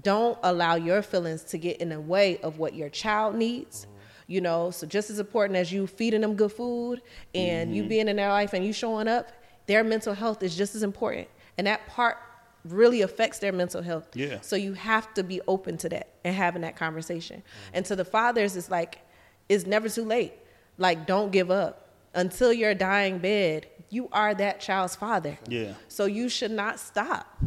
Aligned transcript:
don't 0.00 0.38
allow 0.42 0.74
your 0.74 1.02
feelings 1.02 1.44
to 1.44 1.58
get 1.58 1.78
in 1.78 1.90
the 1.90 2.00
way 2.00 2.38
of 2.38 2.58
what 2.58 2.74
your 2.74 2.88
child 2.88 3.34
needs. 3.34 3.86
You 4.26 4.40
know, 4.40 4.70
so 4.70 4.86
just 4.86 5.10
as 5.10 5.18
important 5.18 5.58
as 5.58 5.70
you 5.70 5.86
feeding 5.86 6.22
them 6.22 6.36
good 6.36 6.52
food 6.52 7.02
and 7.34 7.74
you 7.74 7.82
mm-hmm. 7.82 7.88
being 7.88 8.08
in 8.08 8.16
their 8.16 8.30
life 8.30 8.54
and 8.54 8.64
you 8.64 8.72
showing 8.72 9.08
up, 9.08 9.30
their 9.66 9.84
mental 9.84 10.14
health 10.14 10.42
is 10.42 10.56
just 10.56 10.74
as 10.74 10.82
important. 10.82 11.28
And 11.58 11.66
that 11.66 11.86
part 11.86 12.16
really 12.64 13.02
affects 13.02 13.40
their 13.40 13.52
mental 13.52 13.82
health. 13.82 14.08
Yeah. 14.14 14.38
So 14.40 14.56
you 14.56 14.72
have 14.74 15.12
to 15.14 15.22
be 15.22 15.40
open 15.46 15.76
to 15.78 15.88
that 15.90 16.14
and 16.24 16.34
having 16.34 16.62
that 16.62 16.76
conversation. 16.76 17.38
Mm-hmm. 17.38 17.70
And 17.74 17.86
to 17.86 17.96
the 17.96 18.04
fathers, 18.04 18.56
it's 18.56 18.70
like, 18.70 19.00
it's 19.48 19.66
never 19.66 19.88
too 19.88 20.04
late. 20.04 20.32
Like, 20.78 21.06
don't 21.06 21.30
give 21.30 21.50
up. 21.50 21.90
Until 22.14 22.52
your 22.52 22.74
dying 22.74 23.18
bed, 23.18 23.66
you 23.90 24.08
are 24.12 24.34
that 24.34 24.60
child's 24.60 24.94
father. 24.94 25.38
Yeah. 25.48 25.74
So 25.88 26.06
you 26.06 26.28
should 26.28 26.52
not 26.52 26.78
stop 26.78 27.38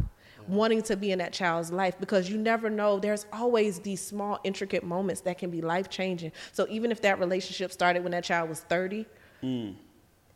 wanting 0.48 0.82
to 0.84 0.96
be 0.96 1.12
in 1.12 1.20
that 1.20 1.34
child's 1.34 1.72
life 1.72 1.96
because 2.00 2.30
you 2.30 2.38
never 2.38 2.70
know. 2.70 3.00
There's 3.00 3.26
always 3.32 3.80
these 3.80 4.02
small, 4.02 4.40
intricate 4.44 4.84
moments 4.84 5.22
that 5.22 5.38
can 5.38 5.50
be 5.50 5.62
life 5.62 5.90
changing. 5.90 6.32
So 6.52 6.66
even 6.70 6.92
if 6.92 7.02
that 7.02 7.20
relationship 7.20 7.72
started 7.72 8.04
when 8.04 8.12
that 8.12 8.24
child 8.24 8.50
was 8.50 8.62
30, 8.62 9.06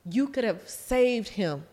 you 0.10 0.28
could 0.30 0.44
have 0.44 0.68
saved 0.70 1.30
him 1.30 1.64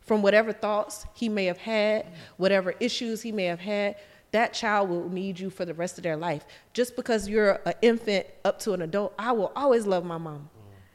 from 0.00 0.22
whatever 0.22 0.52
thoughts 0.52 1.06
he 1.14 1.28
may 1.28 1.46
have 1.46 1.58
had, 1.58 2.06
whatever 2.36 2.74
issues 2.78 3.22
he 3.22 3.32
may 3.32 3.44
have 3.46 3.60
had. 3.60 3.96
That 4.30 4.52
child 4.52 4.88
will 4.88 5.08
need 5.08 5.40
you 5.40 5.50
for 5.50 5.64
the 5.64 5.74
rest 5.74 5.98
of 5.98 6.04
their 6.04 6.16
life. 6.16 6.44
Just 6.72 6.94
because 6.94 7.28
you're 7.28 7.60
an 7.66 7.74
infant 7.82 8.26
up 8.44 8.58
to 8.60 8.74
an 8.74 8.82
adult, 8.82 9.14
I 9.18 9.32
will 9.32 9.52
always 9.56 9.86
love 9.86 10.04
my 10.04 10.18
mom. 10.18 10.50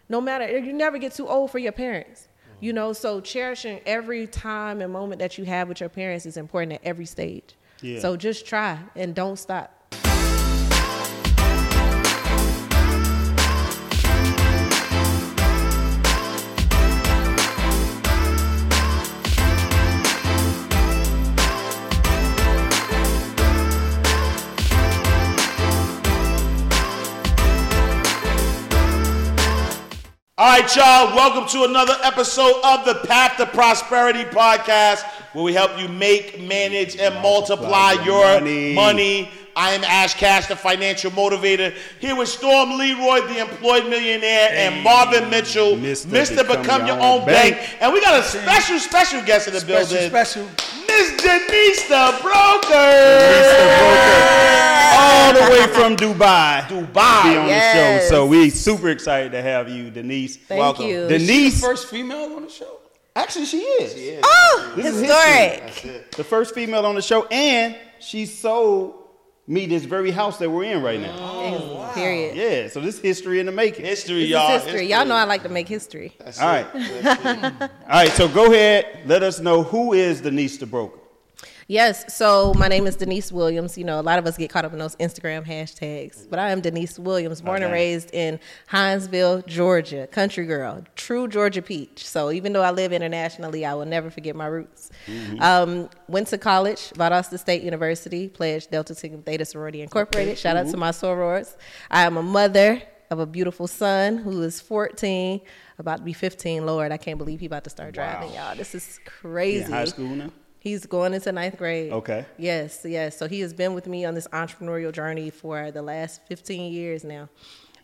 No 0.08 0.22
matter, 0.22 0.58
you 0.58 0.74
never 0.74 0.98
get 0.98 1.14
too 1.14 1.28
old 1.28 1.52
for 1.52 1.60
your 1.60 1.72
parents. 1.72 2.29
You 2.60 2.74
know, 2.74 2.94
so 2.94 3.22
cherishing 3.22 3.82
every 3.86 4.28
time 4.28 4.82
and 4.82 4.92
moment 4.92 5.20
that 5.20 5.38
you 5.38 5.46
have 5.46 5.68
with 5.68 5.80
your 5.80 5.90
parents 5.90 6.26
is 6.26 6.38
important 6.38 6.74
at 6.74 6.82
every 6.84 7.06
stage. 7.06 7.56
Yeah. 7.82 8.00
So 8.00 8.18
just 8.18 8.46
try 8.46 8.80
and 8.96 9.16
don't 9.16 9.38
stop. 9.38 9.79
All 30.50 30.56
right, 30.56 30.76
y'all, 30.76 31.16
welcome 31.16 31.48
to 31.50 31.66
another 31.66 31.96
episode 32.02 32.60
of 32.64 32.84
the 32.84 32.96
Path 33.08 33.38
to 33.38 33.46
Prosperity 33.46 34.24
podcast, 34.24 35.04
where 35.34 35.44
we 35.44 35.54
help 35.54 35.80
you 35.80 35.88
make, 35.88 36.42
manage, 36.42 36.98
and 36.98 37.14
multiply 37.22 37.92
your 37.92 38.04
your 38.04 38.40
money. 38.40 38.74
money. 38.74 39.32
I 39.56 39.74
am 39.74 39.84
Ash 39.84 40.16
Cash, 40.16 40.48
the 40.48 40.56
financial 40.56 41.12
motivator, 41.12 41.72
here 42.00 42.16
with 42.16 42.30
Storm 42.30 42.80
Leroy, 42.80 43.28
the 43.28 43.38
employed 43.38 43.88
millionaire, 43.90 44.50
and 44.54 44.84
Marvin 44.84 45.30
Mitchell, 45.30 45.76
Mr. 45.76 46.08
Mr. 46.08 46.48
Become, 46.48 46.88
Your 46.88 47.00
Own 47.00 47.26
bank. 47.28 47.60
And 47.80 47.94
we 47.94 48.02
got 48.02 48.20
a 48.20 48.24
special, 48.24 48.80
special 48.80 49.22
guest 49.22 49.48
in 49.48 49.54
the 49.54 49.60
Special, 49.60 49.88
building, 49.88 50.10
special. 50.10 50.46
Miss 50.88 51.12
Denise 51.22 51.88
the 51.88 52.18
Broker. 52.24 52.89
Mr. 55.62 55.74
Broker, 55.74 55.84
all 55.84 55.90
the 55.90 55.96
way 55.96 55.98
from 55.98 56.20
Dubai. 56.20 56.62
Dubai. 56.68 57.24
Be 57.24 57.38
on 57.38 57.48
Yes. 57.48 58.04
the 58.04 58.10
show. 58.10 58.16
So 58.16 58.26
we 58.26 58.50
super 58.50 58.90
excited 58.90 59.32
to 59.34 59.42
have 59.42 59.70
you, 59.70 59.90
Denise. 59.90 60.38
Thank 60.38 60.60
Welcome. 60.60 60.86
you. 60.88 61.08
Denise, 61.08 61.62
First 61.62 61.88
female 61.90 62.34
on 62.36 62.44
the 62.44 62.50
show. 62.50 62.78
actually 63.16 63.46
she 63.46 63.58
is. 63.60 64.22
Oh, 64.24 64.74
This 64.76 64.86
is 64.96 65.02
historic. 65.02 66.12
The 66.12 66.24
first 66.24 66.54
female 66.56 66.86
on 66.86 66.96
the 66.96 67.02
show, 67.02 67.26
and 67.26 67.76
she 68.00 68.26
sold 68.26 68.96
me 69.48 69.66
this 69.66 69.84
very 69.84 70.12
house 70.12 70.38
that 70.38 70.50
we're 70.50 70.64
in 70.66 70.82
right 70.84 71.02
now. 71.02 71.16
Oh, 71.18 71.88
oh, 71.90 71.92
Period. 71.96 72.36
Yeah, 72.38 72.68
so 72.70 72.80
this 72.82 73.00
history 73.00 73.40
in 73.40 73.48
the 73.48 73.52
making. 73.52 73.84
History, 73.84 74.22
This 74.22 74.30
y'all. 74.30 74.56
is 74.56 74.64
history. 74.64 74.86
Y'all 74.88 75.06
know 75.06 75.16
I 75.16 75.24
like 75.24 75.42
to 75.44 75.50
make 75.50 75.68
history. 75.68 76.16
All 76.40 76.48
right. 76.48 76.68
All 77.62 77.70
right, 77.90 78.12
so 78.12 78.28
go 78.28 78.46
ahead. 78.54 79.00
Let 79.08 79.24
us 79.24 79.40
know 79.40 79.64
who 79.64 79.94
is 79.94 80.22
Denise 80.22 80.58
the 80.58 80.68
Broker. 80.68 80.99
Yes, 81.70 82.16
so 82.18 82.52
my 82.56 82.68
name 82.68 82.88
is 82.88 82.96
Denise 82.96 83.32
Williams. 83.32 83.78
You 83.78 83.84
know, 83.84 84.00
a 84.00 84.02
lot 84.02 84.18
of 84.18 84.26
us 84.26 84.36
get 84.36 84.50
caught 84.50 84.66
up 84.66 84.74
in 84.74 84.80
those 84.80 84.96
Instagram 84.96 85.46
hashtags, 85.46 86.28
but 86.28 86.40
I 86.40 86.50
am 86.50 86.62
Denise 86.62 86.98
Williams, 86.98 87.42
born 87.42 87.62
and 87.62 87.72
raised 87.72 88.10
in 88.12 88.40
Hinesville, 88.72 89.46
Georgia, 89.46 90.08
country 90.08 90.48
girl, 90.48 90.84
true 90.96 91.28
Georgia 91.28 91.62
peach. 91.62 92.08
So 92.08 92.32
even 92.32 92.54
though 92.54 92.64
I 92.64 92.72
live 92.72 92.92
internationally, 92.92 93.68
I 93.68 93.76
will 93.76 93.86
never 93.86 94.10
forget 94.10 94.36
my 94.36 94.48
roots. 94.48 94.90
Um, 95.42 95.92
went 96.08 96.30
to 96.30 96.40
college, 96.40 96.90
Valdosta 96.96 97.38
State 97.38 97.62
University, 97.62 98.30
pledged 98.30 98.72
Delta 98.72 98.96
Sigma 98.96 99.22
Theta 99.22 99.46
Sorority 99.46 99.84
Incorporated. 99.84 100.40
Shout 100.40 100.58
out 100.58 100.72
to 100.72 100.78
my 100.78 100.90
sorors. 100.90 101.56
I 101.92 102.02
am 102.02 102.18
a 102.18 102.24
mother 102.24 102.82
of 103.12 103.20
a 103.20 103.28
beautiful 103.28 103.68
son 103.68 104.18
who 104.18 104.42
is 104.42 104.60
14, 104.60 105.40
about 105.78 105.98
to 105.98 106.04
be 106.04 106.14
15. 106.14 106.66
Lord, 106.66 106.92
I 106.92 106.98
can't 106.98 107.20
believe 107.20 107.42
he 107.42 107.46
about 107.46 107.64
to 107.66 107.70
start 107.70 107.94
driving, 107.94 108.34
y'all. 108.34 108.56
This 108.56 108.74
is 108.74 109.00
crazy. 109.06 109.72
High 109.72 109.86
school 109.86 110.16
now? 110.16 110.32
He's 110.60 110.86
going 110.86 111.14
into 111.14 111.32
ninth 111.32 111.58
grade. 111.58 111.92
Okay. 111.94 112.26
Yes, 112.38 112.86
yes. 112.88 113.18
So 113.18 113.28
he 113.28 113.40
has 113.42 113.54
been 113.54 113.74
with 113.74 113.88
me 113.88 114.04
on 114.06 114.14
this 114.14 114.28
entrepreneurial 114.28 114.92
journey 114.92 115.30
for 115.30 115.72
the 115.72 115.82
last 115.82 116.22
15 116.28 116.72
years 116.72 117.04
now. 117.04 117.30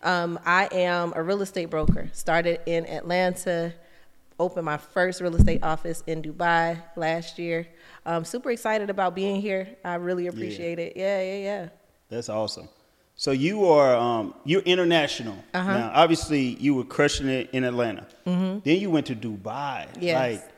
Um, 0.04 0.38
I 0.46 0.68
am 0.72 1.14
a 1.16 1.24
real 1.24 1.42
estate 1.42 1.70
broker. 1.70 2.10
Started 2.12 2.60
in 2.66 2.86
Atlanta, 2.88 3.74
opened 4.40 4.66
my 4.66 4.78
first 4.78 5.22
real 5.22 5.36
estate 5.36 5.64
office 5.64 6.04
in 6.06 6.22
Dubai 6.22 6.82
last 6.98 7.40
year. 7.40 7.66
Um, 8.06 8.26
super 8.26 8.52
excited 8.52 8.90
about 8.90 9.16
being 9.16 9.42
here. 9.42 9.70
I 9.86 9.96
really 9.96 10.28
appreciate 10.28 10.78
it. 10.78 10.94
Yeah, 10.98 11.22
yeah, 11.22 11.38
yeah. 11.38 11.70
That's 12.10 12.30
awesome. 12.30 12.68
So 13.16 13.32
you 13.32 13.66
are 13.70 13.96
um, 13.96 14.34
you're 14.44 14.62
international 14.64 15.38
Uh-huh. 15.54 15.78
now. 15.78 15.92
Obviously, 15.96 16.58
you 16.60 16.76
were 16.76 16.84
crushing 16.84 17.30
it 17.30 17.50
in 17.54 17.64
Atlanta. 17.64 18.06
Then 18.26 18.62
you 18.66 18.92
went 18.92 19.06
to 19.08 19.16
Dubai. 19.16 19.88
Mm-hmm. 19.88 20.02
Yes. 20.04 20.42
Like, 20.44 20.52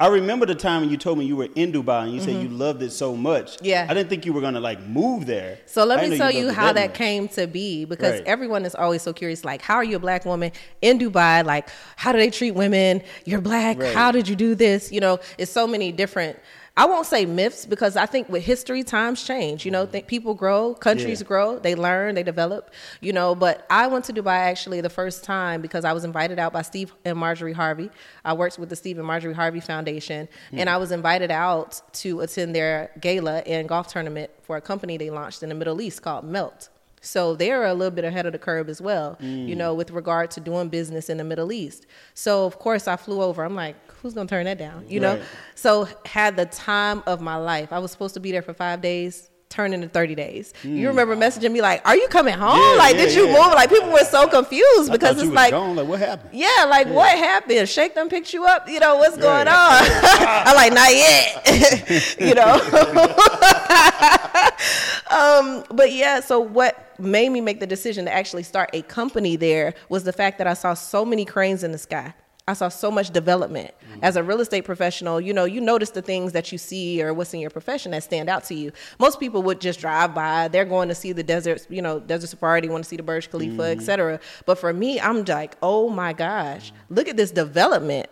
I 0.00 0.08
remember 0.08 0.44
the 0.44 0.56
time 0.56 0.80
when 0.80 0.90
you 0.90 0.96
told 0.96 1.18
me 1.18 1.24
you 1.24 1.36
were 1.36 1.48
in 1.54 1.70
Dubai 1.70 2.02
and 2.02 2.12
you 2.12 2.20
said 2.20 2.42
you 2.42 2.48
loved 2.48 2.82
it 2.82 2.90
so 2.90 3.14
much. 3.16 3.56
Mm-hmm. 3.58 3.64
Yeah. 3.64 3.86
I 3.88 3.94
didn't 3.94 4.10
think 4.10 4.26
you 4.26 4.32
were 4.32 4.40
gonna 4.40 4.58
like 4.58 4.80
move 4.88 5.24
there. 5.24 5.60
So 5.66 5.84
let 5.84 6.08
me 6.08 6.16
tell 6.18 6.32
know 6.32 6.36
you 6.38 6.50
how 6.52 6.72
that 6.72 6.90
much. 6.90 6.98
came 6.98 7.28
to 7.28 7.46
be 7.46 7.84
because 7.84 8.14
Right. 8.14 8.26
everyone 8.26 8.64
is 8.64 8.74
always 8.74 9.02
so 9.02 9.12
curious 9.12 9.44
like 9.44 9.62
how 9.62 9.76
are 9.76 9.84
you 9.84 9.94
a 9.94 10.00
black 10.00 10.24
woman 10.24 10.50
in 10.82 10.98
Dubai 10.98 11.44
like 11.44 11.68
how 11.94 12.10
do 12.10 12.18
they 12.18 12.30
treat 12.30 12.52
women 12.56 13.02
you're 13.24 13.40
black 13.40 13.78
Right. 13.78 13.94
how 13.94 14.10
did 14.10 14.26
you 14.26 14.34
do 14.34 14.56
this 14.56 14.90
you 14.90 14.98
know 14.98 15.20
it's 15.38 15.52
so 15.52 15.64
many 15.64 15.92
different 15.92 16.40
I 16.76 16.86
won't 16.86 17.06
say 17.06 17.24
myths 17.24 17.66
because 17.66 17.96
I 17.96 18.06
think 18.06 18.28
with 18.28 18.42
history 18.42 18.82
times 18.82 19.22
change 19.22 19.64
you 19.64 19.70
know 19.70 19.84
mm-hmm. 19.84 19.92
think 19.92 20.06
people 20.06 20.34
grow 20.34 20.74
countries 20.74 21.20
Yeah. 21.20 21.26
grow 21.26 21.58
they 21.58 21.74
learn 21.74 22.14
they 22.16 22.22
develop 22.22 22.70
you 23.00 23.12
know 23.12 23.34
but 23.34 23.64
I 23.70 23.86
went 23.86 24.04
to 24.06 24.12
Dubai 24.12 24.38
actually 24.38 24.80
the 24.80 24.90
first 24.90 25.22
time 25.22 25.62
because 25.62 25.84
I 25.84 25.92
was 25.92 26.04
invited 26.04 26.38
out 26.38 26.52
by 26.52 26.62
Steve 26.62 26.92
and 27.04 27.16
Marjorie 27.16 27.52
Harvey 27.52 27.90
I 28.24 28.32
worked 28.32 28.58
with 28.58 28.70
the 28.70 28.76
Steve 28.76 28.98
and 28.98 29.06
Marjorie 29.06 29.34
Harvey 29.34 29.60
Foundation 29.60 30.28
and 30.52 30.68
mm. 30.68 30.72
I 30.72 30.76
was 30.78 30.90
invited 30.90 31.30
out 31.30 31.80
to 31.94 32.20
attend 32.20 32.54
their 32.54 32.90
gala 33.00 33.38
and 33.40 33.68
golf 33.68 33.88
tournament 33.88 34.30
for 34.42 34.56
a 34.56 34.60
company 34.60 34.96
they 34.96 35.10
launched 35.10 35.42
in 35.42 35.48
the 35.50 35.54
Middle 35.54 35.80
East 35.80 36.02
called 36.02 36.24
Melt. 36.24 36.70
So 37.04 37.34
they're 37.34 37.64
a 37.64 37.74
little 37.74 37.94
bit 37.94 38.04
ahead 38.04 38.26
of 38.26 38.32
the 38.32 38.38
curve 38.38 38.68
as 38.68 38.80
well, 38.80 39.16
you 39.20 39.54
know, 39.54 39.74
with 39.74 39.90
regard 39.90 40.30
to 40.32 40.40
doing 40.40 40.68
business 40.68 41.08
in 41.10 41.18
the 41.18 41.24
Middle 41.24 41.52
East. 41.52 41.86
So 42.14 42.44
of 42.46 42.58
course 42.58 42.88
I 42.88 42.96
flew 42.96 43.22
over. 43.22 43.44
I'm 43.44 43.54
like, 43.54 43.76
who's 44.00 44.14
gonna 44.14 44.28
turn 44.28 44.44
that 44.46 44.58
down? 44.58 44.86
You 44.88 45.00
know? 45.00 45.14
So 45.54 45.88
had 46.04 46.36
the 46.36 46.46
time 46.46 47.02
of 47.06 47.20
my 47.20 47.36
life. 47.36 47.72
I 47.72 47.78
was 47.78 47.90
supposed 47.90 48.14
to 48.14 48.20
be 48.20 48.32
there 48.32 48.42
for 48.42 48.54
five 48.54 48.80
days. 48.80 49.30
Turned 49.54 49.72
into 49.72 49.88
30 49.88 50.16
days. 50.16 50.52
You 50.64 50.88
remember 50.88 51.14
messaging 51.14 51.52
me 51.52 51.60
like, 51.60 51.80
"Are 51.86 51.96
you 51.96 52.08
coming 52.08 52.34
home? 52.34 52.58
Yeah, 52.58 52.74
like, 52.76 52.96
yeah, 52.96 53.04
did 53.04 53.14
you 53.14 53.28
yeah. 53.28 53.34
move?" 53.34 53.54
Like, 53.54 53.70
people 53.70 53.92
were 53.92 54.02
so 54.02 54.26
confused 54.26 54.90
because 54.90 55.22
it's 55.22 55.30
like. 55.30 55.52
Like 55.52 55.86
what 55.86 56.00
happened? 56.00 56.30
yeah, 56.32 56.66
like 56.68 56.88
what 56.88 57.16
happened? 57.16 57.68
Sheikh 57.68 57.94
them 57.94 58.08
picked 58.08 58.34
you 58.34 58.46
up. 58.46 58.68
You 58.68 58.80
know 58.80 58.96
what's 58.96 59.16
going 59.16 59.46
on? 59.46 59.48
I'm 59.48 60.56
like, 60.56 60.72
not 60.72 60.92
yet. 60.92 62.16
you 62.20 62.34
know. 62.34 62.54
um, 65.16 65.62
but 65.70 65.92
yeah, 65.92 66.18
so 66.18 66.40
what 66.40 66.98
made 66.98 67.28
me 67.28 67.40
make 67.40 67.60
the 67.60 67.66
decision 67.68 68.06
to 68.06 68.12
actually 68.12 68.42
start 68.42 68.70
a 68.72 68.82
company 68.82 69.36
there 69.36 69.74
was 69.88 70.02
the 70.02 70.12
fact 70.12 70.38
that 70.38 70.48
I 70.48 70.54
saw 70.54 70.74
so 70.74 71.04
many 71.04 71.24
cranes 71.24 71.62
in 71.62 71.70
the 71.70 71.78
sky. 71.78 72.12
I 72.46 72.52
saw 72.52 72.68
so 72.68 72.90
much 72.90 73.10
development. 73.10 73.72
Mm. 73.94 74.00
As 74.02 74.16
a 74.16 74.22
real 74.22 74.40
estate 74.40 74.64
professional, 74.66 75.18
you 75.18 75.32
know, 75.32 75.46
you 75.46 75.62
notice 75.62 75.90
the 75.90 76.02
things 76.02 76.32
that 76.32 76.52
you 76.52 76.58
see 76.58 77.02
or 77.02 77.14
what's 77.14 77.32
in 77.32 77.40
your 77.40 77.48
profession 77.48 77.92
that 77.92 78.02
stand 78.02 78.28
out 78.28 78.44
to 78.44 78.54
you. 78.54 78.70
Most 78.98 79.18
people 79.18 79.42
would 79.44 79.62
just 79.62 79.80
drive 79.80 80.14
by. 80.14 80.48
They're 80.48 80.66
going 80.66 80.88
to 80.88 80.94
see 80.94 81.12
the 81.12 81.22
desert, 81.22 81.66
you 81.70 81.80
know, 81.80 82.00
desert 82.00 82.26
safari, 82.26 82.60
they 82.60 82.68
want 82.68 82.84
to 82.84 82.88
see 82.88 82.96
the 82.96 83.02
Burj 83.02 83.30
Khalifa, 83.30 83.62
et 83.70 83.78
mm. 83.78 83.82
cetera. 83.82 84.20
But 84.44 84.58
for 84.58 84.74
me, 84.74 85.00
I'm 85.00 85.24
like, 85.24 85.56
oh 85.62 85.88
my 85.88 86.12
gosh, 86.12 86.72
look 86.90 87.08
at 87.08 87.16
this 87.16 87.30
development 87.30 88.08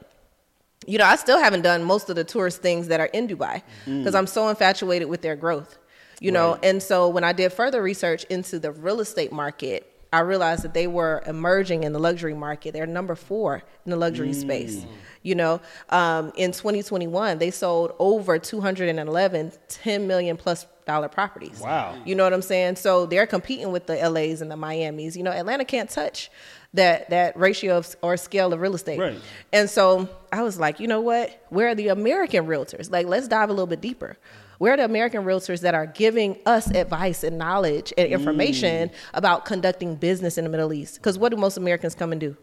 you 0.86 0.98
know, 0.98 1.04
I 1.04 1.16
still 1.16 1.38
haven't 1.38 1.62
done 1.62 1.84
most 1.84 2.10
of 2.10 2.16
the 2.16 2.24
tourist 2.24 2.60
things 2.60 2.88
that 2.88 3.00
are 3.00 3.06
in 3.06 3.28
Dubai 3.28 3.62
mm. 3.86 3.98
because 3.98 4.14
I'm 4.14 4.26
so 4.26 4.48
infatuated 4.48 5.08
with 5.08 5.22
their 5.22 5.36
growth. 5.36 5.78
You 6.20 6.30
know, 6.30 6.56
and 6.62 6.80
so 6.80 7.08
when 7.08 7.24
I 7.24 7.32
did 7.32 7.52
further 7.52 7.82
research 7.82 8.22
into 8.30 8.60
the 8.60 8.70
real 8.70 9.00
estate 9.00 9.32
market, 9.32 9.91
I 10.12 10.20
realized 10.20 10.62
that 10.64 10.74
they 10.74 10.86
were 10.86 11.22
emerging 11.26 11.84
in 11.84 11.92
the 11.92 11.98
luxury 11.98 12.34
market. 12.34 12.74
They're 12.74 12.86
number 12.86 13.14
four 13.14 13.62
in 13.84 13.90
the 13.90 13.96
luxury 13.96 14.32
space. 14.34 14.84
You 15.22 15.34
know, 15.36 15.60
um, 15.88 16.32
in 16.36 16.52
2021, 16.52 17.38
they 17.38 17.50
sold 17.50 17.94
over 17.98 18.38
211 18.38 19.52
10 19.68 20.06
million 20.06 20.36
plus 20.36 20.66
dollar 20.84 21.08
properties. 21.08 21.60
Wow. 21.60 21.96
You 22.04 22.14
know 22.14 22.24
what 22.24 22.32
I'm 22.32 22.42
saying? 22.42 22.76
So 22.76 23.06
they're 23.06 23.26
competing 23.26 23.72
with 23.72 23.86
the 23.86 23.96
LAs 23.96 24.42
and 24.42 24.50
the 24.50 24.56
Miamis. 24.56 25.16
You 25.16 25.22
know, 25.22 25.30
Atlanta 25.30 25.64
can't 25.64 25.88
touch 25.88 26.30
that 26.74 27.10
that 27.10 27.36
ratio 27.36 27.78
of, 27.78 27.94
or 28.02 28.16
scale 28.16 28.52
of 28.52 28.60
real 28.60 28.74
estate. 28.74 28.98
Right. 28.98 29.18
And 29.52 29.68
so 29.70 30.08
I 30.32 30.42
was 30.42 30.58
like, 30.58 30.80
you 30.80 30.88
know 30.88 31.00
what? 31.00 31.46
Where 31.50 31.68
are 31.68 31.74
the 31.74 31.88
American 31.88 32.46
realtors? 32.46 32.90
Like, 32.90 33.06
let's 33.06 33.28
dive 33.28 33.48
a 33.48 33.52
little 33.52 33.66
bit 33.66 33.80
deeper. 33.80 34.16
Where 34.62 34.74
are 34.74 34.76
the 34.76 34.84
American 34.84 35.24
realtors 35.24 35.62
that 35.62 35.74
are 35.74 35.86
giving 35.86 36.38
us 36.46 36.70
advice 36.70 37.24
and 37.24 37.36
knowledge 37.36 37.92
and 37.98 38.08
mm. 38.08 38.12
information 38.12 38.92
about 39.12 39.44
conducting 39.44 39.96
business 39.96 40.38
in 40.38 40.44
the 40.44 40.50
Middle 40.50 40.72
East? 40.72 40.98
Because 40.98 41.18
what 41.18 41.30
do 41.30 41.36
most 41.36 41.56
Americans 41.56 41.96
come 41.96 42.12
and 42.12 42.20
do? 42.20 42.36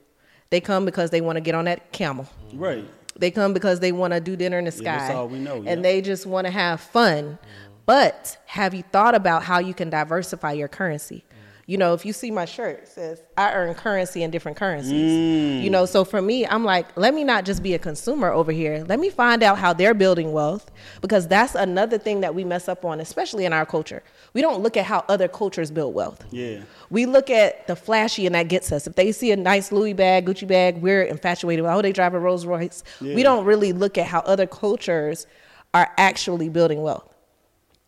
They 0.49 0.59
come 0.59 0.83
because 0.83 1.11
they 1.11 1.21
want 1.21 1.37
to 1.37 1.39
get 1.39 1.55
on 1.55 1.63
that 1.63 1.93
camel. 1.93 2.27
Right. 2.53 2.83
They 3.15 3.31
come 3.31 3.53
because 3.53 3.79
they 3.79 3.93
want 3.93 4.11
to 4.11 4.19
do 4.19 4.35
dinner 4.35 4.59
in 4.59 4.65
the 4.65 4.71
sky. 4.71 4.83
Yeah, 4.83 4.97
that's 4.97 5.15
all 5.15 5.29
we 5.29 5.39
know, 5.39 5.61
yeah. 5.61 5.71
And 5.71 5.85
they 5.85 6.01
just 6.01 6.25
want 6.25 6.45
to 6.45 6.51
have 6.51 6.81
fun. 6.81 7.39
But 7.85 8.37
have 8.47 8.73
you 8.73 8.83
thought 8.83 9.15
about 9.15 9.43
how 9.43 9.59
you 9.59 9.73
can 9.73 9.89
diversify 9.89 10.51
your 10.51 10.67
currency? 10.67 11.23
You 11.69 11.77
know, 11.77 11.93
if 11.93 12.03
you 12.03 12.13
see 12.13 12.31
my 12.31 12.45
shirt, 12.45 12.79
it 12.79 12.87
says 12.87 13.21
I 13.37 13.53
earn 13.53 13.75
currency 13.75 14.23
in 14.23 14.31
different 14.31 14.57
currencies. 14.57 14.91
Mm. 14.91 15.61
You 15.61 15.69
know, 15.69 15.85
so 15.85 16.03
for 16.03 16.19
me, 16.19 16.43
I'm 16.47 16.65
like, 16.65 16.87
let 16.97 17.13
me 17.13 17.23
not 17.23 17.45
just 17.45 17.61
be 17.61 17.75
a 17.75 17.77
consumer 17.77 18.31
over 18.31 18.51
here. 18.51 18.83
Let 18.89 18.99
me 18.99 19.11
find 19.11 19.43
out 19.43 19.59
how 19.59 19.73
they're 19.73 19.93
building 19.93 20.31
wealth 20.31 20.71
because 21.01 21.27
that's 21.27 21.53
another 21.53 21.99
thing 21.99 22.21
that 22.21 22.33
we 22.33 22.43
mess 22.43 22.67
up 22.67 22.85
on, 22.85 22.99
especially 22.99 23.45
in 23.45 23.53
our 23.53 23.67
culture. 23.67 24.01
We 24.33 24.41
don't 24.41 24.63
look 24.63 24.77
at 24.77 24.85
how 24.85 25.05
other 25.07 25.27
cultures 25.27 25.69
build 25.69 25.93
wealth. 25.93 26.25
Yeah. 26.31 26.61
We 26.89 27.05
look 27.05 27.29
at 27.29 27.67
the 27.67 27.75
flashy 27.75 28.25
and 28.25 28.33
that 28.33 28.47
gets 28.47 28.71
us. 28.71 28.87
If 28.87 28.95
they 28.95 29.11
see 29.11 29.31
a 29.31 29.37
nice 29.37 29.71
Louis 29.71 29.93
bag, 29.93 30.25
Gucci 30.25 30.47
bag, 30.47 30.81
we're 30.81 31.03
infatuated 31.03 31.61
with, 31.61 31.71
oh, 31.71 31.83
they 31.83 31.91
drive 31.91 32.15
a 32.15 32.19
Rolls 32.19 32.47
Royce. 32.47 32.83
Yeah. 32.99 33.13
We 33.13 33.21
don't 33.21 33.45
really 33.45 33.73
look 33.73 33.99
at 33.99 34.07
how 34.07 34.21
other 34.21 34.47
cultures 34.47 35.27
are 35.75 35.91
actually 35.99 36.49
building 36.49 36.81
wealth. 36.81 37.13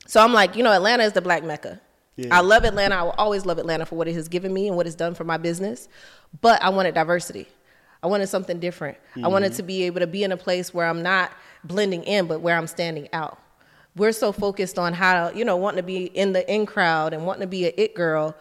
So 0.06 0.24
I'm 0.24 0.33
like, 0.33 0.56
you 0.56 0.62
know, 0.62 0.72
Atlanta 0.72 1.01
is 1.01 1.13
the 1.13 1.22
black 1.24 1.44
mecca. 1.44 1.81
Yeah. 2.25 2.38
I 2.38 2.41
love 2.41 2.63
Atlanta. 2.63 2.95
I 2.95 3.03
will 3.03 3.15
always 3.18 3.45
love 3.45 3.57
Atlanta 3.57 3.85
for 3.85 3.95
what 3.95 4.07
it 4.07 4.13
has 4.13 4.27
given 4.27 4.53
me 4.53 4.68
and 4.68 4.75
what 4.75 4.88
it's 4.88 4.95
done 4.95 5.13
for 5.13 5.23
my 5.23 5.38
business. 5.38 5.89
But 6.41 6.62
I 6.62 6.69
wanted 6.69 6.95
diversity. 6.95 7.47
I 8.03 8.07
wanted 8.07 8.27
something 8.27 8.59
different. 8.59 8.97
I 9.23 9.27
wanted 9.27 9.51
mm-hmm. 9.51 9.57
to 9.57 9.63
be 9.63 9.83
able 9.83 10.00
to 10.00 10.07
be 10.07 10.23
in 10.23 10.31
a 10.31 10.38
place 10.38 10.73
where 10.73 10.88
I'm 10.88 11.03
not 11.03 11.31
blending 11.63 12.03
in, 12.03 12.25
but 12.25 12.41
where 12.41 12.57
I'm 12.57 12.68
standing 12.68 13.07
out. 13.13 13.39
We're 13.95 14.12
so 14.12 14.31
focused 14.31 14.79
on 14.79 14.94
how, 14.94 15.29
you 15.31 15.45
know, 15.45 15.57
wanting 15.57 15.77
to 15.77 15.83
be 15.83 16.06
in 16.06 16.33
the 16.33 16.50
in 16.51 16.65
crowd 16.65 17.13
and 17.13 17.25
wanting 17.25 17.41
to 17.41 17.47
be 17.47 17.68
a 17.68 17.73
it 17.77 17.94
girl. 17.94 18.35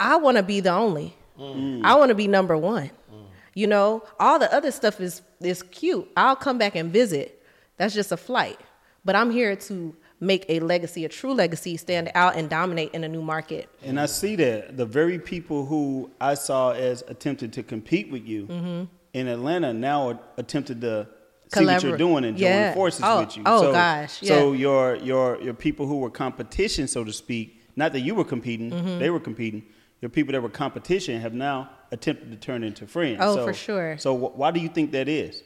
I 0.00 0.16
want 0.16 0.38
to 0.38 0.42
be 0.42 0.60
the 0.60 0.72
only. 0.72 1.14
Mm. 1.38 1.84
I 1.84 1.94
want 1.94 2.08
to 2.08 2.14
be 2.14 2.26
number 2.26 2.56
one. 2.56 2.90
Mm. 3.12 3.26
You 3.54 3.66
know, 3.66 4.02
all 4.18 4.38
the 4.38 4.52
other 4.52 4.70
stuff 4.70 5.00
is 5.00 5.22
is 5.40 5.62
cute. 5.62 6.08
I'll 6.16 6.36
come 6.36 6.58
back 6.58 6.74
and 6.74 6.92
visit. 6.92 7.42
That's 7.76 7.94
just 7.94 8.10
a 8.10 8.16
flight. 8.16 8.58
But 9.04 9.14
I'm 9.14 9.30
here 9.30 9.54
to 9.54 9.94
make 10.20 10.46
a 10.48 10.60
legacy, 10.60 11.04
a 11.04 11.08
true 11.08 11.34
legacy, 11.34 11.76
stand 11.76 12.10
out 12.14 12.36
and 12.36 12.48
dominate 12.48 12.92
in 12.94 13.04
a 13.04 13.08
new 13.08 13.22
market. 13.22 13.68
And 13.82 14.00
I 14.00 14.06
see 14.06 14.34
that 14.36 14.76
the 14.76 14.86
very 14.86 15.18
people 15.18 15.66
who 15.66 16.10
I 16.20 16.34
saw 16.34 16.70
as 16.72 17.02
attempted 17.08 17.52
to 17.54 17.62
compete 17.62 18.10
with 18.10 18.24
you 18.26 18.46
Mm-hmm. 18.46 18.84
in 19.12 19.28
Atlanta 19.28 19.72
now 19.74 20.08
are 20.08 20.18
attempted 20.38 20.80
to 20.80 21.06
see 21.54 21.64
what 21.66 21.82
you're 21.82 21.98
doing 21.98 22.24
and 22.24 22.36
join 22.36 22.48
Yeah. 22.48 22.74
forces 22.74 23.02
Oh, 23.04 23.20
with 23.20 23.36
you. 23.36 23.42
oh, 23.46 23.62
so, 23.62 23.72
gosh, 23.72 24.22
Yeah. 24.22 24.28
So 24.28 24.52
your 24.52 24.96
your 24.96 25.40
your 25.42 25.54
people 25.54 25.86
who 25.86 25.98
were 25.98 26.10
competition, 26.10 26.88
so 26.88 27.04
to 27.04 27.12
speak, 27.12 27.60
not 27.76 27.92
that 27.92 28.00
you 28.00 28.14
were 28.14 28.24
competing, 28.24 28.70
Mm-hmm. 28.70 28.98
they 28.98 29.10
were 29.10 29.20
competing. 29.20 29.64
Your 30.00 30.08
people 30.10 30.32
that 30.32 30.42
were 30.42 30.50
competition 30.50 31.20
have 31.20 31.34
now 31.34 31.70
attempted 31.92 32.30
to 32.30 32.36
turn 32.36 32.62
into 32.64 32.86
friends. 32.86 33.18
Oh, 33.20 33.36
So- 33.36 33.44
for 33.46 33.52
sure. 33.54 33.96
So 33.98 34.16
wh- 34.16 34.36
why 34.38 34.50
do 34.50 34.60
you 34.60 34.68
think 34.68 34.92
that 34.92 35.08
is? 35.08 35.42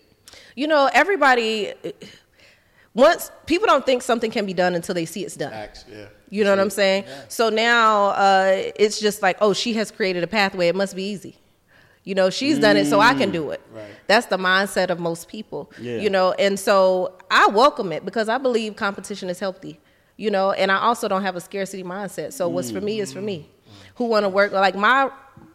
You 0.55 0.67
know, 0.69 0.89
everybody 0.93 1.73
once 2.95 3.31
people 3.47 3.67
don't 3.67 3.87
think 3.87 4.03
something 4.03 4.31
can 4.31 4.47
be 4.47 4.55
done 4.55 4.75
until 4.75 4.95
they 4.95 5.07
see 5.07 5.25
it's 5.25 5.37
done. 5.37 5.51
Facts, 5.51 5.85
yeah. 5.91 6.07
You 6.29 6.45
know 6.45 6.51
what 6.51 6.61
I'm 6.61 6.71
saying? 6.71 7.05
Yeah. 7.07 7.25
So 7.29 7.49
now 7.49 8.09
uh, 8.11 8.71
it's 8.77 9.01
just 9.01 9.23
like, 9.23 9.37
oh, 9.41 9.53
she 9.53 9.75
has 9.75 9.91
created 9.91 10.23
a 10.23 10.27
pathway. 10.27 10.69
It 10.69 10.77
must 10.77 10.95
be 10.95 11.05
easy. 11.05 11.37
You 12.05 12.15
know, 12.15 12.31
she's 12.31 12.59
done 12.59 12.77
it, 12.77 12.87
so 12.87 12.99
I 12.99 13.15
can 13.15 13.31
do 13.31 13.51
it. 13.51 13.61
Right. 13.73 13.85
That's 14.07 14.27
the 14.27 14.39
mindset 14.39 14.89
of 14.89 14.99
most 14.99 15.29
people. 15.29 15.71
Yeah. 15.79 15.99
You 15.99 16.09
know, 16.09 16.33
and 16.33 16.59
so 16.59 17.19
I 17.31 17.47
welcome 17.49 17.93
it 17.93 18.05
because 18.05 18.29
I 18.29 18.39
believe 18.39 18.75
competition 18.75 19.29
is 19.29 19.39
healthy. 19.39 19.79
You 20.17 20.31
know, 20.31 20.53
and 20.53 20.73
I 20.73 20.79
also 20.79 21.09
don't 21.09 21.23
have 21.23 21.37
a 21.37 21.41
scarcity 21.41 21.83
mindset. 21.83 22.33
So 22.33 22.49
what's 22.49 22.71
for 22.71 22.81
me 22.81 23.01
is 23.01 23.13
for 23.13 23.21
me. 23.21 23.49
Who 23.97 24.07
want 24.07 24.25
to 24.25 24.29
work 24.29 24.53
like 24.53 24.75
my 24.75 25.11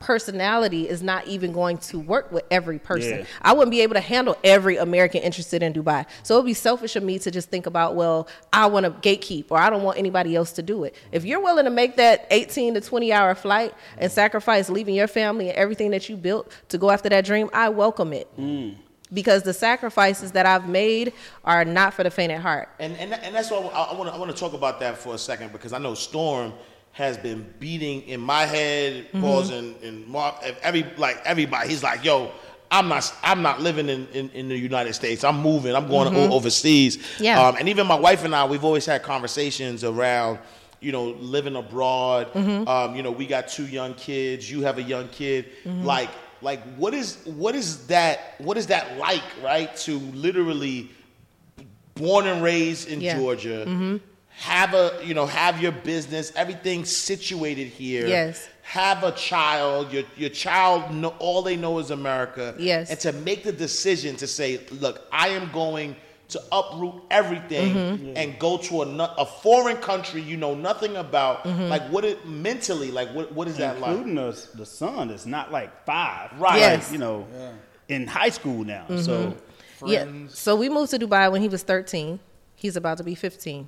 personality 0.05 0.87
is 0.87 1.01
not 1.01 1.25
even 1.25 1.51
going 1.51 1.79
to 1.79 1.99
work 1.99 2.31
with 2.31 2.43
every 2.51 2.77
person. 2.77 3.19
Yeah. 3.19 3.25
I 3.41 3.53
wouldn't 3.53 3.71
be 3.71 3.81
able 3.81 3.95
to 3.95 3.99
handle 3.99 4.37
every 4.43 4.77
American 4.77 5.23
interested 5.23 5.63
in 5.63 5.73
Dubai. 5.73 6.05
So 6.21 6.35
it 6.35 6.37
would 6.37 6.45
be 6.45 6.53
selfish 6.53 6.95
of 6.95 7.01
me 7.01 7.17
to 7.19 7.31
just 7.31 7.49
think 7.49 7.65
about, 7.65 7.95
well, 7.95 8.27
I 8.53 8.67
want 8.67 8.85
to 8.85 8.91
gatekeep 8.91 9.45
or 9.49 9.57
I 9.57 9.71
don't 9.71 9.81
want 9.81 9.97
anybody 9.97 10.35
else 10.35 10.51
to 10.53 10.61
do 10.61 10.83
it. 10.83 10.95
If 11.11 11.25
you're 11.25 11.41
willing 11.41 11.65
to 11.65 11.71
make 11.71 11.95
that 11.95 12.27
18 12.29 12.75
to 12.75 12.81
20 12.81 13.11
hour 13.11 13.33
flight 13.33 13.73
and 13.97 14.11
sacrifice 14.11 14.69
leaving 14.69 14.93
your 14.93 15.07
family 15.07 15.49
and 15.49 15.57
everything 15.57 15.89
that 15.89 16.07
you 16.07 16.17
built 16.17 16.51
to 16.69 16.77
go 16.77 16.91
after 16.91 17.09
that 17.09 17.25
dream, 17.25 17.49
I 17.51 17.69
welcome 17.69 18.13
it. 18.13 18.29
Mm. 18.37 18.75
Because 19.11 19.41
the 19.41 19.53
sacrifices 19.53 20.33
that 20.33 20.45
I've 20.45 20.69
made 20.69 21.13
are 21.43 21.65
not 21.65 21.95
for 21.95 22.03
the 22.03 22.11
faint 22.11 22.31
at 22.31 22.41
heart. 22.41 22.69
And 22.79 22.95
and, 22.97 23.11
and 23.13 23.33
that's 23.33 23.49
why 23.49 23.57
I, 23.57 23.83
I 23.83 23.95
want 23.95 24.09
to 24.09 24.15
I 24.15 24.19
want 24.19 24.29
to 24.29 24.37
talk 24.37 24.53
about 24.53 24.79
that 24.81 24.99
for 24.99 25.15
a 25.15 25.17
second 25.17 25.51
because 25.51 25.73
I 25.73 25.79
know 25.79 25.95
Storm 25.95 26.53
has 26.95 27.17
been 27.17 27.45
beating 27.59 28.01
in 28.07 28.21
my 28.21 28.45
head, 28.45 29.05
Mm-hmm. 29.07 29.21
Paul's 29.21 29.49
and 29.49 29.75
and 29.83 30.07
Mark, 30.07 30.35
every 30.63 30.83
like 30.97 31.21
everybody. 31.25 31.69
He's 31.69 31.83
like, 31.83 32.03
yo. 32.03 32.31
I'm 32.71 32.87
not. 32.89 33.13
I'm 33.21 33.43
not 33.43 33.61
living 33.61 33.89
in, 33.89 34.07
in, 34.07 34.29
in 34.31 34.49
the 34.49 34.57
United 34.57 34.93
States. 34.95 35.23
I'm 35.23 35.39
moving. 35.39 35.75
I'm 35.75 35.87
going 35.87 36.13
overseas. 36.31 36.97
Mm-hmm. 36.97 37.23
Yeah. 37.23 37.39
Um, 37.47 37.55
and 37.59 37.69
even 37.69 37.85
my 37.85 37.95
wife 37.95 38.25
and 38.25 38.33
I, 38.35 38.43
we've 38.45 38.65
always 38.65 38.87
had 38.87 39.03
conversations 39.03 39.83
around, 39.83 40.39
you 40.81 40.91
know, 40.91 41.05
living 41.19 41.55
abroad. 41.55 42.33
Mm-hmm. 42.33 42.67
Um, 42.67 42.95
you 42.95 43.03
know, 43.03 43.11
we 43.11 43.27
got 43.27 43.47
two 43.49 43.67
young 43.67 43.93
kids. 43.93 44.49
You 44.49 44.61
have 44.63 44.79
a 44.79 44.81
young 44.83 45.07
kid. 45.09 45.45
Mm-hmm. 45.63 45.85
Like, 45.85 46.09
like, 46.41 46.59
what 46.75 46.95
is 46.95 47.19
what 47.25 47.53
is 47.53 47.85
that? 47.85 48.33
What 48.39 48.57
is 48.57 48.65
that 48.67 48.97
like? 48.97 49.23
Right 49.43 49.73
to 49.85 49.99
literally 49.99 50.89
born 51.93 52.25
and 52.25 52.41
raised 52.43 52.89
in 52.89 52.99
Yeah. 52.99 53.13
Mm-hmm. 53.13 53.21
Georgia, 53.21 53.65
have 54.37 54.73
a 54.73 54.99
you 55.03 55.13
know 55.13 55.25
have 55.25 55.61
your 55.61 55.71
business, 55.71 56.31
everything 56.35 56.85
situated 56.85 57.67
here. 57.67 58.07
Yes. 58.07 58.49
Have 58.63 59.03
a 59.03 59.11
child. 59.11 59.91
Your 59.93 60.03
your 60.17 60.29
child 60.29 60.93
know 60.93 61.13
all 61.19 61.41
they 61.41 61.55
know 61.55 61.79
is 61.79 61.91
America. 61.91 62.55
Yes. 62.57 62.89
And 62.89 62.99
to 63.01 63.11
make 63.13 63.43
the 63.43 63.51
decision 63.51 64.15
to 64.17 64.27
say, 64.27 64.59
look, 64.71 65.07
I 65.11 65.29
am 65.29 65.51
going 65.51 65.95
to 66.27 66.41
uproot 66.51 67.03
everything 67.11 67.75
Mm-hmm. 67.75 68.17
and 68.17 68.39
go 68.39 68.57
to 68.57 68.81
a, 68.81 68.87
a 69.19 69.25
foreign 69.25 69.77
country 69.77 70.21
you 70.21 70.37
know 70.37 70.55
nothing 70.55 70.95
about. 70.95 71.43
Mm-hmm. 71.43 71.69
Like 71.69 71.83
what 71.89 72.03
it 72.03 72.27
mentally 72.27 72.89
like 72.91 73.09
what 73.13 73.31
what 73.31 73.47
is 73.47 73.57
that 73.57 73.79
like? 73.79 73.91
Including 73.91 74.15
the, 74.15 74.47
the 74.55 74.65
son 74.65 75.11
is 75.11 75.25
not 75.25 75.51
like 75.51 75.85
five. 75.85 76.31
Right. 76.39 76.59
Yes. 76.59 76.85
Like, 76.85 76.93
you 76.93 76.97
know, 76.99 77.27
in 77.87 78.07
high 78.07 78.29
school 78.29 78.63
now. 78.63 78.85
So 78.97 79.35
Yeah. 79.85 80.07
So 80.29 80.55
we 80.55 80.67
moved 80.69 80.91
to 80.91 80.99
Dubai 80.99 81.31
when 81.31 81.41
he 81.41 81.47
was 81.49 81.61
13. 81.63 82.19
He's 82.55 82.75
about 82.75 82.97
to 82.97 83.03
be 83.03 83.13
15. 83.13 83.67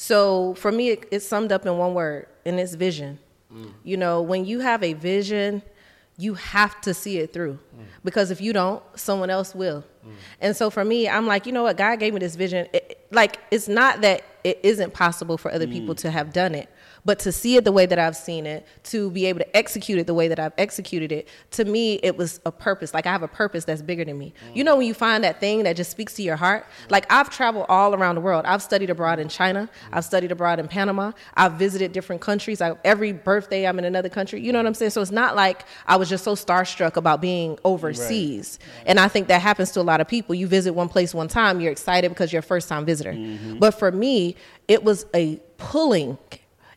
So 0.00 0.54
for 0.54 0.70
me, 0.70 0.90
it, 0.90 1.08
it's 1.10 1.26
summed 1.26 1.50
up 1.50 1.66
in 1.66 1.76
one 1.76 1.92
word, 1.92 2.28
and 2.46 2.60
it's 2.60 2.74
vision. 2.74 3.18
You 3.82 3.96
know, 3.96 4.22
when 4.22 4.44
you 4.44 4.60
have 4.60 4.84
a 4.84 4.92
vision, 4.92 5.62
you 6.18 6.34
have 6.34 6.80
to 6.82 6.94
see 6.94 7.18
it 7.18 7.32
through 7.32 7.58
because 8.04 8.30
if 8.30 8.40
you 8.40 8.52
don't, 8.52 8.82
someone 8.94 9.30
else 9.30 9.54
will. 9.54 9.84
And 10.40 10.56
so 10.56 10.70
for 10.70 10.84
me, 10.84 11.08
I'm 11.08 11.26
like, 11.26 11.46
you 11.46 11.52
know 11.52 11.64
what? 11.64 11.76
God 11.76 11.98
gave 11.98 12.14
me 12.14 12.20
this 12.20 12.36
vision. 12.36 12.68
It- 12.72 12.94
like, 13.10 13.38
it's 13.50 13.68
not 13.68 14.02
that 14.02 14.22
it 14.44 14.60
isn't 14.62 14.92
possible 14.92 15.38
for 15.38 15.50
other 15.50 15.66
people 15.66 15.94
mm. 15.94 15.98
to 15.98 16.10
have 16.10 16.32
done 16.32 16.54
it, 16.54 16.68
but 17.08 17.18
to 17.20 17.32
see 17.32 17.56
it 17.56 17.64
the 17.64 17.72
way 17.72 17.86
that 17.86 17.98
I've 17.98 18.16
seen 18.16 18.44
it, 18.44 18.66
to 18.82 19.10
be 19.10 19.24
able 19.24 19.38
to 19.38 19.56
execute 19.56 19.98
it 19.98 20.06
the 20.06 20.12
way 20.12 20.28
that 20.28 20.38
I've 20.38 20.52
executed 20.58 21.10
it, 21.10 21.26
to 21.52 21.64
me, 21.64 21.94
it 22.02 22.18
was 22.18 22.38
a 22.44 22.52
purpose. 22.52 22.92
Like, 22.92 23.06
I 23.06 23.12
have 23.12 23.22
a 23.22 23.28
purpose 23.28 23.64
that's 23.64 23.80
bigger 23.80 24.04
than 24.04 24.18
me. 24.18 24.34
You 24.52 24.62
know, 24.62 24.76
when 24.76 24.86
you 24.86 24.92
find 24.92 25.24
that 25.24 25.40
thing 25.40 25.62
that 25.62 25.74
just 25.74 25.90
speaks 25.90 26.12
to 26.16 26.22
your 26.22 26.36
heart, 26.36 26.66
like, 26.90 27.10
I've 27.10 27.30
traveled 27.30 27.64
all 27.70 27.94
around 27.94 28.16
the 28.16 28.20
world. 28.20 28.44
I've 28.44 28.60
studied 28.60 28.90
abroad 28.90 29.20
in 29.20 29.30
China, 29.30 29.70
I've 29.90 30.04
studied 30.04 30.32
abroad 30.32 30.60
in 30.60 30.68
Panama, 30.68 31.12
I've 31.32 31.54
visited 31.54 31.92
different 31.92 32.20
countries. 32.20 32.60
I, 32.60 32.76
every 32.84 33.12
birthday, 33.12 33.66
I'm 33.66 33.78
in 33.78 33.86
another 33.86 34.10
country. 34.10 34.42
You 34.42 34.52
know 34.52 34.58
what 34.58 34.66
I'm 34.66 34.74
saying? 34.74 34.90
So 34.90 35.00
it's 35.00 35.10
not 35.10 35.34
like 35.34 35.64
I 35.86 35.96
was 35.96 36.10
just 36.10 36.24
so 36.24 36.34
starstruck 36.34 36.96
about 36.96 37.22
being 37.22 37.58
overseas. 37.64 38.58
And 38.84 39.00
I 39.00 39.08
think 39.08 39.28
that 39.28 39.40
happens 39.40 39.70
to 39.70 39.80
a 39.80 39.82
lot 39.82 40.02
of 40.02 40.08
people. 40.08 40.34
You 40.34 40.46
visit 40.46 40.74
one 40.74 40.90
place 40.90 41.14
one 41.14 41.28
time, 41.28 41.62
you're 41.62 41.72
excited 41.72 42.10
because 42.10 42.34
you're 42.34 42.40
a 42.40 42.42
first 42.42 42.68
time 42.68 42.84
visitor. 42.84 43.14
Mm-hmm. 43.14 43.60
But 43.60 43.70
for 43.70 43.90
me, 43.90 44.36
it 44.68 44.84
was 44.84 45.06
a 45.14 45.36
pulling 45.56 46.18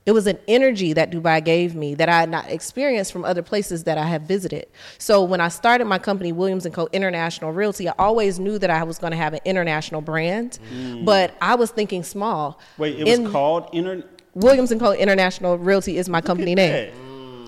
it 0.05 0.13
was 0.13 0.25
an 0.25 0.39
energy 0.47 0.93
that 0.93 1.11
Dubai 1.11 1.43
gave 1.43 1.75
me 1.75 1.93
that 1.95 2.09
I 2.09 2.19
had 2.21 2.29
not 2.29 2.49
experienced 2.49 3.11
from 3.11 3.23
other 3.23 3.43
places 3.43 3.83
that 3.83 3.97
I 3.97 4.05
have 4.05 4.23
visited. 4.23 4.67
So 4.97 5.23
when 5.23 5.39
I 5.39 5.49
started 5.49 5.85
my 5.85 5.99
company, 5.99 6.31
Williams 6.31 6.65
and 6.65 6.73
Co. 6.73 6.87
International 6.91 7.51
Realty, 7.51 7.87
I 7.87 7.93
always 7.99 8.39
knew 8.39 8.57
that 8.57 8.71
I 8.71 8.83
was 8.83 8.97
going 8.97 9.11
to 9.11 9.17
have 9.17 9.33
an 9.33 9.41
international 9.45 10.01
brand, 10.01 10.57
mm. 10.73 11.05
but 11.05 11.35
I 11.39 11.55
was 11.55 11.69
thinking 11.69 12.03
small. 12.03 12.59
wait, 12.77 12.99
it 12.99 13.03
was 13.05 13.19
In- 13.19 13.31
called 13.31 13.69
inter. 13.73 14.03
Williams 14.33 14.71
and 14.71 14.81
Co. 14.81 14.93
International 14.93 15.57
Realty 15.57 15.97
is 15.97 16.09
my 16.09 16.21
company 16.21 16.55
name. 16.55 16.91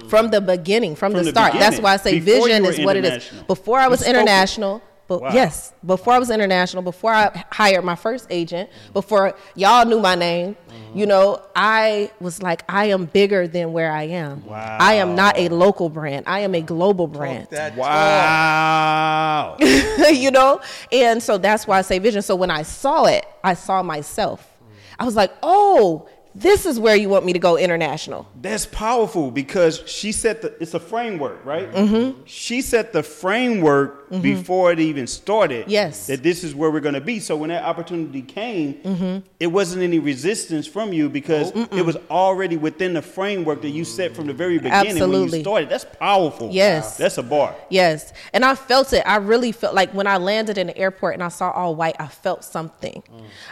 from 0.09 0.29
the 0.29 0.41
beginning, 0.41 0.95
from, 0.95 1.13
From 1.13 1.19
the 1.19 1.23
the 1.23 1.31
start. 1.31 1.53
That's 1.53 1.79
why 1.79 1.93
I 1.93 1.97
say 1.97 2.19
before 2.19 2.47
vision 2.47 2.65
is 2.65 2.79
what 2.85 2.97
it 2.97 3.05
is. 3.05 3.31
Before 3.47 3.79
I 3.79 3.87
was 3.87 4.05
international, 4.05 4.81
but 5.13 5.21
Wow. 5.21 5.33
yes, 5.33 5.73
before 5.85 6.13
I 6.13 6.19
was 6.19 6.29
international, 6.29 6.81
before 6.81 7.13
I 7.13 7.45
hired 7.51 7.83
my 7.85 7.95
first 7.95 8.27
agent, 8.29 8.69
before 8.93 9.35
y'all 9.55 9.85
knew 9.85 9.99
my 9.99 10.15
name, 10.15 10.55
mm-hmm. 10.55 10.97
you 10.97 11.05
know, 11.05 11.41
I 11.55 12.11
was 12.19 12.41
like, 12.41 12.63
I 12.67 12.85
am 12.85 13.05
bigger 13.05 13.47
than 13.47 13.73
where 13.73 13.91
I 13.91 14.03
am. 14.03 14.45
Wow. 14.45 14.77
I 14.79 14.95
am 14.95 15.15
not 15.15 15.37
a 15.37 15.49
local 15.49 15.89
brand. 15.89 16.25
I 16.27 16.39
am 16.39 16.55
a 16.55 16.61
global 16.61 17.07
brand. 17.07 17.47
That 17.51 17.75
Wow. 17.75 19.57
you 20.11 20.31
know? 20.31 20.61
And 20.91 21.21
so 21.21 21.37
that's 21.37 21.67
why 21.67 21.77
I 21.77 21.81
say 21.81 21.99
vision. 21.99 22.21
So 22.21 22.35
when 22.35 22.49
I 22.49 22.63
saw 22.63 23.05
it, 23.05 23.25
I 23.43 23.53
saw 23.53 23.83
myself. 23.83 24.41
Mm. 24.41 24.75
I 24.99 25.05
was 25.05 25.15
like, 25.15 25.31
oh, 25.43 26.07
this 26.35 26.65
is 26.65 26.79
where 26.79 26.95
you 26.95 27.09
want 27.09 27.25
me 27.25 27.33
to 27.33 27.39
go 27.39 27.57
international. 27.57 28.27
That's 28.41 28.65
powerful 28.65 29.31
because 29.31 29.83
she 29.85 30.11
set 30.11 30.41
the 30.41 30.53
it's 30.61 30.73
a 30.73 30.79
framework, 30.79 31.43
right? 31.45 31.71
Mm-hmm. 31.71 32.21
She 32.25 32.61
set 32.61 32.93
the 32.93 33.03
framework 33.03 34.09
before 34.21 34.71
it 34.71 34.79
even 34.79 35.07
started. 35.07 35.67
Yes. 35.67 36.07
That 36.07 36.21
this 36.21 36.43
is 36.43 36.53
where 36.53 36.69
we're 36.69 36.79
gonna 36.81 37.01
be. 37.01 37.19
So 37.19 37.35
when 37.35 37.49
that 37.49 37.63
opportunity 37.63 38.21
came, 38.21 38.73
Mm-hmm. 38.83 39.25
it 39.39 39.47
wasn't 39.47 39.81
any 39.83 39.99
resistance 39.99 40.67
from 40.67 40.93
you 40.93 41.09
because 41.09 41.51
it 41.51 41.85
was 41.85 41.97
already 42.09 42.57
within 42.57 42.93
the 42.93 43.01
framework 43.01 43.61
that 43.61 43.69
you 43.69 43.83
set 43.85 44.15
from 44.15 44.27
the 44.27 44.33
very 44.33 44.57
beginning 44.57 44.99
when 44.99 45.29
you 45.29 45.41
started. 45.41 45.69
That's 45.69 45.85
powerful. 45.85 46.49
Yes. 46.51 46.97
That's 46.97 47.17
a 47.17 47.23
bar. 47.23 47.55
Yes. 47.69 48.13
And 48.33 48.43
I 48.45 48.55
felt 48.55 48.93
it. 48.93 49.03
I 49.05 49.17
really 49.17 49.51
felt 49.51 49.73
like 49.73 49.91
when 49.93 50.07
I 50.07 50.17
landed 50.17 50.57
in 50.57 50.67
the 50.67 50.77
airport 50.77 51.13
and 51.15 51.23
I 51.23 51.29
saw 51.29 51.51
all 51.51 51.75
white, 51.75 51.95
I 51.99 52.07
felt 52.07 52.43
something. 52.43 53.01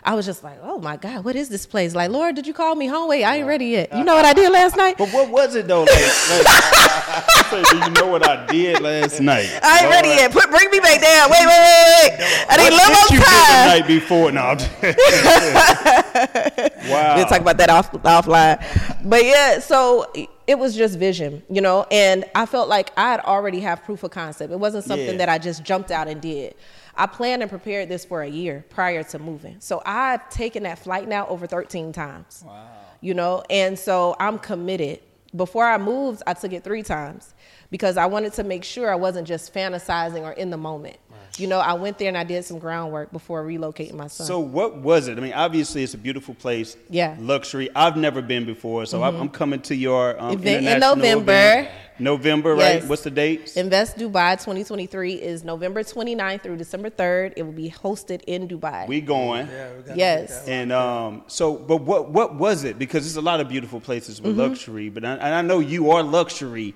I 0.04 0.14
was 0.16 0.26
just 0.26 0.44
like, 0.44 0.60
oh 0.62 0.78
my 0.80 0.98
God, 0.98 1.24
what 1.26 1.36
is 1.36 1.50
this 1.50 1.66
place? 1.66 1.96
Like, 1.96 2.12
Lord, 2.12 2.36
did 2.36 2.46
you 2.48 2.54
call 2.54 2.71
me 2.78 2.88
home? 2.88 3.08
Wait, 3.10 3.24
I 3.24 3.38
ain't 3.38 3.48
ready 3.48 3.66
yet. 3.66 3.94
You 3.96 4.04
know 4.04 4.16
what 4.16 4.25
I 4.25 4.34
did 4.34 4.51
last 4.51 4.75
night? 4.78 4.98
But 4.98 5.10
what 5.10 5.30
was 5.30 5.56
it 5.56 5.68
though? 5.68 5.82
Like, 5.82 5.90
like 5.90 6.46
I 6.48 7.48
say, 7.50 7.63
do 7.63 7.78
you 7.86 7.90
know 7.92 8.08
what 8.08 8.28
I 8.28 8.46
did 8.48 8.82
last 8.82 9.20
night? 9.20 9.50
I 9.63 9.80
ain't 9.82 9.90
ready 9.90 10.10
Lord, 10.10 10.20
yet. 10.20 10.32
Put 10.32 10.50
bring 10.50 10.70
me 10.72 10.80
back 10.80 11.01
down. 11.01 11.30
Wait, 11.30 11.40
wait, 11.40 11.48
wait, 11.48 12.20
wait. 12.20 12.46
I 12.50 12.58
need 12.58 12.68
a 12.68 12.72
What 12.72 12.90
little 12.90 13.08
did 13.08 13.12
you 13.12 13.20
more 13.20 13.28
do 13.28 13.51
the 13.51 13.66
night 13.66 13.88
before? 13.88 14.32
No. 14.32 14.56
Wow. 16.92 17.16
We'll 17.16 17.25
talk 17.28 17.40
about 17.42 17.58
that 17.58 17.70
off 17.70 17.92
offline. 17.92 18.60
But 19.08 19.24
yeah, 19.24 19.60
so 19.60 20.12
it 20.48 20.58
was 20.60 20.75
just 20.75 20.98
vision, 20.98 21.44
you 21.50 21.62
know, 21.62 21.86
and 21.92 22.25
I 22.36 22.46
felt 22.46 22.68
like 22.70 22.92
I 22.98 23.12
had 23.12 23.20
already 23.22 23.60
have 23.62 23.84
proof 23.84 24.04
of 24.04 24.12
concept. 24.12 24.51
It 24.51 24.60
wasn't 24.60 24.84
something 24.84 25.12
Yeah. 25.12 25.18
that 25.18 25.30
I 25.30 25.38
just 25.38 25.63
jumped 25.63 25.92
out 25.92 26.08
and 26.08 26.20
did. 26.22 26.56
I 26.96 27.08
planned 27.08 27.42
and 27.42 27.50
prepared 27.50 27.90
this 27.90 28.06
for 28.06 28.22
a 28.22 28.28
year 28.28 28.66
prior 28.70 29.04
to 29.04 29.20
moving. 29.20 29.58
So 29.60 29.82
I've 29.86 30.30
taken 30.30 30.64
that 30.64 30.80
flight 30.80 31.08
now 31.08 31.28
over 31.28 31.48
13 31.48 31.92
times. 31.94 32.44
Wow. 32.46 32.68
You 33.02 33.14
know, 33.14 33.44
and 33.50 33.78
so 33.78 34.16
I'm 34.20 34.38
committed. 34.38 35.00
Before 35.36 35.66
I 35.66 35.78
moved, 35.78 36.22
I 36.28 36.34
took 36.34 36.52
it 36.52 36.64
three 36.64 36.84
times 36.84 37.34
because 37.70 37.96
I 37.98 38.06
wanted 38.06 38.34
to 38.34 38.44
make 38.44 38.64
sure 38.64 38.92
I 38.92 38.96
wasn't 38.96 39.28
just 39.28 39.54
fantasizing 39.54 40.24
or 40.24 40.34
in 40.34 40.50
the 40.50 40.58
moment. 40.58 40.98
You 41.38 41.48
know, 41.48 41.60
I 41.60 41.74
went 41.74 41.98
there 41.98 42.10
and 42.10 42.18
I 42.18 42.24
did 42.24 42.44
some 42.44 42.60
groundwork 42.60 43.12
before 43.12 43.44
relocating 43.46 43.94
my 43.94 44.08
son. 44.08 44.28
So 44.28 44.40
what 44.40 44.78
was 44.78 45.08
it? 45.08 45.18
I 45.18 45.22
mean, 45.22 45.34
obviously 45.34 45.84
it's 45.84 45.94
a 45.94 45.98
beautiful 45.98 46.34
place. 46.34 46.76
Yeah. 46.90 47.14
Mm-hmm. 47.14 47.28
Luxury. 47.28 47.70
I've 47.76 47.96
never 47.96 48.22
been 48.22 48.46
before, 48.46 48.86
so 48.86 49.02
I'm, 49.02 49.16
I'm 49.16 49.30
coming 49.30 49.62
to 49.62 49.76
your 49.76 50.22
um, 50.22 50.34
Event 50.34 50.68
in 50.68 50.80
November. 50.80 51.32
event. 51.32 51.70
November, 52.01 52.55
right? 52.55 52.84
What's 52.86 53.03
the 53.03 53.12
date? 53.12 53.55
Invest 53.55 53.98
Dubai 53.98 54.34
2023 54.34 55.13
is 55.13 55.43
November 55.43 55.84
29th 55.84 56.41
through 56.41 56.58
December 56.58 56.89
3rd. 56.89 57.34
It 57.38 57.43
will 57.43 57.51
be 57.51 57.70
hosted 57.70 58.22
in 58.27 58.48
Dubai. 58.48 58.88
We 58.88 59.01
going. 59.01 59.48
Yeah, 59.48 59.70
we 59.88 59.96
Yes. 59.96 60.48
And 60.48 60.72
um, 60.72 61.24
so, 61.27 61.55
but 61.55 61.77
what 61.77 62.10
what 62.10 62.36
was 62.36 62.63
it? 62.63 62.79
Because 62.79 63.03
there's 63.03 63.17
a 63.17 63.22
lot 63.22 63.39
of 63.39 63.48
beautiful 63.48 63.79
places 63.79 64.22
with 64.22 64.31
Mm-hmm. 64.31 64.39
luxury, 64.39 64.89
but 64.89 65.03
I, 65.03 65.13
and 65.15 65.36
I 65.36 65.41
know 65.41 65.60
you 65.60 65.91
are 65.91 66.03
luxury. 66.03 66.74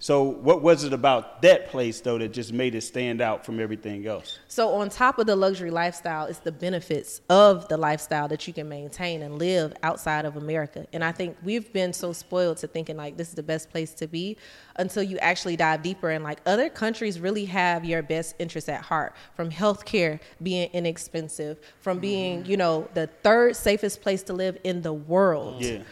So, 0.00 0.22
what 0.24 0.62
was 0.62 0.84
it 0.84 0.92
about 0.92 1.42
that 1.42 1.68
place 1.68 2.00
though 2.00 2.18
that 2.18 2.32
just 2.32 2.52
made 2.52 2.74
it 2.74 2.82
stand 2.82 3.20
out 3.20 3.44
from 3.46 3.60
everything 3.60 4.06
else? 4.06 4.38
So, 4.50 4.76
on 4.76 4.88
top 4.88 5.18
of 5.18 5.26
the 5.26 5.36
luxury 5.36 5.70
lifestyle, 5.70 6.24
it's 6.24 6.38
the 6.38 6.50
benefits 6.50 7.20
of 7.28 7.68
the 7.68 7.76
lifestyle 7.76 8.28
that 8.28 8.46
you 8.46 8.54
can 8.54 8.66
maintain 8.66 9.20
and 9.20 9.38
live 9.38 9.74
outside 9.82 10.24
of 10.24 10.38
America. 10.38 10.86
And 10.94 11.04
I 11.04 11.12
think 11.12 11.36
we've 11.42 11.70
been 11.70 11.92
so 11.92 12.14
spoiled 12.14 12.56
to 12.58 12.66
thinking 12.66 12.96
like 12.96 13.18
this 13.18 13.28
is 13.28 13.34
the 13.34 13.42
best 13.42 13.68
place 13.68 13.92
to 13.94 14.06
be 14.06 14.38
until 14.76 15.02
you 15.02 15.18
actually 15.18 15.56
dive 15.56 15.82
deeper. 15.82 16.08
And 16.08 16.24
like 16.24 16.40
other 16.46 16.70
countries 16.70 17.20
really 17.20 17.44
have 17.44 17.84
your 17.84 18.02
best 18.02 18.36
interests 18.38 18.70
at 18.70 18.80
heart 18.80 19.14
from 19.34 19.50
healthcare 19.50 20.18
being 20.42 20.70
inexpensive, 20.72 21.58
from 21.80 21.98
being, 21.98 22.40
mm-hmm. 22.40 22.50
you 22.50 22.56
know, 22.56 22.88
the 22.94 23.06
third 23.22 23.54
safest 23.54 24.00
place 24.00 24.22
to 24.24 24.32
live 24.32 24.56
in 24.64 24.80
the 24.80 24.94
world. 24.94 25.60
Yeah. 25.60 25.82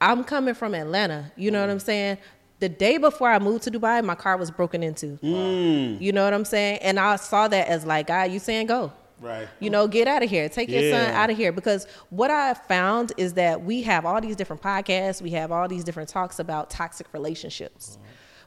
I'm 0.00 0.24
coming 0.24 0.54
from 0.54 0.74
Atlanta. 0.74 1.30
You 1.36 1.50
know 1.50 1.60
what 1.60 1.68
mm. 1.68 1.72
I'm 1.72 1.80
saying? 1.80 2.18
The 2.60 2.68
day 2.68 2.98
before 2.98 3.30
I 3.30 3.38
moved 3.38 3.64
to 3.64 3.70
Dubai, 3.70 4.04
my 4.04 4.14
car 4.14 4.36
was 4.36 4.50
broken 4.50 4.82
into. 4.82 5.18
Mm. 5.22 6.00
You 6.00 6.12
know 6.12 6.24
what 6.24 6.34
I'm 6.34 6.44
saying? 6.44 6.78
And 6.82 6.98
I 6.98 7.16
saw 7.16 7.46
that 7.48 7.68
as 7.68 7.84
like, 7.86 8.08
God, 8.08 8.32
you 8.32 8.38
saying 8.38 8.66
go. 8.66 8.92
Right. 9.20 9.48
You 9.60 9.70
know, 9.70 9.88
get 9.88 10.06
out 10.06 10.22
of 10.22 10.30
here. 10.30 10.48
Take 10.48 10.68
your 10.68 10.90
son 10.90 11.10
out 11.12 11.30
of 11.30 11.36
here. 11.36 11.52
Because 11.52 11.86
what 12.10 12.30
I 12.30 12.54
found 12.54 13.12
is 13.16 13.34
that 13.34 13.62
we 13.62 13.82
have 13.82 14.04
all 14.04 14.20
these 14.20 14.36
different 14.36 14.62
podcasts, 14.62 15.20
we 15.22 15.30
have 15.30 15.50
all 15.52 15.68
these 15.68 15.84
different 15.84 16.08
talks 16.08 16.38
about 16.38 16.70
toxic 16.70 17.06
relationships. 17.12 17.98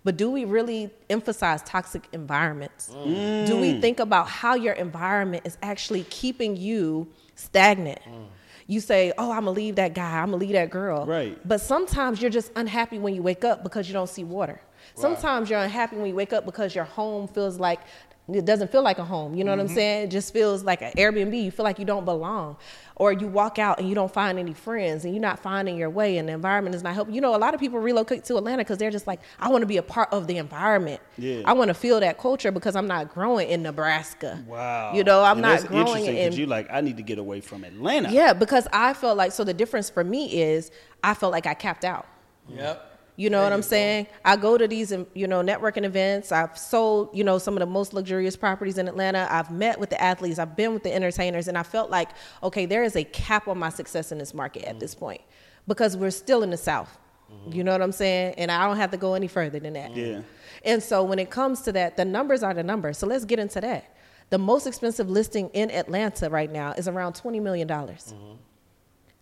But 0.03 0.17
do 0.17 0.31
we 0.31 0.45
really 0.45 0.89
emphasize 1.09 1.61
toxic 1.63 2.07
environments? 2.11 2.89
Mm. 2.89 3.45
Do 3.45 3.57
we 3.57 3.79
think 3.79 3.99
about 3.99 4.27
how 4.27 4.55
your 4.55 4.73
environment 4.73 5.45
is 5.45 5.57
actually 5.61 6.03
keeping 6.05 6.55
you 6.55 7.07
stagnant? 7.35 7.99
Mm. 8.07 8.25
You 8.71 8.79
say, 8.79 9.11
"Oh, 9.17 9.33
I'm 9.33 9.43
gonna 9.43 9.51
leave 9.51 9.75
that 9.75 9.93
guy. 9.93 10.19
I'm 10.19 10.27
gonna 10.27 10.37
leave 10.37 10.53
that 10.53 10.69
girl." 10.69 11.05
Right. 11.05 11.37
But 11.45 11.59
sometimes 11.59 12.21
you're 12.21 12.31
just 12.31 12.53
unhappy 12.55 12.99
when 12.99 13.13
you 13.13 13.21
wake 13.21 13.43
up 13.43 13.63
because 13.63 13.89
you 13.89 13.93
don't 13.93 14.07
see 14.07 14.23
water. 14.23 14.61
Sometimes 14.95 15.49
you're 15.49 15.59
unhappy 15.59 15.97
when 15.97 16.05
you 16.05 16.15
wake 16.15 16.31
up 16.31 16.45
because 16.45 16.73
your 16.73 16.85
home 16.85 17.27
feels 17.27 17.59
like 17.59 17.81
it 18.29 18.45
doesn't 18.45 18.71
feel 18.71 18.83
like 18.83 18.99
a 18.99 19.03
home. 19.03 19.35
You 19.35 19.43
know 19.43 19.51
what 19.51 19.59
I'm 19.59 19.65
mm-hmm. 19.65 19.75
saying? 19.75 20.03
It 20.05 20.11
just 20.11 20.31
feels 20.31 20.63
like 20.63 20.81
an 20.81 20.91
Airbnb. 20.93 21.43
You 21.43 21.51
feel 21.51 21.63
like 21.63 21.79
you 21.79 21.85
don't 21.85 22.05
belong. 22.05 22.57
Or 22.95 23.11
you 23.11 23.27
walk 23.27 23.57
out 23.57 23.79
and 23.79 23.89
you 23.89 23.95
don't 23.95 24.13
find 24.13 24.37
any 24.37 24.53
friends 24.53 25.05
and 25.05 25.13
you're 25.13 25.21
not 25.21 25.39
finding 25.39 25.75
your 25.75 25.89
way 25.89 26.17
and 26.17 26.29
the 26.29 26.33
environment 26.33 26.75
is 26.75 26.83
not 26.83 26.93
helping. 26.93 27.15
You 27.15 27.21
know, 27.21 27.35
a 27.35 27.37
lot 27.37 27.55
of 27.55 27.59
people 27.59 27.79
relocate 27.79 28.25
to 28.25 28.37
Atlanta 28.37 28.59
because 28.59 28.77
they're 28.77 28.91
just 28.91 29.07
like, 29.07 29.21
I 29.39 29.49
want 29.49 29.63
to 29.63 29.65
be 29.65 29.77
a 29.77 29.83
part 29.83 30.13
of 30.13 30.27
the 30.27 30.37
environment. 30.37 31.01
Yeah. 31.17 31.41
I 31.45 31.53
want 31.53 31.69
to 31.69 31.73
feel 31.73 31.99
that 31.99 32.19
culture 32.19 32.51
because 32.51 32.75
I'm 32.75 32.87
not 32.87 33.11
growing 33.11 33.49
in 33.49 33.63
Nebraska. 33.63 34.43
Wow. 34.45 34.93
You 34.93 35.03
know, 35.03 35.23
I'm 35.23 35.37
And 35.37 35.41
not 35.41 35.49
that's 35.49 35.63
growing 35.63 35.87
interesting 35.87 36.17
in 36.17 36.23
because 36.25 36.37
you're 36.37 36.47
like, 36.47 36.67
I 36.71 36.81
need 36.81 36.97
to 36.97 37.03
get 37.03 37.17
away 37.17 37.41
from 37.41 37.63
Atlanta. 37.63 38.11
Yeah, 38.11 38.33
because 38.33 38.67
I 38.71 38.93
felt 38.93 39.17
like 39.17 39.31
so 39.31 39.43
the 39.43 39.53
difference 39.53 39.89
for 39.89 40.03
me 40.03 40.39
is 40.39 40.69
I 41.03 41.15
felt 41.15 41.31
like 41.31 41.47
I 41.47 41.55
capped 41.55 41.83
out. 41.83 42.05
Yep. 42.49 42.90
You 43.21 43.29
know 43.29 43.43
what 43.43 43.53
I'm 43.53 43.61
saying? 43.61 44.07
I 44.25 44.35
go 44.35 44.57
to 44.57 44.67
these, 44.67 44.91
you 45.13 45.27
know, 45.27 45.43
networking 45.43 45.83
events. 45.83 46.31
I've 46.31 46.57
sold, 46.57 47.11
you 47.13 47.23
know, 47.23 47.37
some 47.37 47.53
of 47.53 47.59
the 47.59 47.67
most 47.67 47.93
luxurious 47.93 48.35
properties 48.35 48.79
in 48.79 48.87
Atlanta. 48.87 49.27
I've 49.29 49.51
met 49.51 49.79
with 49.79 49.91
the 49.91 50.01
athletes. 50.01 50.39
I've 50.39 50.55
been 50.55 50.73
with 50.73 50.81
the 50.81 50.91
entertainers, 50.91 51.47
and 51.47 51.55
I 51.55 51.61
felt 51.61 51.91
like, 51.91 52.09
okay, 52.41 52.65
there 52.65 52.83
is 52.83 52.95
a 52.95 53.03
cap 53.03 53.47
on 53.47 53.59
my 53.59 53.69
success 53.69 54.11
in 54.11 54.17
this 54.17 54.33
market 54.33 54.63
at 54.63 54.79
this 54.79 54.95
point 54.95 55.21
because 55.67 55.95
we're 55.95 56.09
still 56.09 56.41
in 56.41 56.49
the 56.49 56.57
South. 56.57 56.97
You 57.49 57.63
know 57.63 57.71
what 57.73 57.81
I'm 57.83 57.91
saying? 57.91 58.35
And 58.39 58.51
I 58.51 58.67
don't 58.67 58.77
have 58.77 58.89
to 58.91 58.97
go 58.97 59.13
any 59.13 59.27
further 59.27 59.59
than 59.59 59.73
that. 59.73 59.95
Yeah. 59.95 60.21
And 60.65 60.81
so 60.81 61.03
when 61.03 61.19
it 61.19 61.29
comes 61.29 61.61
to 61.61 61.71
that, 61.73 61.97
the 61.97 62.05
numbers 62.05 62.41
are 62.43 62.55
the 62.55 62.63
numbers. 62.63 62.97
So 62.97 63.05
let's 63.07 63.23
get 63.25 63.37
into 63.39 63.61
that. 63.61 63.95
The 64.31 64.39
most 64.39 64.65
expensive 64.65 65.09
listing 65.11 65.49
in 65.49 65.69
Atlanta 65.71 66.29
right 66.29 66.51
now 66.51 66.71
is 66.73 66.87
around 66.87 67.13
$20 67.13 67.41
million. 67.41 67.67
dollars 67.67 68.15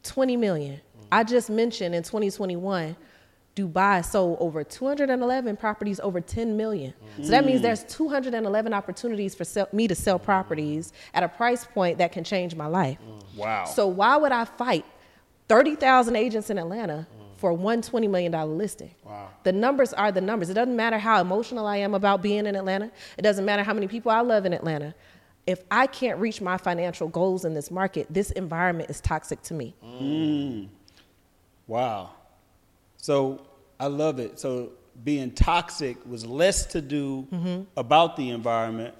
20 0.03 0.37
million. 0.37 0.79
I 1.11 1.23
just 1.25 1.49
mentioned 1.49 1.93
in 1.95 2.03
2021, 2.03 2.95
Dubai 3.59 4.05
sold 4.05 4.37
over 4.39 4.63
211 4.63 5.57
properties 5.57 5.99
over 5.99 6.21
10 6.21 6.55
million. 6.55 6.93
So 7.21 7.29
that 7.31 7.45
means 7.45 7.61
there's 7.61 7.83
211 7.85 8.73
opportunities 8.73 9.35
for 9.35 9.43
sell, 9.43 9.67
me 9.73 9.87
to 9.87 9.95
sell 9.95 10.17
properties 10.17 10.93
at 11.13 11.23
a 11.23 11.27
price 11.27 11.65
point 11.65 11.97
that 11.97 12.11
can 12.11 12.23
change 12.23 12.55
my 12.55 12.67
life. 12.67 12.97
Wow. 13.35 13.65
So 13.65 13.87
why 13.87 14.15
would 14.17 14.31
I 14.31 14.45
fight 14.45 14.85
30,000 15.49 16.15
agents 16.15 16.49
in 16.49 16.57
Atlanta 16.57 17.07
for 17.37 17.53
one 17.53 17.81
$20 17.81 18.09
million 18.09 18.31
listing? 18.57 18.93
Wow. 19.03 19.29
The 19.43 19.51
numbers 19.51 19.93
are 19.93 20.11
the 20.11 20.21
numbers. 20.21 20.49
It 20.49 20.53
doesn't 20.53 20.75
matter 20.75 20.97
how 20.97 21.19
emotional 21.19 21.65
I 21.65 21.77
am 21.77 21.93
about 21.93 22.21
being 22.21 22.45
in 22.45 22.55
Atlanta. 22.55 22.91
It 23.17 23.23
doesn't 23.23 23.45
matter 23.45 23.63
how 23.63 23.73
many 23.73 23.87
people 23.87 24.11
I 24.11 24.21
love 24.21 24.45
in 24.45 24.53
Atlanta. 24.53 24.95
If 25.47 25.63
I 25.71 25.87
can't 25.87 26.19
reach 26.19 26.41
my 26.41 26.57
financial 26.57 27.07
goals 27.07 27.43
in 27.43 27.53
this 27.53 27.71
market, 27.71 28.07
this 28.09 28.31
environment 28.31 28.89
is 28.89 29.01
toxic 29.01 29.41
to 29.43 29.53
me. 29.53 29.75
Mm. 29.83 30.67
Wow. 31.65 32.11
So 32.97 33.41
I 33.79 33.87
love 33.87 34.19
it. 34.19 34.39
So 34.39 34.71
being 35.03 35.31
toxic 35.31 35.97
was 36.05 36.25
less 36.25 36.65
to 36.67 36.81
do 36.81 37.27
Mm-hmm. 37.31 37.61
about 37.77 38.17
the 38.17 38.29
environment, 38.31 38.95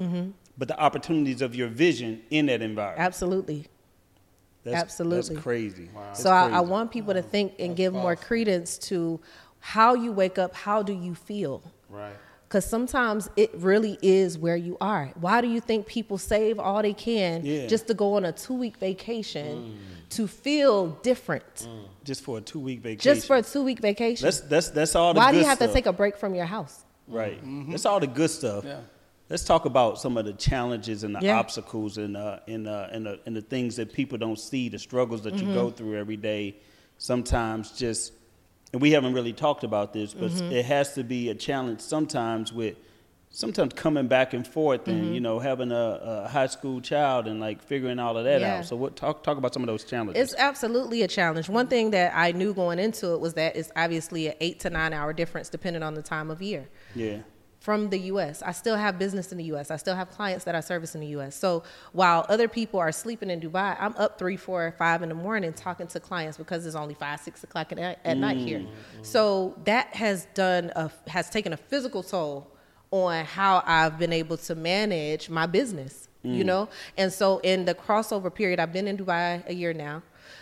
but 0.58 0.68
the 0.68 0.80
opportunities 0.80 1.42
of 1.42 1.56
your 1.56 1.68
vision 1.68 2.22
in 2.30 2.46
that 2.48 2.62
environment. 2.62 3.06
Absolutely. 3.06 3.66
That's, 4.64 4.82
absolutely. 4.84 5.36
That's 5.36 5.44
crazy. 5.44 5.90
That's 5.94 6.22
So 6.22 6.32
I, 6.32 6.48
I 6.50 6.60
want 6.62 6.92
people 6.92 7.14
to 7.14 7.22
think 7.22 7.54
and 7.60 7.76
give 7.76 7.94
more 7.94 8.16
credence 8.16 8.78
to 8.90 9.20
how 9.60 9.94
you 9.94 10.12
wake 10.12 10.38
up, 10.38 10.54
how 10.56 10.84
do 10.84 10.94
you 10.94 11.16
feel? 11.16 11.62
Right. 11.90 12.16
Because 12.50 12.66
sometimes 12.66 13.30
it 13.38 13.52
really 13.54 14.00
is 14.02 14.36
where 14.36 14.56
you 14.56 14.76
are. 14.82 15.12
Why 15.20 15.40
do 15.40 15.48
you 15.48 15.62
think 15.62 15.86
people 15.86 16.18
save 16.18 16.58
all 16.58 16.82
they 16.82 16.94
can 16.96 17.46
Yeah. 17.46 17.68
just 17.68 17.86
to 17.90 17.94
go 17.94 18.16
on 18.16 18.26
a 18.26 18.32
two 18.32 18.56
week 18.56 18.78
vacation 18.78 19.78
to 20.10 20.26
feel 20.28 20.88
different? 21.04 21.68
Just 22.04 22.24
for 22.24 22.40
a 22.40 22.42
two 22.42 22.60
week 22.60 22.80
vacation. 22.82 23.16
Just 23.16 23.28
for 23.28 23.36
a 23.36 23.44
two 23.44 23.64
week 23.64 23.80
vacation. 23.80 24.26
that's 24.26 24.40
that's 24.42 24.70
that's 24.70 24.96
all. 24.96 25.14
The 25.14 25.20
Why 25.20 25.32
do 25.32 25.38
you 25.38 25.46
have 25.46 25.58
stuff. 25.58 25.70
to 25.70 25.74
take 25.76 25.86
a 25.86 25.94
break 25.94 26.18
from 26.18 26.34
your 26.34 26.46
house? 26.46 26.84
Right. 27.08 27.40
That's 27.70 27.86
all 27.86 28.00
the 28.00 28.08
good 28.08 28.32
stuff. 28.32 28.66
Yeah. 28.66 28.80
Let's 29.30 29.44
talk 29.44 29.66
about 29.66 30.00
some 30.00 30.18
of 30.18 30.26
the 30.26 30.34
challenges 30.34 31.04
and 31.04 31.14
the 31.16 31.20
Yeah. 31.22 31.38
obstacles 31.38 32.00
and 32.00 32.18
uh, 32.18 32.40
and, 32.48 32.68
uh, 32.68 32.88
and, 32.92 33.06
the, 33.06 33.20
and 33.28 33.36
the 33.36 33.44
things 33.44 33.76
that 33.76 33.94
people 33.94 34.18
don't 34.18 34.40
see, 34.40 34.70
the 34.70 34.80
struggles 34.80 35.22
that 35.22 35.36
you 35.36 35.44
Mm-hmm. 35.44 35.54
go 35.54 35.70
through 35.70 36.00
every 36.00 36.18
day. 36.18 36.56
Sometimes 36.98 37.72
just, 37.72 38.12
and 38.74 38.82
we 38.82 38.92
haven't 38.92 39.14
really 39.14 39.34
talked 39.34 39.64
about 39.64 39.94
this, 39.94 40.14
but 40.14 40.32
Mm-hmm. 40.32 40.52
it 40.52 40.66
has 40.66 40.94
to 40.94 41.04
be 41.04 41.30
a 41.30 41.36
challenge 41.36 41.80
sometimes 41.82 42.54
with, 42.54 42.76
sometimes 43.32 43.74
coming 43.74 44.08
back 44.08 44.34
and 44.34 44.46
forth 44.48 44.82
Mm-hmm. 44.82 44.92
and 44.92 45.14
you 45.14 45.22
know 45.22 45.38
having 45.40 45.72
a, 45.72 46.00
a 46.26 46.28
high 46.28 46.48
school 46.48 46.82
child 46.82 47.28
and 47.28 47.40
like 47.40 47.62
figuring 47.62 48.00
all 48.00 48.18
of 48.18 48.24
that 48.26 48.42
Yeah. 48.42 48.58
out. 48.60 48.66
So 48.66 48.76
what 48.76 48.96
talk 48.96 49.24
talk 49.24 49.38
about 49.38 49.54
some 49.54 49.62
of 49.64 49.68
those 49.68 49.84
challenges. 49.84 50.22
It's 50.32 50.40
absolutely 50.40 51.04
a 51.04 51.08
challenge. 51.08 51.48
One 51.50 51.68
thing 51.68 51.92
that 51.92 52.12
I 52.16 52.32
knew 52.32 52.54
going 52.54 52.80
into 52.80 53.14
it 53.14 53.20
was 53.20 53.36
that 53.36 53.56
it's 53.56 53.72
obviously 53.76 54.28
an 54.28 54.34
eight 54.40 54.60
to 54.62 54.70
nine 54.72 54.94
hour 54.94 55.14
difference 55.14 55.48
depending 55.50 55.84
on 55.84 55.94
the 55.94 56.02
time 56.02 56.32
of 56.32 56.42
year. 56.42 56.68
yeah. 56.96 57.18
From 57.70 57.92
the 57.92 58.00
US. 58.14 58.42
I 58.42 58.52
still 58.52 58.76
have 58.78 58.98
business 58.98 59.32
in 59.32 59.38
the 59.38 59.44
US. 59.54 59.70
I 59.70 59.76
still 59.76 59.94
have 59.94 60.10
clients 60.10 60.44
that 60.46 60.56
I 60.56 60.60
service 60.60 60.96
in 60.96 61.02
the 61.02 61.08
US. 61.20 61.36
So 61.36 61.62
while 61.92 62.26
other 62.28 62.48
people 62.48 62.80
are 62.80 62.92
sleeping 62.92 63.30
in 63.30 63.40
Dubai, 63.40 63.78
I'm 63.80 63.94
up 63.96 64.18
three, 64.18 64.38
four, 64.38 64.74
five 64.80 65.04
in 65.04 65.10
the 65.10 65.14
morning 65.14 65.54
talking 65.54 65.86
to 65.86 66.00
clients 66.00 66.36
because 66.36 66.66
it's 66.66 66.76
only 66.76 66.96
five, 66.96 67.20
six 67.20 67.44
o'clock 67.44 67.72
at, 67.72 67.78
at 68.04 68.18
night 68.18 68.38
mm. 68.38 68.48
here. 68.48 68.66
So 69.04 69.56
that 69.66 69.94
has 69.94 70.26
done 70.34 70.72
a, 70.76 70.90
has 71.10 71.30
taken 71.30 71.54
a 71.54 71.58
physical 71.58 72.02
toll 72.02 72.48
on 72.90 73.24
how 73.26 73.62
I've 73.68 74.00
been 74.00 74.14
able 74.14 74.38
to 74.38 74.56
manage 74.56 75.30
my 75.30 75.46
business. 75.46 76.08
You 76.24 76.44
mm. 76.44 76.48
know, 76.48 76.70
and 76.98 77.14
so 77.14 77.38
in 77.44 77.66
the 77.66 77.76
crossover 77.76 78.34
period, 78.34 78.60
I've 78.60 78.74
been 78.74 78.88
in 78.88 78.98
Dubai 78.98 79.48
a 79.48 79.54
year 79.54 79.74
now. 79.74 80.02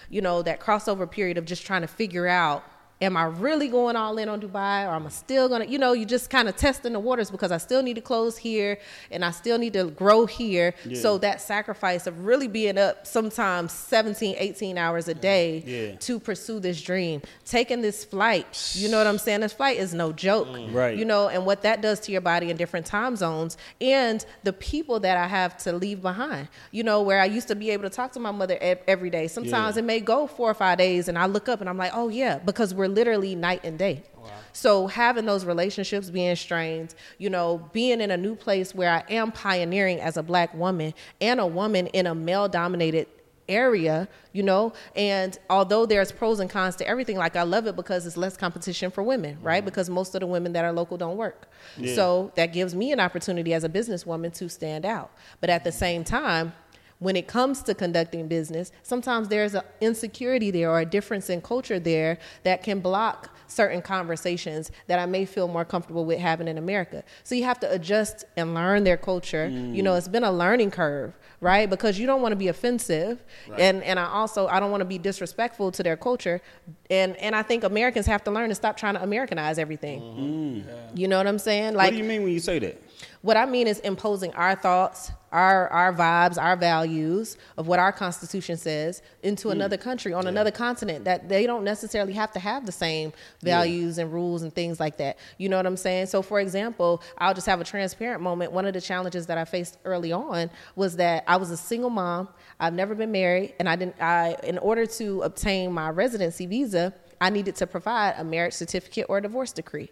You 0.10 0.22
know, 0.22 0.44
that 0.44 0.62
crossover 0.62 1.12
period 1.12 1.38
of 1.38 1.44
just 1.44 1.66
trying 1.66 1.82
to 1.82 1.90
figure 1.90 2.30
out 2.30 2.64
am 3.00 3.16
I 3.16 3.26
really 3.26 3.68
going 3.68 3.96
all 3.96 4.18
in 4.18 4.28
on 4.28 4.42
Dubai 4.42 4.88
or 4.88 4.96
am 4.96 5.06
I 5.06 5.10
still 5.10 5.48
gonna, 5.48 5.66
you 5.66 5.78
know, 5.78 5.94
you 5.94 6.04
just 6.06 6.32
kind 6.32 6.50
of 6.50 6.56
testing 6.56 6.94
the 6.94 7.00
waters 7.00 7.30
because 7.30 7.52
I 7.52 7.58
still 7.58 7.84
need 7.84 7.94
to 7.96 8.02
close 8.02 8.38
here 8.38 8.80
and 9.12 9.24
I 9.24 9.30
still 9.32 9.60
need 9.60 9.74
to 9.74 9.86
grow 9.92 10.26
here. 10.26 10.74
So 10.96 11.20
that 11.20 11.40
sacrifice 11.42 12.08
of 12.08 12.26
really 12.26 12.48
being 12.48 12.78
up 12.80 13.06
sometimes 13.06 13.72
17, 13.72 14.36
18 14.40 14.78
hours 14.80 15.08
a 15.08 15.14
day 15.14 15.64
Yeah. 15.66 15.96
to 15.98 16.20
pursue 16.20 16.60
this 16.60 16.82
dream, 16.82 17.22
taking 17.46 17.82
this 17.82 18.04
flight, 18.04 18.72
you 18.74 18.90
know 18.90 18.98
what 18.98 19.06
I'm 19.06 19.20
saying? 19.20 19.42
This 19.42 19.54
flight 19.54 19.78
is 19.78 19.94
no 19.94 20.12
joke. 20.12 20.48
Mm. 20.48 20.74
Right. 20.74 20.98
You 20.98 21.06
know, 21.06 21.28
and 21.30 21.46
what 21.46 21.62
that 21.62 21.82
does 21.82 22.00
to 22.02 22.12
your 22.12 22.22
body 22.22 22.50
in 22.50 22.58
different 22.58 22.88
time 22.88 23.16
zones 23.16 23.58
and 23.80 24.26
the 24.44 24.54
people 24.54 25.00
that 25.02 25.18
I 25.18 25.28
have 25.28 25.56
to 25.60 25.72
leave 25.74 26.02
behind. 26.02 26.48
You 26.72 26.84
know, 26.84 27.04
where 27.04 27.20
I 27.20 27.26
used 27.26 27.48
to 27.50 27.56
be 27.56 27.70
able 27.70 27.84
to 27.84 27.90
talk 27.92 28.12
to 28.14 28.20
my 28.20 28.32
mother 28.32 28.58
every 28.88 29.12
day. 29.12 29.28
Sometimes 29.28 29.76
Yeah. 29.76 29.84
it 29.84 29.86
may 29.86 30.00
go 30.00 30.26
four 30.26 30.50
or 30.50 30.56
five 30.56 30.80
days 30.80 31.08
and 31.08 31.18
I 31.18 31.28
look 31.28 31.48
up 31.48 31.60
and 31.62 31.70
I'm 31.70 31.78
like, 31.78 31.92
oh 31.94 32.10
yeah, 32.10 32.40
because 32.40 32.74
we're 32.74 32.87
literally 32.88 33.36
night 33.36 33.62
and 33.64 33.78
day. 33.78 34.04
So 34.54 34.88
having 34.88 35.28
those 35.28 35.46
relationships 35.46 36.10
being 36.10 36.36
strained, 36.36 36.96
you 37.20 37.30
know, 37.30 37.70
being 37.74 38.02
in 38.02 38.10
a 38.10 38.18
new 38.18 38.36
place 38.36 38.74
where 38.74 38.90
I 38.90 39.04
am 39.14 39.32
pioneering 39.32 40.00
as 40.00 40.18
a 40.18 40.24
black 40.24 40.52
woman 40.56 40.96
and 41.22 41.40
a 41.40 41.46
woman 41.46 41.86
in 41.88 42.08
a 42.08 42.16
male 42.16 42.48
dominated 42.48 43.08
area, 43.48 44.08
you 44.34 44.44
know, 44.44 44.74
and 44.96 45.38
although 45.50 45.86
there's 45.86 46.12
pros 46.12 46.40
and 46.40 46.50
cons 46.50 46.76
to 46.78 46.88
everything, 46.88 47.18
like 47.18 47.36
I 47.36 47.44
love 47.44 47.68
it 47.68 47.76
because 47.76 48.06
it's 48.08 48.18
less 48.18 48.36
competition 48.36 48.90
for 48.92 49.04
women, 49.04 49.38
right? 49.44 49.60
Mm-hmm. 49.60 49.66
Because 49.66 49.90
most 49.92 50.16
of 50.16 50.22
the 50.22 50.28
women 50.28 50.54
that 50.54 50.66
are 50.66 50.72
local 50.72 50.98
don't 50.98 51.18
work. 51.18 51.48
Yeah. 51.78 51.94
So 51.94 52.32
that 52.36 52.48
gives 52.48 52.76
me 52.76 52.92
an 52.92 53.00
opportunity 53.00 53.54
as 53.54 53.64
a 53.64 53.70
businesswoman 53.70 54.34
to 54.36 54.50
stand 54.50 54.86
out. 54.86 55.12
But 55.40 55.50
at 55.50 55.64
the 55.64 55.72
same 55.72 56.04
time, 56.04 56.54
when 57.00 57.16
it 57.16 57.28
comes 57.28 57.62
to 57.64 57.74
conducting 57.76 58.28
business, 58.28 58.72
sometimes 58.84 59.28
there's 59.28 59.54
an 59.54 59.62
insecurity 59.82 60.52
there 60.52 60.70
or 60.72 60.80
a 60.80 60.86
difference 60.86 61.30
in 61.30 61.42
culture 61.42 61.80
there 61.80 62.18
that 62.44 62.64
can 62.64 62.80
block 62.80 63.36
certain 63.48 63.82
conversations 63.82 64.72
that 64.88 65.00
I 65.00 65.06
may 65.06 65.24
feel 65.26 65.48
more 65.48 65.64
comfortable 65.64 66.06
with 66.06 66.20
having 66.20 66.48
in 66.48 66.58
America. 66.58 67.04
So 67.24 67.36
you 67.36 67.44
have 67.46 67.60
to 67.62 67.72
adjust 67.72 68.26
and 68.36 68.54
learn 68.54 68.84
their 68.84 68.98
culture. 68.98 69.48
You 69.48 69.84
know, 69.84 69.96
it's 69.96 70.08
been 70.08 70.24
a 70.24 70.32
learning 70.32 70.72
curve, 70.72 71.14
right? 71.40 71.70
Because 71.70 72.00
you 72.00 72.08
don't 72.08 72.22
want 72.22 72.32
to 72.32 72.38
be 72.38 72.48
offensive, 72.48 73.24
and 73.58 73.84
and 73.84 74.00
I 74.00 74.06
also 74.06 74.48
I 74.48 74.60
don't 74.60 74.72
want 74.72 74.82
to 74.82 74.86
be 74.86 74.98
disrespectful 74.98 75.72
to 75.72 75.84
their 75.84 75.98
culture, 75.98 76.42
and 76.90 77.16
and 77.18 77.36
I 77.36 77.44
think 77.44 77.64
Americans 77.64 78.06
have 78.06 78.24
to 78.26 78.32
learn 78.32 78.50
to 78.50 78.56
stop 78.56 78.78
trying 78.78 78.96
to 78.96 79.04
Americanize 79.04 79.60
everything. 79.60 80.02
Mm-hmm. 80.02 80.22
Mm-hmm. 80.22 80.98
You 80.98 81.08
know 81.08 81.18
what 81.18 81.28
I'm 81.28 81.40
saying? 81.40 81.76
Like, 81.76 81.88
what 81.88 81.92
do 81.92 81.98
you 81.98 82.04
mean 82.04 82.24
when 82.24 82.32
you 82.32 82.40
say 82.40 82.60
that? 82.60 82.82
what 83.22 83.38
I 83.38 83.46
mean 83.46 83.68
is 83.68 83.80
imposing 83.80 84.34
our 84.36 84.56
thoughts, 84.56 85.12
our 85.32 85.68
our 85.70 85.94
vibes, 85.94 86.42
our 86.42 86.56
values 86.56 87.38
of 87.58 87.68
what 87.68 87.80
our 87.80 87.92
constitution 87.92 88.56
says 88.56 89.02
into 89.24 89.50
mm. 89.50 89.52
another 89.52 89.76
country 89.76 90.14
on 90.14 90.28
another 90.28 90.52
continent 90.52 91.04
that 91.04 91.28
they 91.28 91.46
don't 91.46 91.66
necessarily 91.66 92.14
have 92.14 92.32
to 92.32 92.40
have 92.40 92.66
the 92.66 92.72
same 92.72 93.12
values 93.42 93.98
and 93.98 94.14
rules 94.14 94.44
and 94.44 94.54
things 94.54 94.80
like 94.80 94.96
that. 94.98 95.18
You 95.38 95.50
know 95.50 95.58
what 95.58 95.66
I'm 95.66 95.76
saying? 95.76 96.06
So 96.06 96.22
for 96.22 96.40
example, 96.40 97.02
I'll 97.18 97.34
just 97.34 97.48
have 97.48 97.60
a 97.60 97.66
transparent 97.66 98.22
moment. 98.22 98.54
One 98.54 98.66
of 98.66 98.74
the 98.74 98.80
challenges 98.80 99.26
that 99.26 99.38
I 99.38 99.44
faced 99.44 99.78
early 99.84 100.14
on 100.14 100.50
was 100.78 100.96
that 100.96 101.26
I 101.28 101.38
was 101.38 101.52
a 101.52 101.58
single 101.58 101.90
mom. 101.90 102.30
I've 102.60 102.74
never 102.74 102.96
been 102.96 103.12
married 103.12 103.54
and 103.60 103.70
I 103.70 103.76
didn't 103.76 104.02
I 104.02 104.38
in 104.44 104.58
order 104.58 104.86
to 104.86 105.22
obtain 105.22 105.72
my 105.72 105.90
residency 105.90 106.46
visa, 106.46 106.94
I 107.20 107.30
needed 107.30 107.56
to 107.58 107.68
provide 107.68 108.16
a 108.18 108.24
marriage 108.24 108.54
certificate 108.54 109.06
or 109.10 109.18
a 109.18 109.22
divorce 109.22 109.52
decree. 109.52 109.92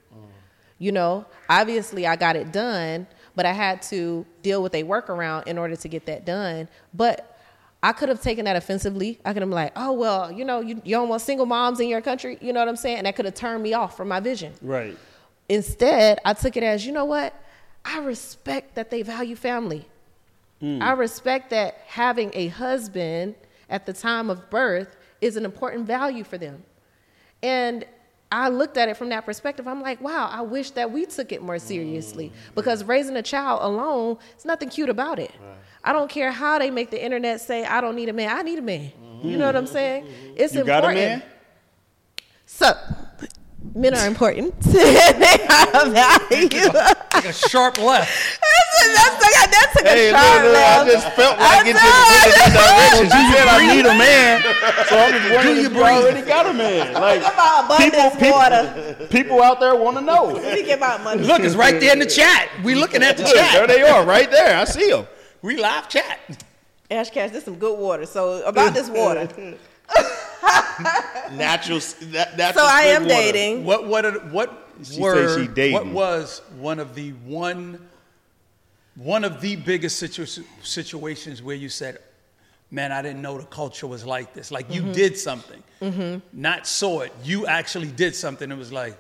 You 0.78 0.91
know, 0.91 1.26
obviously 1.50 2.06
I 2.06 2.15
got 2.15 2.36
it 2.36 2.52
done, 2.52 3.08
but 3.36 3.45
I 3.45 3.54
had 3.54 3.82
to 3.84 4.26
deal 4.41 4.62
with 4.62 4.76
a 4.76 4.84
workaround 4.84 5.48
in 5.48 5.58
order 5.58 5.76
to 5.76 5.88
get 5.88 6.06
that 6.08 6.26
done. 6.26 6.67
But 6.93 7.38
I 7.82 7.93
could 7.93 8.10
have 8.10 8.21
taken 8.21 8.45
that 8.45 8.56
offensively. 8.56 9.19
I 9.24 9.32
could 9.32 9.41
have 9.41 9.50
been 9.50 9.56
like, 9.56 9.71
oh, 9.76 9.93
well, 9.93 10.32
you 10.32 10.43
know, 10.43 10.60
you, 10.60 10.82
you 10.84 10.95
don't 10.95 11.08
want 11.08 11.21
single 11.21 11.45
moms 11.45 11.80
in 11.80 11.88
your 11.88 12.02
country. 12.02 12.38
You 12.41 12.52
know 12.52 12.60
what 12.60 12.67
I'm 12.67 12.76
saying? 12.76 12.98
And 12.98 13.08
that 13.08 13.15
could 13.15 13.26
have 13.26 13.36
turned 13.36 13.63
me 13.63 13.74
off 13.74 13.95
from 13.95 14.08
my 14.08 14.19
vision. 14.19 14.54
Right. 14.62 14.98
Instead, 15.48 16.19
I 16.26 16.34
took 16.34 16.58
it 16.58 16.63
as, 16.63 16.86
you 16.86 16.91
know 16.91 17.06
what? 17.06 17.34
I 17.86 18.00
respect 18.00 18.76
that 18.76 18.89
they 18.89 19.04
value 19.04 19.36
family. 19.36 19.88
Mm. 20.61 20.81
I 20.81 20.93
respect 20.93 21.49
that 21.51 21.79
having 21.87 22.31
a 22.33 22.47
husband 22.47 23.35
at 23.69 23.85
the 23.85 23.93
time 23.93 24.29
of 24.29 24.49
birth 24.49 24.95
is 25.21 25.35
an 25.37 25.45
important 25.45 25.85
value 25.85 26.23
for 26.23 26.37
them. 26.37 26.63
And 27.43 27.85
I 28.31 28.49
looked 28.49 28.77
at 28.77 28.89
it 28.89 28.97
from 28.97 29.09
that 29.09 29.25
perspective. 29.25 29.67
I'm 29.67 29.81
like, 29.81 30.01
wow, 30.01 30.29
I 30.31 30.41
wish 30.41 30.71
that 30.71 30.91
we 30.91 31.05
took 31.05 31.31
it 31.31 31.41
more 31.41 31.59
seriously 31.59 32.29
mm. 32.29 32.55
because 32.55 32.83
raising 32.83 33.15
a 33.17 33.21
child 33.21 33.61
alone, 33.61 34.17
there's 34.31 34.45
nothing 34.45 34.69
cute 34.69 34.89
about 34.89 35.19
it. 35.19 35.31
I 35.83 35.93
don't 35.93 36.09
care 36.09 36.31
how 36.31 36.57
they 36.57 36.71
make 36.71 36.89
the 36.89 37.03
internet 37.03 37.39
say, 37.41 37.63
I 37.63 37.79
don't 37.79 37.95
need 37.95 38.09
a 38.09 38.13
man. 38.13 38.35
I 38.35 38.41
need 38.41 38.57
a 38.57 38.63
man. 38.63 38.91
You 39.23 39.37
know 39.37 39.45
what 39.45 39.55
I'm 39.55 39.65
mm-hmm. 39.65 39.73
saying? 39.73 40.03
Mm-hmm. 40.03 40.33
It's 40.37 40.53
You 40.53 40.63
got 40.63 40.83
important. 40.83 40.97
a 40.97 41.07
man? 41.07 41.23
So, 42.45 42.73
men 43.75 43.93
are 43.93 44.07
important. 44.07 44.59
they 44.61 45.38
are 45.49 45.89
value. 45.89 46.71
Like 47.13 47.25
a 47.25 47.33
sharp 47.33 47.77
left. 47.77 48.39
That's, 48.81 49.19
that's, 49.19 49.51
that 49.51 49.69
took 49.73 49.85
a 49.85 49.89
Hey, 49.89 50.11
look, 50.11 50.19
sharp 50.21 50.43
look, 50.43 50.55
I 50.55 50.77
left. 50.77 50.91
just 50.91 51.07
felt 51.15 51.39
like 51.39 51.65
I 51.65 51.69
it 51.69 51.73
know. 51.73 51.79
just 51.79 52.11
went 52.11 52.25
in 52.25 52.33
that 52.39 52.51
direction. 52.55 53.05
She 53.05 53.23
said 53.35 53.47
I 53.47 53.75
need 53.75 53.85
a 53.85 53.95
man, 53.97 54.41
so 54.89 54.97
I'm 54.97 55.11
just 55.13 55.33
wondering 55.35 55.57
you 55.57 55.65
if 55.65 55.73
you 55.73 55.83
already 55.83 56.21
got 56.27 56.45
a 56.45 56.53
man. 56.53 56.93
Like 56.93 57.19
about 57.21 57.77
people, 57.77 58.09
people, 58.11 59.07
people 59.09 59.43
out 59.43 59.59
there 59.59 59.75
want 59.75 59.97
to 59.97 60.01
know. 60.01 60.38
Speaking 60.51 60.73
about 60.73 61.03
money. 61.03 61.23
Look, 61.23 61.41
it's 61.41 61.55
right 61.55 61.79
there 61.79 61.93
in 61.93 61.99
the 61.99 62.05
chat. 62.05 62.49
We 62.63 62.75
looking 62.75 63.03
at 63.03 63.17
the 63.17 63.23
Look, 63.23 63.33
there 63.35 63.67
they 63.67 63.81
are, 63.81 64.05
right 64.05 64.29
there. 64.29 64.57
I 64.57 64.65
see 64.65 64.89
them. 64.89 65.07
We 65.41 65.57
live 65.57 65.89
chat. 65.89 66.19
Ash 66.91 67.09
Cash, 67.09 67.29
this 67.31 67.39
is 67.39 67.43
some 67.45 67.55
good 67.55 67.77
water. 67.79 68.05
So 68.05 68.43
about 68.43 68.73
this 68.73 68.89
water. 68.89 69.27
Natural. 71.31 71.79
That, 72.12 72.38
natural 72.38 72.65
So 72.65 72.69
I 72.71 72.84
am 72.84 73.03
water. 73.03 73.15
dating. 73.15 73.65
What 73.65 73.88
what 73.88 74.05
are- 74.05 74.19
what 74.29 74.67
She 74.84 74.99
were 74.99 75.27
say 75.36 75.41
she 75.43 75.47
dating. 75.47 75.73
what 75.73 75.88
was 75.88 76.41
one 76.58 76.79
of 76.79 76.95
the 76.95 77.12
one 77.25 77.88
one 78.95 79.23
of 79.23 79.41
the 79.41 79.55
biggest 79.58 79.97
situ- 79.99 80.43
situations 80.63 81.41
where 81.41 81.55
you 81.55 81.69
said, 81.69 81.99
"Man, 82.71 82.91
I 82.91 83.01
didn't 83.01 83.21
know 83.21 83.38
the 83.38 83.45
culture 83.45 83.88
was 83.88 84.05
like 84.05 84.34
this." 84.34 84.51
Like 84.51 84.69
Mm-hmm. 84.69 84.88
you 84.88 84.93
did 84.93 85.17
something, 85.17 85.63
not 86.34 86.67
saw 86.67 87.01
it. 87.01 87.13
You 87.23 87.47
actually 87.47 87.88
did 87.91 88.15
something. 88.15 88.51
It 88.51 88.58
was 88.58 88.71
like, 88.71 88.97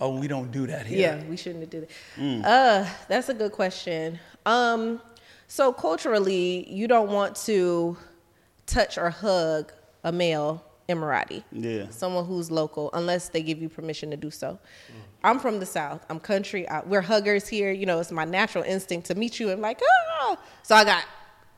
"Oh, 0.00 0.18
we 0.18 0.26
don't 0.28 0.50
do 0.50 0.66
that 0.66 0.86
here." 0.86 0.98
Yeah, 0.98 1.22
we 1.28 1.36
shouldn't 1.36 1.60
have 1.62 1.70
did 1.70 1.82
it. 1.84 2.44
Uh, 2.44 2.86
that's 3.08 3.28
a 3.28 3.34
good 3.34 3.52
question. 3.52 4.18
Um, 4.46 5.00
so 5.48 5.72
culturally, 5.72 6.68
you 6.70 6.88
don't 6.88 7.10
want 7.10 7.36
to 7.46 7.96
touch 8.66 8.98
or 8.98 9.10
hug 9.10 9.72
a 10.04 10.12
male 10.12 10.64
Emirati. 10.88 11.42
Yeah. 11.50 11.88
Someone 11.88 12.26
who's 12.26 12.50
local, 12.50 12.90
unless 12.92 13.30
they 13.30 13.42
give 13.42 13.60
you 13.60 13.68
permission 13.68 14.10
to 14.10 14.16
do 14.16 14.30
so. 14.30 14.58
I'm 15.22 15.38
from 15.38 15.58
the 15.58 15.66
South. 15.66 16.04
I'm 16.10 16.20
country. 16.20 16.68
I, 16.68 16.82
we're 16.82 17.00
huggers 17.00 17.48
here. 17.48 17.72
You 17.72 17.86
know, 17.86 17.98
it's 18.00 18.12
my 18.12 18.26
natural 18.26 18.62
instinct 18.64 19.06
to 19.06 19.14
meet 19.14 19.40
you 19.40 19.50
and 19.50 19.62
like, 19.62 19.80
ah. 20.20 20.36
So 20.62 20.74
I 20.74 20.84
got 20.84 21.04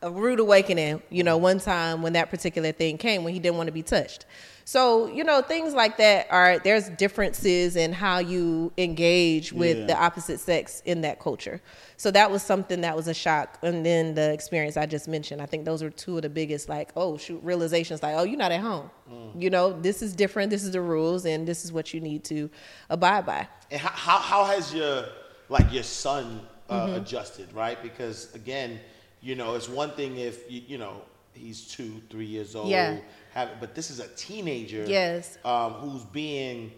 a 0.02 0.10
rude 0.10 0.40
awakening, 0.40 1.02
you 1.10 1.22
know, 1.22 1.36
one 1.36 1.58
time 1.58 2.02
when 2.02 2.12
that 2.12 2.30
particular 2.30 2.70
thing 2.72 2.98
came 2.98 3.24
when 3.24 3.32
he 3.34 3.40
didn't 3.40 3.56
want 3.56 3.66
to 3.68 3.72
be 3.72 3.82
touched. 3.82 4.26
So, 4.64 5.06
you 5.06 5.22
know, 5.22 5.42
things 5.42 5.74
like 5.74 5.96
that 5.98 6.26
are 6.28 6.58
there's 6.58 6.88
differences 6.90 7.76
in 7.76 7.92
how 7.92 8.18
you 8.18 8.72
engage 8.76 9.52
with 9.52 9.78
Yeah. 9.78 9.86
the 9.86 9.96
opposite 9.96 10.40
sex 10.40 10.82
in 10.84 11.02
that 11.02 11.20
culture. 11.20 11.60
So 11.96 12.10
that 12.10 12.30
was 12.30 12.42
something 12.42 12.80
that 12.80 12.96
was 12.96 13.06
a 13.06 13.14
shock. 13.14 13.58
And 13.62 13.86
then 13.86 14.14
the 14.14 14.32
experience 14.32 14.76
I 14.76 14.86
just 14.86 15.06
mentioned, 15.06 15.40
I 15.40 15.46
think 15.46 15.64
those 15.64 15.82
were 15.84 15.90
two 15.90 16.16
of 16.16 16.22
the 16.22 16.28
biggest 16.28 16.68
like, 16.68 16.90
oh 16.96 17.16
shoot, 17.16 17.40
realizations 17.44 18.02
like, 18.02 18.16
oh, 18.16 18.24
you're 18.24 18.38
not 18.38 18.52
at 18.52 18.60
home. 18.60 18.90
You 19.38 19.50
know, 19.50 19.72
this 19.80 20.02
is 20.02 20.14
different, 20.14 20.50
this 20.50 20.64
is 20.64 20.72
the 20.72 20.80
rules, 20.80 21.26
and 21.26 21.46
this 21.46 21.64
is 21.64 21.72
what 21.72 21.94
you 21.94 22.00
need 22.00 22.24
to 22.24 22.50
abide 22.90 23.24
by. 23.24 23.46
And 23.70 23.80
how, 23.80 23.90
how, 23.90 24.18
how 24.18 24.44
has 24.44 24.74
your 24.74 25.04
like 25.48 25.72
your 25.72 25.84
son 25.84 26.40
uh, 26.68 26.86
Mm-hmm. 26.88 26.96
adjusted, 26.96 27.52
right? 27.52 27.80
Because 27.80 28.34
again, 28.34 28.80
you 29.26 29.34
know, 29.34 29.54
it's 29.56 29.68
one 29.68 29.90
thing 29.90 30.16
if 30.18 30.50
you, 30.50 30.62
you 30.66 30.78
know 30.78 31.02
he's 31.34 31.66
two, 31.68 32.00
three 32.10 32.24
years 32.24 32.54
old, 32.54 32.70
Yeah. 32.70 32.96
have, 33.34 33.48
but 33.60 33.74
this 33.74 33.90
is 33.90 33.98
a 34.00 34.08
teenager, 34.16 34.84
Yes. 34.86 35.36
um, 35.44 35.72
who's 35.74 36.04
being, 36.04 36.72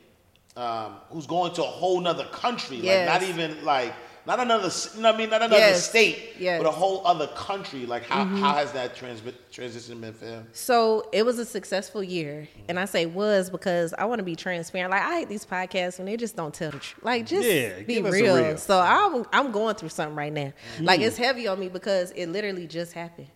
um, 0.57 0.97
who's 1.11 1.27
going 1.27 1.53
to 1.55 1.63
a 1.63 1.67
whole 1.81 2.01
nother 2.01 2.25
country, 2.45 2.79
Yes. 2.79 3.09
like 3.09 3.23
not 3.23 3.29
even 3.29 3.65
like 3.65 3.95
not 4.29 4.39
another, 4.39 4.69
you 4.95 5.01
know 5.03 5.09
what 5.09 5.15
I 5.15 5.19
mean, 5.19 5.31
not 5.31 5.43
another 5.43 5.59
Yes. 5.59 5.89
state, 5.89 6.35
Yes. 6.39 6.55
Mm-hmm. 6.59 6.63
but 6.65 6.69
a 6.69 6.73
whole 6.73 7.05
other 7.05 7.27
country. 7.29 7.87
Like 7.87 8.05
how, 8.05 8.25
how 8.25 8.55
has 8.55 8.71
that 8.73 8.95
trans- 8.95 9.23
transition 9.51 10.01
been 10.01 10.13
for 10.13 10.27
him? 10.27 10.47
So 10.53 11.09
it 11.13 11.25
was 11.25 11.39
a 11.41 11.45
successful 11.45 12.03
year, 12.05 12.47
and 12.69 12.79
I 12.79 12.85
say 12.85 13.07
was 13.07 13.51
because 13.51 13.93
I 13.99 14.05
want 14.05 14.21
to 14.21 14.23
be 14.25 14.37
transparent. 14.37 14.91
Like 14.93 15.03
I 15.03 15.19
hate 15.21 15.29
these 15.29 15.45
podcasts 15.45 15.99
when 15.99 16.07
they 16.07 16.17
just 16.17 16.37
don't 16.37 16.55
tell 16.55 16.71
the 16.71 16.79
truth. 16.79 17.03
Like 17.03 17.27
just 17.27 17.49
Yeah, 17.49 17.81
be 17.83 17.95
give 17.95 18.07
us 18.07 18.15
a 18.15 18.23
real. 18.23 18.37
real. 18.37 18.57
So 18.59 18.79
I'm 18.79 19.25
I'm 19.33 19.51
going 19.51 19.75
through 19.75 19.89
something 19.89 20.15
right 20.15 20.33
now. 20.33 20.53
Like 20.81 21.01
it's 21.01 21.17
heavy 21.17 21.49
on 21.49 21.59
me 21.59 21.69
because 21.69 22.11
it 22.13 22.27
literally 22.29 22.67
just 22.69 22.93
happened. 22.93 23.29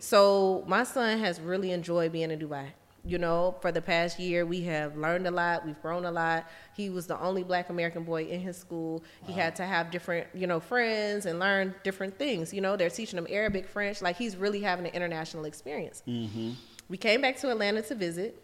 So 0.00 0.64
my 0.66 0.82
son 0.84 1.18
has 1.20 1.40
really 1.40 1.70
enjoyed 1.72 2.10
being 2.10 2.30
in 2.32 2.38
Dubai. 2.40 2.66
You 3.08 3.16
know, 3.16 3.56
for 3.62 3.72
the 3.72 3.80
past 3.80 4.18
year, 4.18 4.44
we 4.44 4.60
have 4.64 4.94
learned 4.94 5.26
a 5.26 5.30
lot. 5.30 5.64
We've 5.64 5.80
grown 5.80 6.04
a 6.04 6.10
lot. 6.10 6.46
He 6.76 6.90
was 6.90 7.06
the 7.06 7.18
only 7.18 7.42
Black 7.42 7.70
American 7.70 8.04
boy 8.04 8.24
in 8.24 8.40
his 8.40 8.58
school. 8.58 9.02
He 9.26 9.32
had 9.32 9.56
to 9.56 9.64
have 9.64 9.90
different, 9.90 10.26
you 10.34 10.46
know, 10.46 10.60
friends 10.60 11.24
and 11.24 11.38
learn 11.38 11.74
different 11.82 12.18
things. 12.18 12.52
You 12.52 12.60
know, 12.60 12.76
they're 12.76 12.90
teaching 12.90 13.16
him 13.18 13.26
Arabic, 13.30 13.66
French. 13.66 14.02
Like 14.02 14.16
he's 14.18 14.36
really 14.36 14.60
having 14.60 14.84
an 14.86 14.92
international 14.92 15.46
experience. 15.46 16.02
Mm-hmm. 16.06 16.50
We 16.90 16.98
came 16.98 17.22
back 17.22 17.38
to 17.38 17.50
Atlanta 17.50 17.80
to 17.80 17.94
visit. 17.94 18.42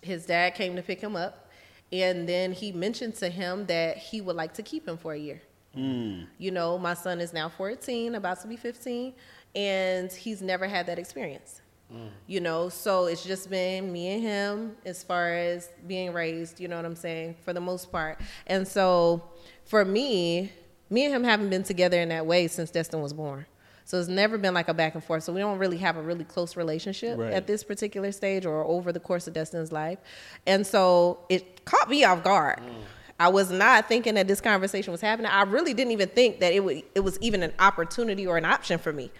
His 0.00 0.24
dad 0.24 0.54
came 0.54 0.74
to 0.76 0.82
pick 0.82 1.00
him 1.00 1.14
up, 1.14 1.50
and 1.92 2.26
then 2.26 2.52
he 2.52 2.72
mentioned 2.72 3.16
to 3.16 3.28
him 3.28 3.66
that 3.66 3.98
he 3.98 4.22
would 4.22 4.36
like 4.36 4.54
to 4.54 4.62
keep 4.62 4.88
him 4.88 4.96
for 4.96 5.12
a 5.12 5.18
year. 5.18 5.42
Mm. 5.76 6.26
You 6.38 6.50
know, 6.50 6.78
my 6.78 6.94
son 6.94 7.20
is 7.20 7.34
now 7.34 7.50
14, 7.50 8.14
about 8.14 8.40
to 8.40 8.48
be 8.48 8.56
15, 8.56 9.12
and 9.54 10.10
he's 10.10 10.40
never 10.40 10.66
had 10.66 10.86
that 10.86 10.98
experience. 10.98 11.60
Mm. 11.92 12.08
You 12.26 12.40
know, 12.40 12.68
so 12.68 13.06
it's 13.06 13.24
just 13.24 13.48
been 13.48 13.92
me 13.92 14.08
and 14.08 14.22
him 14.22 14.76
as 14.84 15.04
far 15.04 15.32
as 15.32 15.68
being 15.86 16.12
raised, 16.12 16.58
you 16.58 16.66
know 16.68 16.76
what 16.76 16.84
I'm 16.84 16.96
saying, 16.96 17.36
for 17.44 17.52
the 17.52 17.60
most 17.60 17.92
part. 17.92 18.20
And 18.48 18.66
so 18.66 19.22
for 19.64 19.84
me, 19.84 20.50
me 20.90 21.04
and 21.04 21.14
him 21.14 21.24
haven't 21.24 21.50
been 21.50 21.62
together 21.62 22.00
in 22.00 22.08
that 22.08 22.26
way 22.26 22.48
since 22.48 22.70
Destin 22.70 23.00
was 23.02 23.12
born. 23.12 23.46
So 23.84 24.00
it's 24.00 24.08
never 24.08 24.36
been 24.36 24.52
like 24.52 24.66
a 24.66 24.74
back 24.74 24.94
and 24.94 25.04
forth. 25.04 25.22
So 25.22 25.32
we 25.32 25.38
don't 25.40 25.58
really 25.58 25.76
have 25.76 25.96
a 25.96 26.02
really 26.02 26.24
close 26.24 26.56
relationship 26.56 27.18
Right. 27.18 27.32
at 27.32 27.46
this 27.46 27.62
particular 27.62 28.10
stage 28.10 28.44
or 28.44 28.64
over 28.64 28.90
the 28.90 28.98
course 28.98 29.28
of 29.28 29.34
Destin's 29.34 29.70
life. 29.70 29.98
And 30.44 30.66
so 30.66 31.20
it 31.28 31.64
caught 31.64 31.88
me 31.88 32.02
off 32.02 32.24
guard. 32.24 32.58
Mm. 32.58 32.74
I 33.20 33.28
was 33.28 33.50
not 33.52 33.86
thinking 33.88 34.14
that 34.14 34.26
this 34.26 34.40
conversation 34.40 34.90
was 34.90 35.00
happening. 35.00 35.30
I 35.30 35.42
really 35.42 35.72
didn't 35.72 35.92
even 35.92 36.08
think 36.08 36.40
that 36.40 36.52
it 36.52 36.64
would 36.64 36.82
it 36.96 37.00
was 37.00 37.16
even 37.20 37.44
an 37.44 37.52
opportunity 37.60 38.26
or 38.26 38.36
an 38.36 38.44
option 38.44 38.78
for 38.80 38.92
me. 38.92 39.04
Mm. 39.06 39.10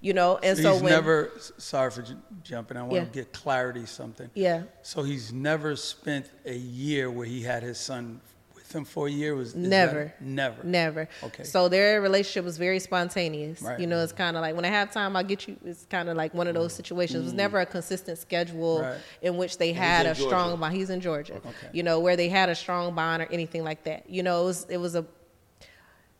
You 0.00 0.12
know, 0.12 0.38
and 0.42 0.56
so 0.58 0.64
when 0.64 0.72
he's 0.74 0.82
when 0.82 0.92
never. 0.92 1.30
Sorry 1.58 1.90
for 1.90 2.02
j- 2.02 2.14
jumping. 2.42 2.76
I 2.76 2.82
want 2.82 2.94
Yeah. 2.94 3.04
to 3.04 3.10
get 3.10 3.32
clarity 3.32 3.86
something. 3.86 4.30
Yeah. 4.34 4.62
So 4.82 5.02
he's 5.02 5.32
never 5.32 5.74
spent 5.76 6.30
a 6.44 6.54
year 6.56 7.10
where 7.10 7.26
he 7.26 7.42
had 7.42 7.62
his 7.62 7.78
son 7.78 8.20
with 8.54 8.74
him 8.74 8.84
for 8.84 9.06
a 9.06 9.10
year. 9.10 9.34
Was 9.34 9.48
is 9.48 9.54
that- 9.54 9.60
Never. 9.60 10.14
never, 10.20 10.64
Never. 10.64 11.08
Okay. 11.22 11.44
So 11.44 11.68
their 11.68 12.00
relationship 12.00 12.44
was 12.44 12.58
very 12.58 12.78
spontaneous. 12.78 13.62
Right. 13.62 13.78
You 13.78 13.86
know, 13.86 14.02
it's 14.02 14.12
kind 14.12 14.36
of 14.36 14.42
like 14.42 14.54
when 14.54 14.64
I 14.64 14.68
have 14.68 14.90
time, 14.92 15.16
I'll 15.16 15.24
get 15.24 15.46
you. 15.48 15.56
It's 15.64 15.86
kind 15.86 16.08
of 16.08 16.16
like 16.16 16.34
one 16.34 16.46
of 16.46 16.54
those 16.54 16.72
mm. 16.72 16.76
situations. 16.76 17.20
It 17.20 17.24
was 17.24 17.32
mm. 17.32 17.36
never 17.36 17.60
a 17.60 17.66
consistent 17.66 18.18
schedule 18.18 18.82
Right. 18.82 18.98
in 19.22 19.36
which 19.36 19.58
they 19.58 19.72
had 19.72 20.06
in 20.06 20.12
a 20.12 20.14
strong 20.14 20.58
bond. 20.58 20.76
He's 20.76 20.90
in 20.90 21.00
Georgia. 21.00 21.34
Okay. 21.34 21.68
You 21.72 21.82
know, 21.82 22.00
where 22.00 22.16
they 22.16 22.28
had 22.28 22.48
a 22.48 22.54
strong 22.54 22.94
bond 22.94 23.22
or 23.22 23.28
anything 23.30 23.64
like 23.64 23.84
that. 23.84 24.10
You 24.10 24.22
know, 24.22 24.42
it 24.42 24.46
was, 24.46 24.66
it 24.68 24.78
was 24.78 24.94
a 24.94 25.04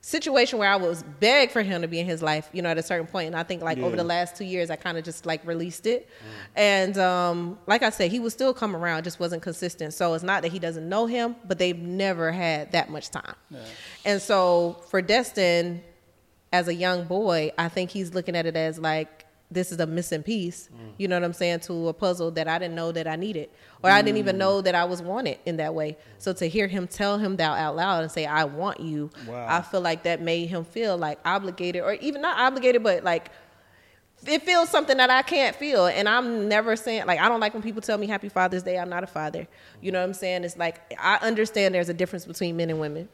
situation 0.06 0.60
where 0.60 0.68
I 0.68 0.76
was 0.76 1.02
beg 1.18 1.50
for 1.50 1.62
him 1.62 1.82
to 1.82 1.88
be 1.88 1.98
in 1.98 2.06
his 2.06 2.22
life, 2.22 2.48
you 2.52 2.62
know, 2.62 2.68
at 2.68 2.78
a 2.78 2.82
certain 2.82 3.08
point. 3.08 3.26
And 3.26 3.34
I 3.34 3.42
think 3.42 3.60
like 3.60 3.78
over 3.78 3.96
the 3.96 4.04
last 4.04 4.36
two 4.36 4.44
years, 4.44 4.70
I 4.70 4.76
kind 4.76 4.96
of 4.96 5.02
just 5.04 5.26
like 5.26 5.44
released 5.44 5.84
it. 5.84 6.08
And 6.54 6.96
um, 6.96 7.58
like 7.66 7.82
I 7.82 7.90
said, 7.90 8.12
he 8.12 8.20
would 8.20 8.30
still 8.30 8.54
come 8.54 8.76
around, 8.76 9.02
just 9.02 9.18
wasn't 9.18 9.42
consistent. 9.42 9.94
So 9.94 10.14
it's 10.14 10.22
not 10.22 10.42
that 10.42 10.52
he 10.52 10.60
doesn't 10.60 10.88
know 10.88 11.06
him, 11.06 11.34
but 11.44 11.58
they've 11.58 11.76
never 11.76 12.30
had 12.30 12.70
that 12.70 12.88
much 12.88 13.10
time. 13.10 13.34
And 14.04 14.22
so 14.22 14.76
for 14.90 15.02
Destin, 15.02 15.82
as 16.52 16.68
a 16.68 16.74
young 16.74 17.04
boy, 17.06 17.50
I 17.58 17.68
think 17.68 17.90
he's 17.90 18.14
looking 18.14 18.36
at 18.36 18.46
it 18.46 18.54
as 18.56 18.78
like 18.78 19.25
this 19.50 19.70
is 19.70 19.78
a 19.78 19.87
missing 19.87 20.22
piece. 20.22 20.68
Mm. 20.74 20.92
You 20.98 21.09
know 21.09 21.16
what 21.16 21.24
I'm 21.24 21.32
saying 21.32 21.61
to 21.61 21.88
a 21.88 21.92
puzzle 21.92 22.30
that 22.32 22.48
I 22.48 22.59
didn't 22.59 22.74
know 22.74 22.92
that 22.92 23.06
I 23.06 23.16
needed, 23.16 23.50
or 23.82 23.90
I 23.90 24.02
didn't 24.02 24.18
even 24.18 24.37
mm. 24.37 24.40
know 24.40 24.61
that 24.61 24.74
I 24.74 24.85
was 24.85 25.00
wanted 25.02 25.38
in 25.46 25.56
that 25.59 25.74
way. 25.74 25.92
Mm. 25.92 25.96
So 26.18 26.32
to 26.35 26.48
hear 26.48 26.66
him 26.66 26.87
tell 26.87 27.18
him 27.18 27.37
that 27.37 27.59
out 27.59 27.76
loud 27.76 28.02
and 28.02 28.11
say 28.11 28.26
I 28.26 28.44
want 28.44 28.80
you, 28.80 29.11
Wow. 29.26 29.46
I 29.48 29.62
feel 29.62 29.80
like 29.80 30.02
that 30.02 30.20
made 30.20 30.46
him 30.46 30.64
feel 30.64 30.96
like 30.96 31.18
obligated, 31.24 31.82
or 31.82 31.94
even 31.94 32.22
not 32.22 32.38
obligated, 32.38 32.82
but 32.82 33.04
like 33.04 33.30
it 34.26 34.42
feels 34.42 34.68
something 34.68 34.96
that 34.96 35.11
I 35.11 35.22
can't 35.22 35.54
feel. 35.54 35.87
And 35.87 36.09
I'm 36.09 36.48
never 36.48 36.74
saying 36.74 37.06
like 37.06 37.20
I 37.20 37.28
don't 37.28 37.40
like 37.40 37.54
when 37.54 37.62
people 37.62 37.82
tell 37.82 37.98
me 37.98 38.06
Happy 38.06 38.28
Father's 38.28 38.62
Day. 38.62 38.78
I'm 38.78 38.88
not 38.88 39.04
a 39.04 39.06
father. 39.06 39.46
You 39.80 39.92
know 39.92 40.00
what 40.00 40.06
I'm 40.06 40.14
saying? 40.14 40.44
It's 40.44 40.56
like 40.56 40.94
I 40.98 41.16
understand 41.22 41.74
there's 41.74 41.88
a 41.88 41.94
difference 41.94 42.24
between 42.24 42.56
men 42.56 42.70
and 42.70 42.80
women 42.80 43.09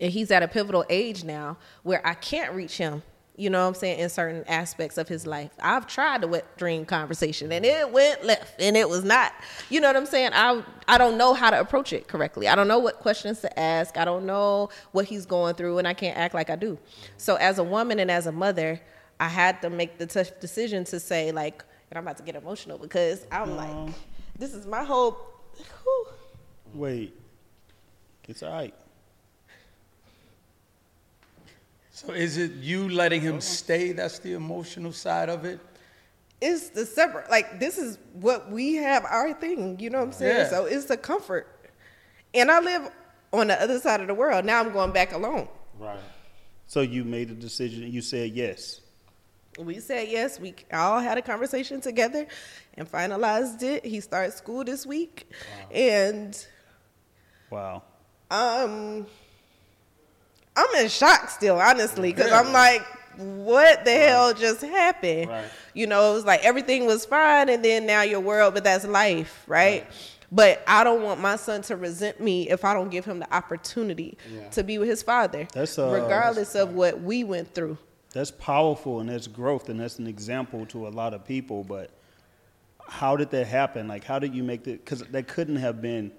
and 0.00 0.12
he's 0.12 0.30
at 0.30 0.42
a 0.42 0.48
pivotal 0.48 0.84
age 0.88 1.24
now 1.24 1.56
where 1.82 2.06
I 2.06 2.14
can't 2.14 2.52
reach 2.52 2.78
him. 2.78 3.02
You 3.38 3.50
know 3.50 3.60
what 3.60 3.68
I'm 3.68 3.74
saying? 3.74 3.98
In 3.98 4.08
certain 4.08 4.44
aspects 4.48 4.96
of 4.96 5.08
his 5.08 5.26
life, 5.26 5.50
I've 5.60 5.86
tried 5.86 6.22
the 6.22 6.28
wet 6.28 6.56
dream 6.56 6.86
conversation 6.86 7.52
and 7.52 7.66
it 7.66 7.90
went 7.90 8.24
left, 8.24 8.60
and 8.60 8.76
it 8.76 8.88
was 8.88 9.04
not. 9.04 9.32
You 9.68 9.80
know 9.80 9.88
what 9.88 9.96
I'm 9.96 10.06
saying? 10.06 10.30
I 10.32 10.62
I 10.88 10.96
don't 10.96 11.18
know 11.18 11.34
how 11.34 11.50
to 11.50 11.60
approach 11.60 11.92
it 11.92 12.08
correctly. 12.08 12.48
I 12.48 12.54
don't 12.54 12.68
know 12.68 12.78
what 12.78 12.98
questions 12.98 13.40
to 13.42 13.58
ask. 13.58 13.98
I 13.98 14.06
don't 14.06 14.24
know 14.24 14.70
what 14.92 15.04
he's 15.04 15.26
going 15.26 15.54
through, 15.54 15.78
and 15.78 15.86
I 15.86 15.92
can't 15.92 16.16
act 16.16 16.34
like 16.34 16.48
I 16.48 16.56
do. 16.56 16.78
So 17.18 17.36
as 17.36 17.58
a 17.58 17.64
woman 17.64 17.98
and 17.98 18.10
as 18.10 18.26
a 18.26 18.32
mother, 18.32 18.80
I 19.20 19.28
had 19.28 19.60
to 19.62 19.70
make 19.70 19.98
the 19.98 20.06
tough 20.06 20.40
decision 20.40 20.84
to 20.84 20.98
say 20.98 21.30
like, 21.30 21.62
and 21.90 21.98
I'm 21.98 22.04
about 22.04 22.16
to 22.16 22.22
get 22.22 22.36
emotional 22.36 22.78
because 22.78 23.26
I'm 23.30 23.54
like, 23.56 23.94
this 24.38 24.54
is 24.54 24.66
my 24.66 24.82
whole. 24.82 25.18
whew. 25.82 26.06
Wait. 26.74 27.14
It's 28.28 28.42
all 28.42 28.52
right. 28.52 28.74
So 31.96 32.12
is 32.12 32.36
it 32.36 32.52
you 32.60 32.90
letting 32.90 33.22
him 33.22 33.40
stay? 33.40 33.92
That's 33.92 34.18
the 34.18 34.34
emotional 34.34 34.92
side 34.92 35.30
of 35.30 35.46
it. 35.46 35.60
it's 36.42 36.68
the 36.68 36.84
separate 36.84 37.30
like 37.30 37.58
this 37.58 37.78
is 37.78 37.96
what 38.12 38.50
we 38.50 38.74
have 38.74 39.06
our 39.06 39.32
thing 39.32 39.80
you 39.80 39.88
know 39.88 40.00
what 40.00 40.08
i'm 40.08 40.12
saying 40.12 40.36
Yeah. 40.36 40.50
so 40.50 40.66
it's 40.66 40.84
the 40.84 40.96
comfort 40.98 41.46
and 42.34 42.50
i 42.50 42.60
live 42.60 42.90
on 43.32 43.46
the 43.46 43.56
other 43.62 43.78
side 43.80 44.02
of 44.02 44.06
the 44.06 44.12
world 44.12 44.44
now 44.44 44.60
i'm 44.60 44.70
going 44.70 44.92
back 44.92 45.12
alone 45.12 45.48
Right. 45.78 45.98
So 46.66 46.80
you 46.82 47.04
made 47.04 47.30
a 47.30 47.34
decision. 47.34 47.90
You 47.90 48.02
said 48.02 48.32
yes. 48.32 48.80
we 49.58 49.80
said 49.80 50.08
yes 50.10 50.38
we 50.38 50.54
all 50.72 51.00
had 51.00 51.16
a 51.16 51.22
conversation 51.22 51.80
together 51.80 52.26
and 52.74 52.84
finalized 52.90 53.62
it 53.62 53.86
he 53.86 54.00
starts 54.00 54.36
school 54.36 54.62
this 54.62 54.84
week 54.84 55.26
and 55.70 56.46
Wow. 57.50 57.82
um 58.30 59.06
i'm 60.56 60.74
in 60.82 60.88
shock 60.88 61.28
still 61.30 61.58
honestly 61.60 62.12
because 62.12 62.30
Yeah. 62.30 62.40
i'm 62.40 62.52
like 62.52 62.82
what 63.18 63.84
the 63.84 63.92
hell 63.92 64.34
just 64.34 64.60
happened 64.60 65.28
Right. 65.30 65.44
you 65.74 65.86
know 65.86 66.10
it 66.10 66.14
was 66.14 66.24
like 66.24 66.44
everything 66.44 66.86
was 66.86 67.06
fine 67.06 67.48
and 67.48 67.64
then 67.64 67.86
now 67.86 68.02
your 68.02 68.20
world 68.20 68.54
but 68.54 68.64
that's 68.64 68.84
life 68.86 69.42
right, 69.46 69.86
but 70.30 70.62
i 70.66 70.84
don't 70.84 71.02
want 71.02 71.20
my 71.20 71.36
son 71.36 71.62
to 71.62 71.76
resent 71.76 72.20
me 72.20 72.48
if 72.50 72.64
i 72.64 72.74
don't 72.74 72.90
give 72.90 73.04
him 73.06 73.18
the 73.20 73.34
opportunity 73.34 74.18
Yeah. 74.30 74.48
to 74.50 74.62
be 74.62 74.76
with 74.78 74.88
his 74.88 75.02
father 75.02 75.48
That's, 75.52 75.78
uh, 75.78 75.88
regardless 75.90 76.54
of 76.54 76.74
what 76.74 77.00
we 77.00 77.24
went 77.24 77.54
through 77.54 77.78
That's 78.12 78.30
powerful 78.30 79.00
and 79.00 79.08
that's 79.08 79.26
growth 79.28 79.68
and 79.70 79.80
that's 79.80 79.98
an 79.98 80.06
example 80.06 80.66
to 80.66 80.86
a 80.86 80.90
lot 80.90 81.12
of 81.14 81.24
people. 81.24 81.64
But 81.64 81.90
how 82.88 83.14
did 83.16 83.30
that 83.30 83.46
happen? 83.46 83.88
Like, 83.88 84.04
how 84.04 84.18
did 84.18 84.34
you 84.34 84.42
make 84.42 84.64
that? 84.64 84.82
Because 84.84 85.02
that 85.02 85.26
couldn't 85.28 85.56
have 85.56 85.82
been 85.82 86.12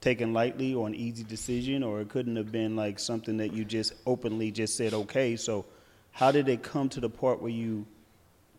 taken 0.00 0.32
lightly 0.32 0.74
or 0.74 0.86
an 0.86 0.94
easy 0.94 1.24
decision, 1.24 1.82
or 1.82 2.00
it 2.00 2.08
couldn't 2.08 2.36
have 2.36 2.52
been 2.52 2.76
like 2.76 2.98
something 2.98 3.36
that 3.38 3.52
you 3.52 3.64
just 3.64 3.94
openly 4.06 4.50
just 4.50 4.76
said 4.76 4.94
okay. 4.94 5.36
So, 5.36 5.64
how 6.12 6.30
did 6.32 6.48
it 6.48 6.62
come 6.62 6.88
to 6.90 7.00
the 7.00 7.10
part 7.10 7.40
where 7.40 7.50
you 7.50 7.86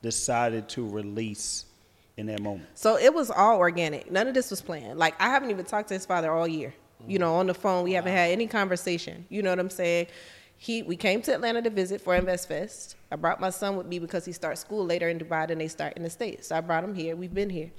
decided 0.01 0.69
to 0.69 0.87
release 0.87 1.65
in 2.17 2.25
that 2.27 2.41
moment? 2.41 2.67
So 2.75 2.97
it 2.97 3.13
was 3.13 3.31
all 3.31 3.57
organic. 3.57 4.11
None 4.11 4.27
of 4.27 4.33
this 4.33 4.49
was 4.49 4.61
planned. 4.61 4.99
Like 4.99 5.19
I 5.21 5.29
haven't 5.29 5.49
even 5.49 5.65
talked 5.65 5.89
to 5.89 5.93
his 5.93 6.05
father 6.05 6.31
all 6.31 6.47
year. 6.47 6.73
You 7.07 7.17
know, 7.17 7.35
on 7.35 7.47
the 7.47 7.53
phone, 7.53 7.85
we 7.85 7.93
haven't 7.93 8.11
had 8.11 8.29
any 8.31 8.45
conversation. 8.45 9.25
You 9.29 9.41
know 9.41 9.51
what 9.51 9.59
I'm 9.59 9.69
saying? 9.69 10.07
he 10.61 10.83
we 10.83 10.97
came 10.97 11.21
to 11.21 11.33
Atlanta 11.33 11.61
to 11.61 11.69
visit 11.69 12.01
for 12.01 12.13
Invest 12.15 12.49
Fest. 12.49 12.97
I 13.09 13.15
brought 13.15 13.39
my 13.39 13.49
son 13.49 13.77
with 13.77 13.87
me 13.87 13.97
because 13.97 14.25
he 14.25 14.33
starts 14.33 14.59
school 14.59 14.85
later 14.85 15.07
in 15.07 15.17
Dubai 15.17 15.47
than 15.47 15.57
they 15.57 15.69
start 15.69 15.93
in 15.95 16.03
the 16.03 16.09
States. 16.09 16.49
So 16.49 16.57
I 16.57 16.61
brought 16.61 16.83
him 16.83 16.93
here. 16.93 17.15
We've 17.15 17.33
been 17.33 17.49
here. 17.49 17.71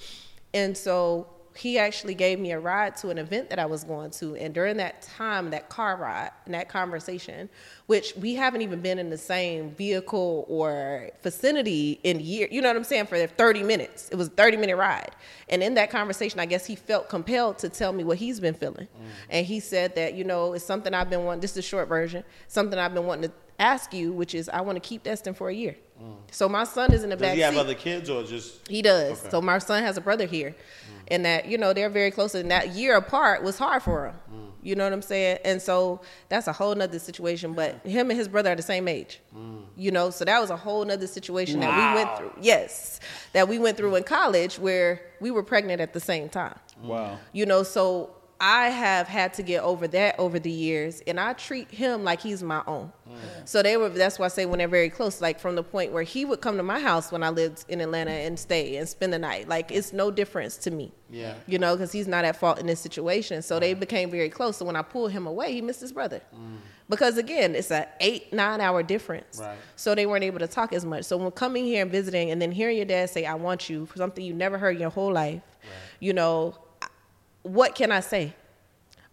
And 0.55 0.75
so 0.77 1.29
he 1.57 1.79
actually 1.79 2.15
gave 2.15 2.39
me 2.39 2.53
a 2.53 2.61
ride 2.61 2.97
to 2.97 3.11
an 3.11 3.19
event 3.19 3.51
that 3.51 3.59
I 3.59 3.67
was 3.67 3.85
going 3.85 4.11
to. 4.13 4.37
And 4.37 4.55
during 4.55 4.77
that 4.79 5.03
time, 5.03 5.51
that 5.51 5.69
car 5.69 5.97
ride 5.97 6.31
and 6.45 6.55
that 6.55 6.69
conversation, 6.69 7.49
which 7.87 8.15
we 8.17 8.35
haven't 8.35 8.63
even 8.63 8.81
been 8.81 8.99
in 8.99 9.11
the 9.11 9.19
same 9.19 9.71
vehicle 9.71 10.47
or 10.49 11.11
vicinity 11.23 11.99
in 12.05 12.21
year, 12.21 12.49
you 12.51 12.63
know 12.63 12.69
what 12.69 12.77
I'm 12.77 12.85
saying, 12.85 13.07
for 13.07 13.27
30 13.27 13.63
minutes. 13.63 14.09
It 14.11 14.17
was 14.17 14.29
a 14.29 14.31
30 14.31 14.57
minute 14.59 14.77
ride. 14.77 15.11
And 15.49 15.63
in 15.63 15.75
that 15.75 15.91
conversation, 15.91 16.41
I 16.41 16.47
guess 16.47 16.67
he 16.67 16.77
felt 16.77 17.09
compelled 17.09 17.59
to 17.59 17.69
tell 17.69 17.93
me 17.93 18.05
what 18.05 18.19
he's 18.19 18.41
been 18.41 18.55
feeling. 18.55 18.87
Mm. 18.87 19.07
And 19.31 19.47
he 19.47 19.61
said 19.61 19.97
that, 19.97 20.15
you 20.15 20.25
know, 20.25 20.53
it's 20.53 20.65
something 20.65 20.95
I've 20.95 21.11
been 21.11 21.25
wanting, 21.25 21.41
this 21.41 21.51
is 21.51 21.57
the 21.57 21.63
short 21.63 21.89
version, 21.89 22.25
something 22.49 22.79
I've 22.79 22.95
been 22.95 23.07
wanting 23.07 23.31
to 23.31 23.35
ask 23.61 23.92
you, 23.92 24.12
which 24.12 24.35
is 24.35 24.49
I 24.49 24.62
want 24.62 24.77
to 24.77 24.81
keep 24.81 25.05
Destin 25.05 25.35
for 25.35 25.51
a 25.51 25.55
year. 25.55 25.77
Mm. 26.03 26.16
So 26.33 26.49
my 26.49 26.64
son 26.64 26.92
is 26.92 27.05
in 27.05 27.11
the 27.11 27.16
does 27.16 27.20
back. 27.20 27.31
Does 27.31 27.37
he 27.37 27.42
have 27.42 27.55
seat. 27.55 27.61
other 27.61 27.75
kids 27.75 28.11
or 28.11 28.25
just? 28.25 28.66
He 28.68 28.83
does. 28.83 29.20
Okay. 29.20 29.31
So 29.31 29.42
my 29.42 29.59
son 29.59 29.83
has 29.83 29.96
a 29.96 30.01
brother 30.01 30.27
here, 30.27 30.51
mm. 30.51 31.03
and 31.09 31.25
that 31.25 31.46
you 31.46 31.59
know 31.59 31.73
they're 31.73 31.90
very 31.90 32.11
close, 32.11 32.35
and 32.35 32.51
that 32.51 32.70
year 32.70 32.96
apart 32.96 33.42
was 33.42 33.59
hard 33.59 33.83
for 33.83 34.07
him. 34.07 34.14
Mm. 34.33 34.51
You 34.62 34.75
know 34.75 34.85
what 34.85 34.92
I'm 34.92 35.03
saying? 35.03 35.38
And 35.44 35.61
so 35.61 36.01
that's 36.29 36.46
a 36.46 36.53
whole 36.53 36.75
nother 36.75 36.99
situation. 36.99 37.53
But 37.53 37.85
him 37.87 38.11
and 38.11 38.18
his 38.18 38.29
brother 38.29 38.53
are 38.53 38.57
the 38.57 38.62
same 38.62 38.88
age. 38.88 39.20
Mm. 39.37 39.64
You 39.77 39.90
know, 39.90 40.11
so 40.11 40.25
that 40.25 40.40
was 40.40 40.51
a 40.51 40.57
whole 40.57 40.85
nother 40.85 41.07
situation 41.07 41.61
wow. 41.61 41.70
that 41.70 41.94
we 41.94 42.03
went 42.03 42.18
through. 42.18 42.42
Yes, 42.42 43.01
that 43.33 43.46
we 43.46 43.59
went 43.59 43.77
through 43.77 43.94
in 43.96 44.05
college 44.05 44.59
where 44.59 45.03
we 45.20 45.31
were 45.31 45.42
pregnant 45.42 45.81
at 45.81 45.92
the 45.92 46.01
same 46.01 46.29
time. 46.29 46.59
Wow. 46.83 47.18
You 47.33 47.44
know, 47.44 47.62
so 47.62 48.14
I 48.40 48.70
have 48.70 49.07
had 49.07 49.35
to 49.35 49.42
get 49.42 49.62
over 49.62 49.87
that 49.88 50.18
over 50.18 50.38
the 50.38 50.50
years, 50.50 51.03
and 51.07 51.20
I 51.20 51.35
treat 51.35 51.70
him 51.70 52.05
like 52.05 52.22
he's 52.22 52.42
my 52.42 52.62
own. 52.66 52.90
Mm. 53.07 53.16
So 53.44 53.62
they 53.62 53.76
were. 53.76 53.90
That's 53.90 54.18
why 54.18 54.26
I 54.26 54.29
say 54.29 54.46
when 54.46 54.59
they're 54.59 54.68
very 54.68 54.88
close. 54.88 55.20
Like 55.20 55.38
from 55.38 55.57
the 55.57 55.62
point 55.62 55.92
where 55.92 56.03
he 56.03 56.24
would 56.24 56.40
come 56.40 56.57
to 56.57 56.62
my 56.62 56.81
house 56.81 57.12
when 57.12 57.22
I 57.22 57.29
lived 57.29 57.66
in 57.68 57.83
Atlanta 57.83 58.12
and 58.12 58.38
stay 58.38 58.76
and 58.76 58.88
spend 58.88 59.12
the 59.12 59.18
night. 59.18 59.46
Like 59.46 59.70
it's 59.70 59.92
no 59.92 60.11
difference 60.11 60.57
to 60.59 60.70
me. 60.70 60.90
Yeah. 61.11 61.35
You 61.46 61.59
know, 61.59 61.76
because 61.76 61.92
he's 61.92 62.09
not 62.09 62.24
at 62.24 62.37
fault 62.37 62.59
in 62.59 62.66
this 62.66 62.81
situation. 62.81 63.42
So 63.42 63.61
they 63.61 63.74
became 63.74 64.11
very 64.11 64.31
close. 64.31 64.57
So 64.57 64.64
when 64.64 64.76
I 64.76 64.83
pulled 64.83 65.12
him 65.12 65.26
away, 65.26 65.53
he 65.53 65.61
missed 65.61 65.83
his 65.83 65.92
brother. 65.92 66.22
Mm. 66.35 66.57
Because 66.88 67.18
again, 67.18 67.55
it's 67.55 67.70
a 67.70 67.87
eight 68.00 68.33
nine 68.33 68.62
hour 68.62 68.83
difference. 68.83 69.38
Right. 69.38 69.59
So 69.76 69.94
they 69.94 70.07
weren't 70.07 70.24
able 70.24 70.38
to 70.38 70.48
talk 70.48 70.72
as 70.72 70.87
much. 70.87 71.05
So 71.05 71.18
when 71.18 71.31
coming 71.31 71.64
here 71.64 71.83
and 71.83 71.90
visiting, 71.90 72.31
and 72.31 72.40
then 72.40 72.53
hearing 72.53 72.79
your 72.79 72.87
dad 72.87 73.11
say, 73.11 73.26
"I 73.26 73.35
want 73.35 73.68
you" 73.68 73.85
for 73.85 73.98
something 73.98 74.24
you 74.24 74.33
never 74.33 74.57
heard 74.57 74.79
your 74.79 74.90
whole 74.90 75.12
life, 75.12 75.42
right. 75.62 75.72
you 76.00 76.12
know, 76.12 76.57
what 77.42 77.74
can 77.74 77.92
I 77.92 78.00
say? 78.00 78.35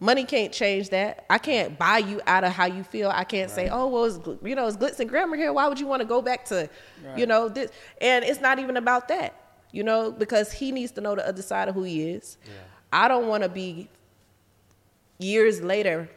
Money 0.00 0.24
can't 0.24 0.52
change 0.52 0.90
that. 0.90 1.26
I 1.28 1.38
can't 1.38 1.76
buy 1.76 1.98
you 1.98 2.20
out 2.26 2.44
of 2.44 2.52
how 2.52 2.66
you 2.66 2.84
feel. 2.84 3.10
I 3.10 3.24
can't 3.24 3.50
right. 3.50 3.54
say, 3.54 3.68
oh, 3.68 3.88
well, 3.88 4.04
it's, 4.04 4.18
you 4.44 4.54
know, 4.54 4.68
it's 4.68 4.76
glitz 4.76 5.00
and 5.00 5.10
glamour 5.10 5.36
here. 5.36 5.52
Why 5.52 5.66
would 5.66 5.80
you 5.80 5.88
want 5.88 6.02
to 6.02 6.06
go 6.06 6.22
back 6.22 6.44
to, 6.46 6.70
right. 7.04 7.18
you 7.18 7.26
know, 7.26 7.48
this? 7.48 7.72
And 8.00 8.24
it's 8.24 8.40
not 8.40 8.60
even 8.60 8.76
about 8.76 9.08
that, 9.08 9.34
you 9.72 9.82
know, 9.82 10.12
because 10.12 10.52
he 10.52 10.70
needs 10.70 10.92
to 10.92 11.00
know 11.00 11.16
the 11.16 11.26
other 11.26 11.42
side 11.42 11.68
of 11.68 11.74
who 11.74 11.82
he 11.82 12.10
is. 12.10 12.38
Yeah. 12.44 12.52
I 12.92 13.08
don't 13.08 13.26
want 13.26 13.42
to 13.42 13.48
be 13.48 13.88
years 15.18 15.62
later 15.62 16.08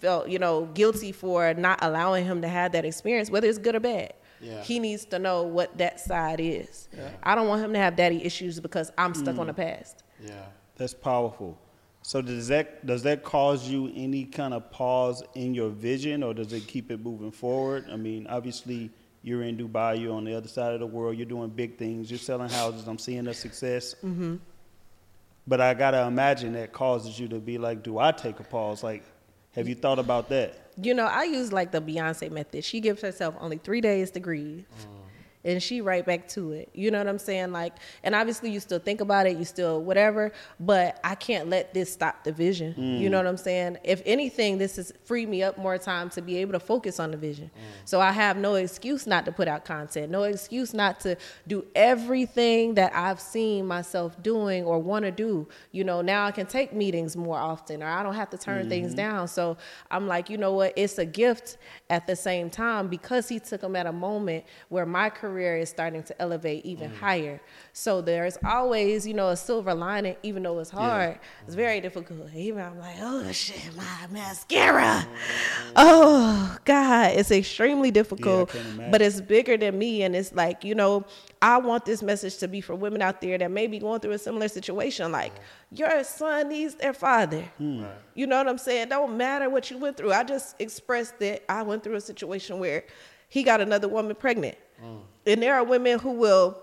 felt, 0.00 0.28
you 0.28 0.40
know, 0.40 0.66
guilty 0.74 1.12
for 1.12 1.54
not 1.54 1.78
allowing 1.82 2.24
him 2.24 2.42
to 2.42 2.48
have 2.48 2.72
that 2.72 2.84
experience, 2.84 3.30
whether 3.30 3.48
it's 3.48 3.58
good 3.58 3.76
or 3.76 3.80
bad. 3.80 4.14
Yeah. 4.40 4.62
He 4.62 4.78
needs 4.78 5.04
to 5.06 5.18
know 5.18 5.42
what 5.42 5.78
that 5.78 6.00
side 6.00 6.40
is. 6.40 6.88
Yeah. 6.96 7.10
I 7.22 7.34
don't 7.34 7.48
want 7.48 7.62
him 7.62 7.72
to 7.72 7.78
have 7.78 7.96
daddy 7.96 8.24
issues 8.24 8.60
because 8.60 8.92
I'm 8.98 9.14
stuck 9.14 9.36
mm. 9.36 9.40
on 9.40 9.46
the 9.48 9.54
past. 9.54 10.02
Yeah. 10.24 10.46
That's 10.78 10.94
powerful. 10.94 11.58
So 12.02 12.22
does 12.22 12.48
that 12.48 12.86
does 12.86 13.02
that 13.02 13.22
cause 13.22 13.68
you 13.68 13.92
any 13.94 14.24
kind 14.24 14.54
of 14.54 14.70
pause 14.70 15.22
in 15.34 15.52
your 15.54 15.68
vision, 15.68 16.22
or 16.22 16.32
does 16.32 16.52
it 16.52 16.66
keep 16.66 16.90
it 16.90 17.00
moving 17.00 17.32
forward? 17.32 17.86
I 17.92 17.96
mean, 17.96 18.26
obviously 18.28 18.90
you're 19.22 19.42
in 19.42 19.58
Dubai, 19.58 20.00
you're 20.00 20.14
on 20.14 20.24
the 20.24 20.34
other 20.34 20.48
side 20.48 20.72
of 20.72 20.80
the 20.80 20.86
world, 20.86 21.16
you're 21.16 21.26
doing 21.26 21.50
big 21.50 21.76
things, 21.76 22.10
you're 22.10 22.18
selling 22.18 22.48
houses. 22.48 22.86
I'm 22.86 22.98
seeing 22.98 23.24
the 23.24 23.34
success. 23.34 23.94
Mm-hmm. 23.96 24.36
But 25.46 25.60
I 25.60 25.74
gotta 25.74 26.02
imagine 26.02 26.52
that 26.52 26.72
causes 26.72 27.18
you 27.18 27.26
to 27.28 27.40
be 27.40 27.58
like, 27.58 27.82
do 27.82 27.98
I 27.98 28.12
take 28.12 28.38
a 28.38 28.44
pause? 28.44 28.82
Like, 28.82 29.02
have 29.52 29.68
you 29.68 29.74
thought 29.74 29.98
about 29.98 30.28
that? 30.28 30.72
You 30.80 30.94
know, 30.94 31.06
I 31.06 31.24
use 31.24 31.52
like 31.52 31.72
the 31.72 31.82
Beyonce 31.82 32.30
method. 32.30 32.64
She 32.64 32.80
gives 32.80 33.02
herself 33.02 33.34
only 33.40 33.58
three 33.58 33.80
days 33.80 34.12
to 34.12 34.20
grieve. 34.20 34.66
Mm 34.80 34.98
and 35.44 35.62
she 35.62 35.80
right 35.80 36.04
back 36.04 36.28
to 36.28 36.52
it. 36.52 36.68
You 36.74 36.90
know 36.90 36.98
what 36.98 37.06
I'm 37.06 37.18
saying? 37.18 37.52
Like, 37.52 37.74
and 38.02 38.14
obviously 38.14 38.50
you 38.50 38.60
still 38.60 38.78
think 38.78 39.00
about 39.00 39.26
it, 39.26 39.36
you 39.36 39.44
still 39.44 39.82
whatever, 39.82 40.32
but 40.58 40.98
I 41.04 41.14
can't 41.14 41.48
let 41.48 41.72
this 41.72 41.92
stop 41.92 42.24
the 42.24 42.32
vision. 42.32 42.74
Mm. 42.74 43.00
You 43.00 43.08
know 43.08 43.18
what 43.18 43.26
I'm 43.26 43.36
saying? 43.36 43.78
If 43.84 44.02
anything, 44.04 44.58
this 44.58 44.76
has 44.76 44.92
freed 45.04 45.28
me 45.28 45.42
up 45.42 45.56
more 45.56 45.78
time 45.78 46.10
to 46.10 46.22
be 46.22 46.36
able 46.38 46.52
to 46.52 46.60
focus 46.60 46.98
on 46.98 47.12
the 47.12 47.16
vision. 47.16 47.46
Mm. 47.46 47.60
So 47.84 48.00
I 48.00 48.12
have 48.12 48.36
no 48.36 48.56
excuse 48.56 49.06
not 49.06 49.24
to 49.26 49.32
put 49.32 49.48
out 49.48 49.64
content, 49.64 50.10
no 50.10 50.24
excuse 50.24 50.74
not 50.74 51.00
to 51.00 51.16
do 51.46 51.64
everything 51.74 52.74
that 52.74 52.94
I've 52.94 53.20
seen 53.20 53.66
myself 53.66 54.20
doing 54.22 54.64
or 54.64 54.78
want 54.78 55.04
to 55.04 55.10
do. 55.10 55.48
You 55.72 55.84
know, 55.84 56.00
now 56.02 56.26
I 56.26 56.32
can 56.32 56.46
take 56.46 56.72
meetings 56.72 57.16
more 57.16 57.38
often 57.38 57.82
or 57.82 57.86
I 57.86 58.02
don't 58.02 58.14
have 58.14 58.30
to 58.30 58.38
turn 58.38 58.62
mm-hmm. 58.62 58.70
things 58.70 58.94
down. 58.94 59.28
So 59.28 59.56
I'm 59.90 60.08
like, 60.08 60.28
you 60.28 60.36
know 60.36 60.52
what? 60.52 60.72
It's 60.76 60.98
a 60.98 61.06
gift 61.06 61.58
at 61.90 62.06
the 62.06 62.16
same 62.16 62.50
time 62.50 62.88
because 62.88 63.28
he 63.28 63.38
took 63.38 63.60
them 63.60 63.76
at 63.76 63.86
a 63.86 63.92
moment 63.92 64.44
where 64.68 64.84
my 64.84 65.08
career 65.08 65.27
career 65.28 65.56
is 65.56 65.68
starting 65.68 66.02
to 66.02 66.22
elevate 66.22 66.64
even 66.64 66.90
mm. 66.90 66.96
higher. 66.96 67.40
So 67.72 68.00
there's 68.00 68.38
always, 68.44 69.06
you 69.06 69.14
know, 69.14 69.28
a 69.28 69.36
silver 69.36 69.74
lining, 69.74 70.16
even 70.22 70.42
though 70.42 70.58
it's 70.58 70.70
hard. 70.70 71.12
Yeah. 71.12 71.44
It's 71.46 71.54
very 71.54 71.80
difficult. 71.80 72.32
Even 72.34 72.62
I'm 72.62 72.78
like, 72.78 72.96
oh 73.00 73.30
shit, 73.32 73.76
my 73.76 74.06
mascara. 74.10 75.06
Mm-hmm. 75.06 75.72
Oh 75.76 76.56
God, 76.64 77.12
it's 77.12 77.30
extremely 77.30 77.90
difficult, 77.90 78.54
yeah, 78.54 78.88
but 78.90 79.02
it's 79.02 79.20
bigger 79.20 79.56
than 79.56 79.78
me. 79.78 80.02
And 80.02 80.16
it's 80.16 80.32
like, 80.32 80.64
you 80.64 80.74
know, 80.74 81.04
I 81.40 81.58
want 81.58 81.84
this 81.84 82.02
message 82.02 82.38
to 82.38 82.48
be 82.48 82.60
for 82.60 82.74
women 82.74 83.02
out 83.02 83.20
there 83.20 83.38
that 83.38 83.50
may 83.50 83.66
be 83.66 83.78
going 83.78 84.00
through 84.00 84.12
a 84.12 84.18
similar 84.18 84.48
situation. 84.48 85.12
Like, 85.12 85.34
your 85.70 86.02
son 86.04 86.48
needs 86.48 86.74
their 86.74 86.92
father. 86.92 87.42
Hmm. 87.58 87.84
You 88.14 88.26
know 88.26 88.38
what 88.38 88.48
I'm 88.48 88.58
saying? 88.58 88.88
Don't 88.88 89.16
matter 89.16 89.48
what 89.48 89.70
you 89.70 89.78
went 89.78 89.96
through. 89.96 90.12
I 90.12 90.24
just 90.24 90.56
expressed 90.58 91.18
that 91.20 91.44
I 91.48 91.62
went 91.62 91.84
through 91.84 91.96
a 91.96 92.00
situation 92.00 92.58
where 92.58 92.84
he 93.28 93.42
got 93.42 93.60
another 93.60 93.88
woman 93.88 94.16
pregnant. 94.16 94.56
Mm. 94.82 95.00
And 95.26 95.42
there 95.42 95.54
are 95.54 95.64
women 95.64 95.98
who 95.98 96.12
will 96.12 96.58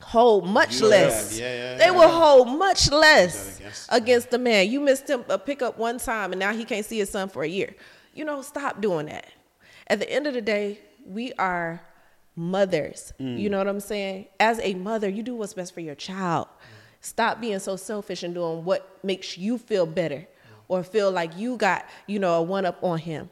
hold 0.00 0.46
much 0.46 0.80
less. 0.80 1.38
Yeah, 1.38 1.54
yeah, 1.54 1.76
they 1.76 1.90
will 1.90 2.08
hold 2.08 2.48
much 2.58 2.90
less 2.90 3.60
against, 3.88 4.30
the 4.30 4.38
man. 4.38 4.70
You 4.70 4.80
missed 4.80 5.08
him 5.08 5.24
a 5.28 5.38
pickup 5.38 5.78
one 5.78 5.98
time 5.98 6.32
and 6.32 6.40
now 6.40 6.52
he 6.52 6.64
can't 6.64 6.84
see 6.84 6.98
his 6.98 7.10
son 7.10 7.28
for 7.28 7.42
a 7.42 7.48
year. 7.48 7.74
You 8.14 8.24
know, 8.24 8.42
stop 8.42 8.80
doing 8.80 9.06
that. 9.06 9.26
At 9.86 9.98
the 9.98 10.10
end 10.10 10.26
of 10.26 10.34
the 10.34 10.40
day, 10.40 10.80
we 11.06 11.32
are 11.34 11.80
mothers. 12.36 13.12
Mm. 13.20 13.38
You 13.38 13.50
know 13.50 13.58
what 13.58 13.68
I'm 13.68 13.80
saying? 13.80 14.26
As 14.38 14.60
a 14.60 14.74
mother, 14.74 15.08
you 15.08 15.22
do 15.22 15.34
what's 15.34 15.54
best 15.54 15.74
for 15.74 15.80
your 15.80 15.94
child. 15.94 16.48
Stop 17.00 17.40
being 17.40 17.58
so 17.58 17.76
selfish 17.76 18.22
and 18.22 18.34
doing 18.34 18.64
what 18.64 18.98
makes 19.02 19.38
you 19.38 19.58
feel 19.58 19.86
better 19.86 20.26
or 20.68 20.82
feel 20.82 21.10
like 21.10 21.36
you 21.36 21.56
got, 21.56 21.86
you 22.06 22.18
know, 22.18 22.34
a 22.34 22.42
one 22.42 22.66
up 22.66 22.82
on 22.82 22.98
him. 22.98 23.30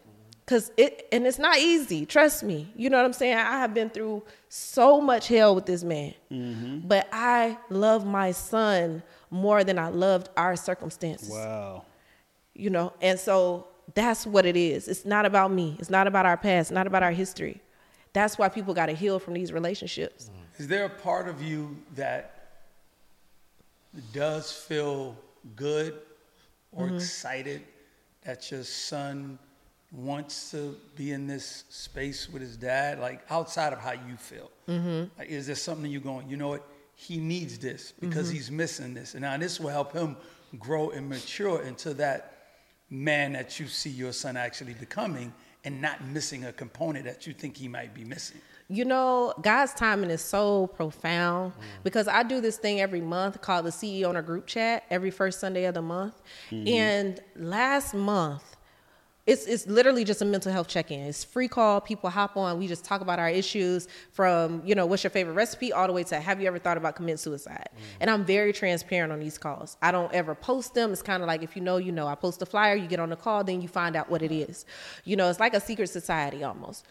Cause 0.48 0.72
it 0.78 1.06
and 1.12 1.26
it's 1.26 1.38
not 1.38 1.58
easy. 1.58 2.06
Trust 2.06 2.42
me. 2.42 2.72
You 2.74 2.88
know 2.88 2.96
what 2.96 3.04
I'm 3.04 3.12
saying. 3.12 3.36
I 3.36 3.58
have 3.58 3.74
been 3.74 3.90
through 3.90 4.22
so 4.48 4.98
much 4.98 5.28
hell 5.28 5.54
with 5.54 5.66
this 5.66 5.84
man, 5.84 6.14
mm-hmm. 6.32 6.88
but 6.88 7.06
I 7.12 7.58
love 7.68 8.06
my 8.06 8.32
son 8.32 9.02
more 9.30 9.62
than 9.62 9.78
I 9.78 9.90
loved 9.90 10.30
our 10.38 10.56
circumstances. 10.56 11.28
Wow. 11.28 11.84
You 12.54 12.70
know, 12.70 12.94
and 13.02 13.20
so 13.20 13.66
that's 13.92 14.26
what 14.26 14.46
it 14.46 14.56
is. 14.56 14.88
It's 14.88 15.04
not 15.04 15.26
about 15.26 15.52
me. 15.52 15.76
It's 15.78 15.90
not 15.90 16.06
about 16.06 16.24
our 16.24 16.38
past. 16.38 16.72
Not 16.72 16.86
about 16.86 17.02
our 17.02 17.12
history. 17.12 17.60
That's 18.14 18.38
why 18.38 18.48
people 18.48 18.72
got 18.72 18.86
to 18.86 18.94
heal 18.94 19.18
from 19.18 19.34
these 19.34 19.52
relationships. 19.52 20.30
Is 20.56 20.66
there 20.66 20.86
a 20.86 20.88
part 20.88 21.28
of 21.28 21.42
you 21.42 21.76
that 21.94 22.62
does 24.14 24.50
feel 24.50 25.14
good 25.56 26.00
or 26.72 26.86
mm-hmm. 26.86 26.96
excited 26.96 27.64
that 28.24 28.50
your 28.50 28.64
son? 28.64 29.38
Wants 29.90 30.50
to 30.50 30.76
be 30.96 31.12
in 31.12 31.26
this 31.26 31.64
space 31.70 32.28
with 32.28 32.42
his 32.42 32.56
dad, 32.56 32.98
like 32.98 33.20
outside 33.30 33.72
of 33.72 33.78
how 33.78 33.92
you 33.92 34.16
feel? 34.16 34.50
Mm-hmm. 34.68 35.04
Like, 35.18 35.28
is 35.28 35.46
there 35.46 35.56
something 35.56 35.90
you're 35.90 36.00
going, 36.00 36.28
you 36.28 36.36
know 36.36 36.48
what? 36.48 36.66
He 36.94 37.18
needs 37.18 37.58
this 37.58 37.92
because 38.00 38.26
mm-hmm. 38.26 38.36
he's 38.36 38.50
missing 38.50 38.92
this. 38.92 39.14
And 39.14 39.22
now 39.22 39.36
this 39.36 39.60
will 39.60 39.70
help 39.70 39.92
him 39.92 40.16
grow 40.58 40.90
and 40.90 41.08
mature 41.08 41.62
into 41.62 41.94
that 41.94 42.34
man 42.90 43.32
that 43.34 43.60
you 43.60 43.66
see 43.66 43.90
your 43.90 44.12
son 44.12 44.36
actually 44.36 44.74
becoming 44.74 45.32
and 45.64 45.80
not 45.80 46.04
missing 46.06 46.44
a 46.44 46.52
component 46.52 47.04
that 47.04 47.26
you 47.26 47.32
think 47.32 47.56
he 47.56 47.68
might 47.68 47.94
be 47.94 48.04
missing. 48.04 48.40
You 48.70 48.84
know, 48.84 49.32
God's 49.40 49.72
timing 49.72 50.10
is 50.10 50.20
so 50.20 50.66
profound 50.68 51.52
mm. 51.52 51.62
because 51.82 52.06
I 52.06 52.22
do 52.22 52.40
this 52.40 52.58
thing 52.58 52.80
every 52.80 53.00
month 53.00 53.40
called 53.40 53.64
the 53.64 53.70
CEO 53.70 54.04
Owner 54.04 54.22
Group 54.22 54.46
Chat 54.46 54.84
every 54.90 55.10
first 55.10 55.40
Sunday 55.40 55.64
of 55.64 55.74
the 55.74 55.82
month. 55.82 56.14
Mm-hmm. 56.50 56.68
And 56.68 57.20
last 57.36 57.94
month, 57.94 58.47
It's 59.28 59.44
it's 59.44 59.66
literally 59.66 60.04
just 60.04 60.22
a 60.22 60.24
mental 60.24 60.50
health 60.50 60.68
check-in. 60.68 61.00
It's 61.00 61.22
free 61.22 61.48
call. 61.48 61.82
People 61.82 62.08
hop 62.08 62.38
on. 62.38 62.58
We 62.58 62.66
just 62.66 62.82
talk 62.82 63.02
about 63.02 63.18
our 63.18 63.28
issues 63.28 63.86
from 64.10 64.62
you 64.64 64.74
know 64.74 64.86
what's 64.86 65.04
your 65.04 65.10
favorite 65.10 65.34
recipe 65.34 65.70
all 65.70 65.86
the 65.86 65.92
way 65.92 66.02
to 66.04 66.18
have 66.18 66.40
you 66.40 66.46
ever 66.46 66.58
thought 66.58 66.78
about 66.78 66.96
committing 66.96 67.18
suicide. 67.18 67.68
Mm. 67.68 67.82
And 68.00 68.10
I'm 68.10 68.24
very 68.24 68.54
transparent 68.54 69.12
on 69.12 69.20
these 69.20 69.36
calls. 69.36 69.76
I 69.82 69.92
don't 69.92 70.10
ever 70.14 70.34
post 70.34 70.72
them. 70.72 70.92
It's 70.92 71.02
kind 71.02 71.22
of 71.22 71.26
like 71.26 71.42
if 71.42 71.56
you 71.56 71.60
know, 71.60 71.76
you 71.76 71.92
know. 71.92 72.06
I 72.06 72.14
post 72.14 72.40
a 72.40 72.46
flyer, 72.46 72.74
you 72.74 72.88
get 72.88 73.00
on 73.00 73.10
the 73.10 73.16
call, 73.16 73.44
then 73.44 73.60
you 73.60 73.68
find 73.68 73.96
out 73.96 74.08
what 74.08 74.22
it 74.22 74.32
is. 74.32 74.64
You 75.04 75.16
know, 75.16 75.28
it's 75.28 75.40
like 75.40 75.52
a 75.52 75.60
secret 75.60 75.90
society 75.90 76.42
almost. 76.42 76.86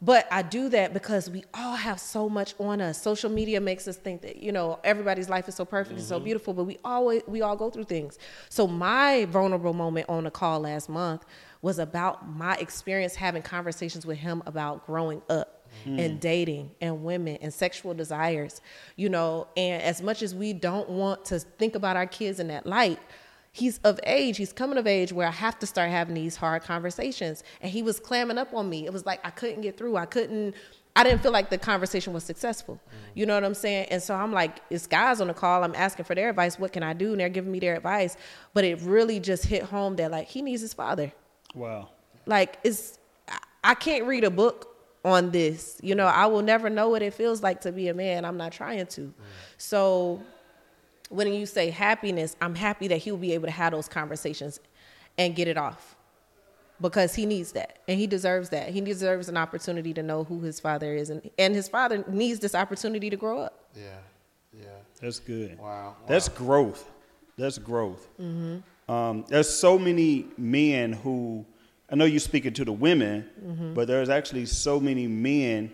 But 0.00 0.28
I 0.30 0.42
do 0.42 0.68
that 0.68 0.92
because 0.92 1.30
we 1.30 1.42
all 1.54 1.74
have 1.74 1.98
so 1.98 2.28
much 2.28 2.54
on 2.60 2.80
us. 2.82 3.00
Social 3.00 3.30
media 3.30 3.60
makes 3.60 3.88
us 3.88 3.96
think 3.96 4.20
that, 4.22 4.36
you 4.36 4.52
know, 4.52 4.78
everybody's 4.84 5.30
life 5.30 5.48
is 5.48 5.54
so 5.54 5.64
perfect 5.64 5.92
mm-hmm. 5.92 5.98
and 5.98 6.06
so 6.06 6.20
beautiful, 6.20 6.52
but 6.52 6.64
we 6.64 6.78
always 6.84 7.22
we 7.26 7.40
all 7.40 7.56
go 7.56 7.70
through 7.70 7.84
things. 7.84 8.18
So 8.50 8.66
my 8.66 9.24
vulnerable 9.24 9.72
moment 9.72 10.08
on 10.10 10.26
a 10.26 10.30
call 10.30 10.60
last 10.60 10.90
month 10.90 11.24
was 11.62 11.78
about 11.78 12.28
my 12.28 12.54
experience 12.56 13.14
having 13.14 13.42
conversations 13.42 14.06
with 14.06 14.18
him 14.18 14.42
about 14.46 14.86
growing 14.86 15.22
up 15.28 15.66
mm. 15.84 15.98
and 15.98 16.20
dating 16.20 16.70
and 16.80 17.04
women 17.04 17.38
and 17.40 17.52
sexual 17.52 17.94
desires, 17.94 18.60
you 18.96 19.08
know, 19.08 19.48
and 19.56 19.82
as 19.82 20.02
much 20.02 20.22
as 20.22 20.34
we 20.34 20.52
don't 20.52 20.88
want 20.88 21.24
to 21.26 21.38
think 21.38 21.74
about 21.74 21.96
our 21.96 22.06
kids 22.06 22.40
in 22.40 22.48
that 22.48 22.66
light, 22.66 22.98
he's 23.52 23.78
of 23.78 23.98
age, 24.04 24.36
he's 24.36 24.52
coming 24.52 24.78
of 24.78 24.86
age 24.86 25.12
where 25.12 25.26
I 25.26 25.32
have 25.32 25.58
to 25.60 25.66
start 25.66 25.90
having 25.90 26.14
these 26.14 26.36
hard 26.36 26.62
conversations. 26.62 27.42
And 27.60 27.70
he 27.70 27.82
was 27.82 27.98
clamming 27.98 28.38
up 28.38 28.52
on 28.54 28.68
me. 28.68 28.86
It 28.86 28.92
was 28.92 29.06
like 29.06 29.24
I 29.24 29.30
couldn't 29.30 29.62
get 29.62 29.76
through. 29.76 29.96
I 29.96 30.06
couldn't 30.06 30.54
I 30.96 31.04
didn't 31.04 31.22
feel 31.22 31.30
like 31.30 31.50
the 31.50 31.58
conversation 31.58 32.14
was 32.14 32.24
successful. 32.24 32.80
You 33.12 33.26
know 33.26 33.34
what 33.34 33.44
I'm 33.44 33.52
saying? 33.52 33.88
And 33.90 34.02
so 34.02 34.14
I'm 34.14 34.32
like, 34.32 34.60
it's 34.70 34.86
guys 34.86 35.20
on 35.20 35.28
the 35.28 35.34
call. 35.34 35.62
I'm 35.62 35.74
asking 35.74 36.06
for 36.06 36.14
their 36.14 36.30
advice. 36.30 36.58
What 36.58 36.72
can 36.72 36.82
I 36.82 36.94
do? 36.94 37.10
And 37.10 37.20
they're 37.20 37.28
giving 37.28 37.52
me 37.52 37.60
their 37.60 37.76
advice. 37.76 38.16
But 38.54 38.64
it 38.64 38.80
really 38.80 39.20
just 39.20 39.44
hit 39.44 39.64
home 39.64 39.96
that 39.96 40.10
like 40.10 40.28
he 40.28 40.40
needs 40.40 40.62
his 40.62 40.72
father. 40.72 41.12
Wow. 41.56 41.88
Like 42.26 42.58
it's 42.62 42.98
I 43.64 43.74
can't 43.74 44.04
read 44.04 44.22
a 44.22 44.30
book 44.30 44.76
on 45.04 45.30
this. 45.30 45.78
You 45.82 45.94
know, 45.94 46.06
I 46.06 46.26
will 46.26 46.42
never 46.42 46.70
know 46.70 46.88
what 46.88 47.02
it 47.02 47.14
feels 47.14 47.42
like 47.42 47.62
to 47.62 47.72
be 47.72 47.88
a 47.88 47.94
man. 47.94 48.24
I'm 48.24 48.36
not 48.36 48.52
trying 48.52 48.86
to. 48.86 49.00
Mm. 49.00 49.12
So 49.56 50.22
when 51.08 51.32
you 51.32 51.46
say 51.46 51.70
happiness, 51.70 52.36
I'm 52.40 52.54
happy 52.54 52.88
that 52.88 52.98
he'll 52.98 53.16
be 53.16 53.32
able 53.32 53.46
to 53.46 53.52
have 53.52 53.72
those 53.72 53.88
conversations 53.88 54.60
and 55.18 55.34
get 55.34 55.48
it 55.48 55.56
off 55.56 55.96
because 56.80 57.14
he 57.14 57.26
needs 57.26 57.52
that 57.52 57.78
and 57.88 57.98
he 57.98 58.06
deserves 58.06 58.50
that. 58.50 58.68
He 58.70 58.80
deserves 58.80 59.28
an 59.28 59.36
opportunity 59.36 59.94
to 59.94 60.02
know 60.02 60.24
who 60.24 60.40
his 60.40 60.60
father 60.60 60.94
is 60.94 61.10
and, 61.10 61.28
and 61.38 61.54
his 61.54 61.68
father 61.68 62.04
needs 62.08 62.40
this 62.40 62.54
opportunity 62.54 63.10
to 63.10 63.16
grow 63.16 63.40
up. 63.40 63.64
Yeah. 63.74 63.82
Yeah. 64.52 64.66
That's 65.00 65.18
good. 65.18 65.58
Wow. 65.58 65.66
wow. 65.66 65.96
That's 66.06 66.28
growth. 66.28 66.90
That's 67.36 67.58
growth. 67.58 68.08
Mm-hmm. 68.20 68.58
Um, 68.88 69.24
there's 69.28 69.48
so 69.48 69.78
many 69.78 70.26
men 70.36 70.92
who, 70.92 71.44
I 71.90 71.96
know 71.96 72.04
you're 72.04 72.20
speaking 72.20 72.52
to 72.54 72.64
the 72.64 72.72
women, 72.72 73.28
mm-hmm. 73.44 73.74
but 73.74 73.88
there's 73.88 74.08
actually 74.08 74.46
so 74.46 74.78
many 74.78 75.06
men 75.06 75.72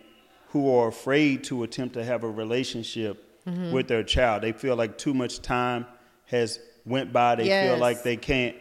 who 0.49 0.75
are 0.75 0.89
afraid 0.89 1.45
to 1.45 1.63
attempt 1.63 1.95
to 1.95 2.05
have 2.05 2.25
a 2.25 2.31
relationship 2.31 3.45
mm-hmm. 3.47 3.73
with 3.73 3.89
their 3.89 4.03
child. 4.03 4.43
They 4.43 4.53
feel 4.53 4.77
like 4.77 4.99
too 4.99 5.15
much 5.15 5.41
time 5.41 5.87
has 6.27 6.59
went 6.85 7.13
by. 7.13 7.37
They 7.37 7.47
yes. 7.47 7.71
feel 7.71 7.79
like 7.79 8.03
they 8.03 8.17
can't. 8.17 8.57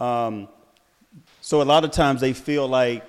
Um, 0.00 0.48
so 1.40 1.62
a 1.62 1.64
lot 1.64 1.84
of 1.84 1.90
times 1.90 2.20
they 2.20 2.32
feel 2.32 2.66
like 2.66 3.04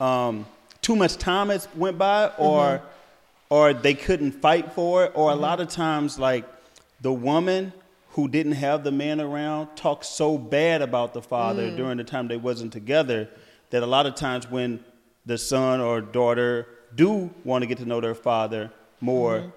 um, 0.00 0.46
too 0.80 0.96
much 0.96 1.16
time 1.16 1.48
has 1.48 1.68
went 1.74 1.98
by, 1.98 2.30
or 2.38 2.62
mm-hmm. 2.62 2.86
or 3.50 3.72
they 3.72 3.94
couldn't 3.94 4.32
fight 4.32 4.72
for 4.72 5.04
it, 5.04 5.12
or 5.14 5.30
mm-hmm. 5.30 5.38
a 5.38 5.42
lot 5.42 5.60
of 5.60 5.68
times 5.68 6.18
like 6.18 6.44
the 7.00 7.12
woman 7.12 7.72
who 8.12 8.28
didn't 8.28 8.52
have 8.52 8.84
the 8.84 8.92
man 8.92 9.20
around 9.20 9.74
talked 9.76 10.04
so 10.04 10.38
bad 10.38 10.82
about 10.82 11.12
the 11.14 11.22
father 11.22 11.70
mm. 11.70 11.76
during 11.76 11.98
the 11.98 12.04
time 12.04 12.28
they 12.28 12.36
wasn't 12.36 12.72
together 12.72 13.28
that 13.70 13.82
a 13.82 13.86
lot 13.86 14.06
of 14.06 14.14
times 14.14 14.50
when 14.50 14.82
the 15.26 15.38
son 15.38 15.80
or 15.80 16.00
daughter 16.00 16.66
do 16.94 17.30
want 17.44 17.62
to 17.62 17.66
get 17.66 17.78
to 17.78 17.86
know 17.86 18.00
their 18.00 18.14
father 18.14 18.70
more, 19.00 19.38
mm-hmm 19.38 19.50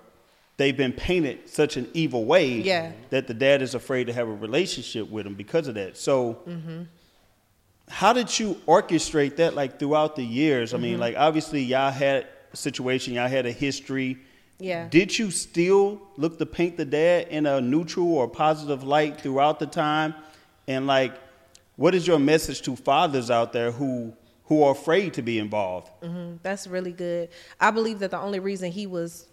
they've 0.58 0.78
been 0.78 0.94
painted 0.94 1.50
such 1.50 1.78
an 1.78 1.90
evil 1.94 2.26
way 2.26 2.48
yeah. 2.48 2.92
that 3.10 3.28
the 3.28 3.34
dad 3.34 3.62
is 3.62 3.76
afraid 3.76 4.06
to 4.06 4.14
have 4.14 4.28
a 4.28 4.34
relationship 4.34 5.10
with 5.10 5.26
them 5.26 5.36
because 5.36 5.68
of 5.68 5.76
that. 5.76 5.98
So, 5.98 6.40
mm-hmm. 6.48 6.84
how 7.90 8.14
did 8.14 8.38
you 8.40 8.56
orchestrate 8.68 9.38
that 9.38 9.56
like 9.56 9.80
throughout 9.80 10.16
the 10.16 10.24
years? 10.24 10.74
I 10.74 10.78
mm-hmm. 10.78 10.84
mean, 10.84 11.00
like 11.00 11.16
obviously 11.18 11.62
y'all 11.62 11.92
had 11.92 12.28
a 12.54 12.58
situation, 12.58 13.14
y'all 13.14 13.28
had 13.28 13.46
a 13.46 13.52
history. 13.52 14.18
Yeah. 14.60 14.88
Did 14.90 15.18
you 15.18 15.32
still 15.32 16.02
look 16.18 16.38
to 16.40 16.46
paint 16.46 16.78
the 16.78 16.86
dad 16.86 17.28
in 17.30 17.46
a 17.46 17.60
neutral 17.60 18.14
or 18.14 18.28
positive 18.28 18.84
light 18.84 19.20
throughout 19.20 19.60
the 19.60 19.68
time? 19.68 20.16
And 20.68 20.88
like, 20.88 21.14
what 21.76 21.94
is 21.94 22.08
your 22.08 22.20
message 22.20 22.62
to 22.64 22.76
fathers 22.76 23.30
out 23.30 23.54
there 23.54 23.72
who 23.72 24.14
who 24.46 24.64
are 24.64 24.72
afraid 24.72 25.14
to 25.16 25.22
be 25.22 25.40
involved? 25.40 25.90
Mm-hmm. 26.02 26.38
That's 26.44 26.68
really 26.68 26.92
good. 26.92 27.30
I 27.60 27.72
believe 27.72 28.00
that 28.00 28.12
the 28.12 28.20
only 28.20 28.40
reason 28.40 28.72
he 28.72 28.88
was 28.88 29.28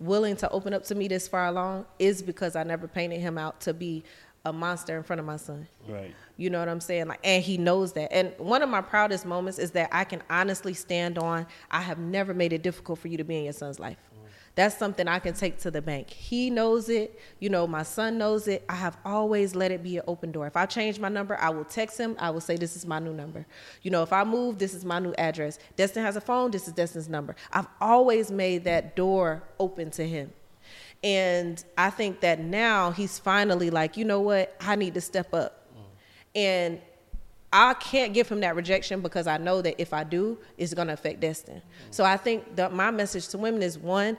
willing 0.00 0.36
to 0.36 0.50
open 0.50 0.74
up 0.74 0.84
to 0.84 0.94
me 0.94 1.06
this 1.06 1.28
far 1.28 1.46
along 1.46 1.86
is 1.98 2.22
because 2.22 2.56
I 2.56 2.62
never 2.62 2.88
painted 2.88 3.20
him 3.20 3.38
out 3.38 3.60
to 3.62 3.74
be 3.74 4.04
a 4.46 4.52
monster 4.52 4.96
in 4.96 5.02
front 5.02 5.20
of 5.20 5.26
my 5.26 5.36
son. 5.36 5.66
Right. 5.88 6.14
You 6.36 6.50
know 6.50 6.58
what 6.58 6.68
I'm 6.68 6.80
saying? 6.80 7.08
Like 7.08 7.20
and 7.22 7.42
he 7.42 7.56
knows 7.58 7.92
that. 7.92 8.12
And 8.12 8.32
one 8.38 8.62
of 8.62 8.68
my 8.68 8.80
proudest 8.80 9.24
moments 9.24 9.58
is 9.58 9.70
that 9.72 9.88
I 9.92 10.04
can 10.04 10.22
honestly 10.28 10.74
stand 10.74 11.18
on 11.18 11.46
I 11.70 11.80
have 11.80 11.98
never 11.98 12.34
made 12.34 12.52
it 12.52 12.62
difficult 12.62 12.98
for 12.98 13.08
you 13.08 13.16
to 13.18 13.24
be 13.24 13.36
in 13.36 13.44
your 13.44 13.52
son's 13.52 13.78
life 13.78 13.98
that's 14.56 14.76
something 14.78 15.08
I 15.08 15.18
can 15.18 15.34
take 15.34 15.58
to 15.60 15.70
the 15.70 15.82
bank. 15.82 16.10
He 16.10 16.48
knows 16.48 16.88
it. 16.88 17.18
You 17.40 17.50
know, 17.50 17.66
my 17.66 17.82
son 17.82 18.18
knows 18.18 18.46
it. 18.46 18.64
I 18.68 18.74
have 18.76 18.96
always 19.04 19.56
let 19.56 19.72
it 19.72 19.82
be 19.82 19.96
an 19.96 20.04
open 20.06 20.30
door. 20.30 20.46
If 20.46 20.56
I 20.56 20.64
change 20.66 21.00
my 21.00 21.08
number, 21.08 21.36
I 21.40 21.50
will 21.50 21.64
text 21.64 21.98
him. 21.98 22.14
I 22.20 22.30
will 22.30 22.40
say, 22.40 22.56
This 22.56 22.76
is 22.76 22.86
my 22.86 23.00
new 23.00 23.12
number. 23.12 23.46
You 23.82 23.90
know, 23.90 24.02
if 24.02 24.12
I 24.12 24.22
move, 24.22 24.58
this 24.58 24.72
is 24.72 24.84
my 24.84 25.00
new 25.00 25.12
address. 25.18 25.58
Destin 25.74 26.04
has 26.04 26.14
a 26.14 26.20
phone, 26.20 26.52
this 26.52 26.68
is 26.68 26.74
Destin's 26.74 27.08
number. 27.08 27.34
I've 27.52 27.66
always 27.80 28.30
made 28.30 28.64
that 28.64 28.94
door 28.94 29.42
open 29.58 29.90
to 29.92 30.06
him. 30.06 30.32
And 31.02 31.62
I 31.76 31.90
think 31.90 32.20
that 32.20 32.40
now 32.40 32.90
he's 32.92 33.18
finally 33.18 33.70
like, 33.70 33.96
you 33.96 34.04
know 34.04 34.20
what? 34.20 34.56
I 34.60 34.76
need 34.76 34.94
to 34.94 35.00
step 35.00 35.34
up. 35.34 35.66
Mm. 35.76 35.82
And 36.34 36.80
I 37.52 37.74
can't 37.74 38.14
give 38.14 38.28
him 38.28 38.40
that 38.40 38.56
rejection 38.56 39.02
because 39.02 39.26
I 39.26 39.36
know 39.36 39.60
that 39.60 39.74
if 39.78 39.92
I 39.92 40.02
do, 40.02 40.38
it's 40.56 40.72
going 40.72 40.88
to 40.88 40.94
affect 40.94 41.20
Destin. 41.20 41.56
Mm. 41.56 41.60
So 41.90 42.04
I 42.04 42.16
think 42.16 42.56
that 42.56 42.72
my 42.72 42.90
message 42.90 43.28
to 43.28 43.38
women 43.38 43.62
is 43.62 43.78
one, 43.78 44.16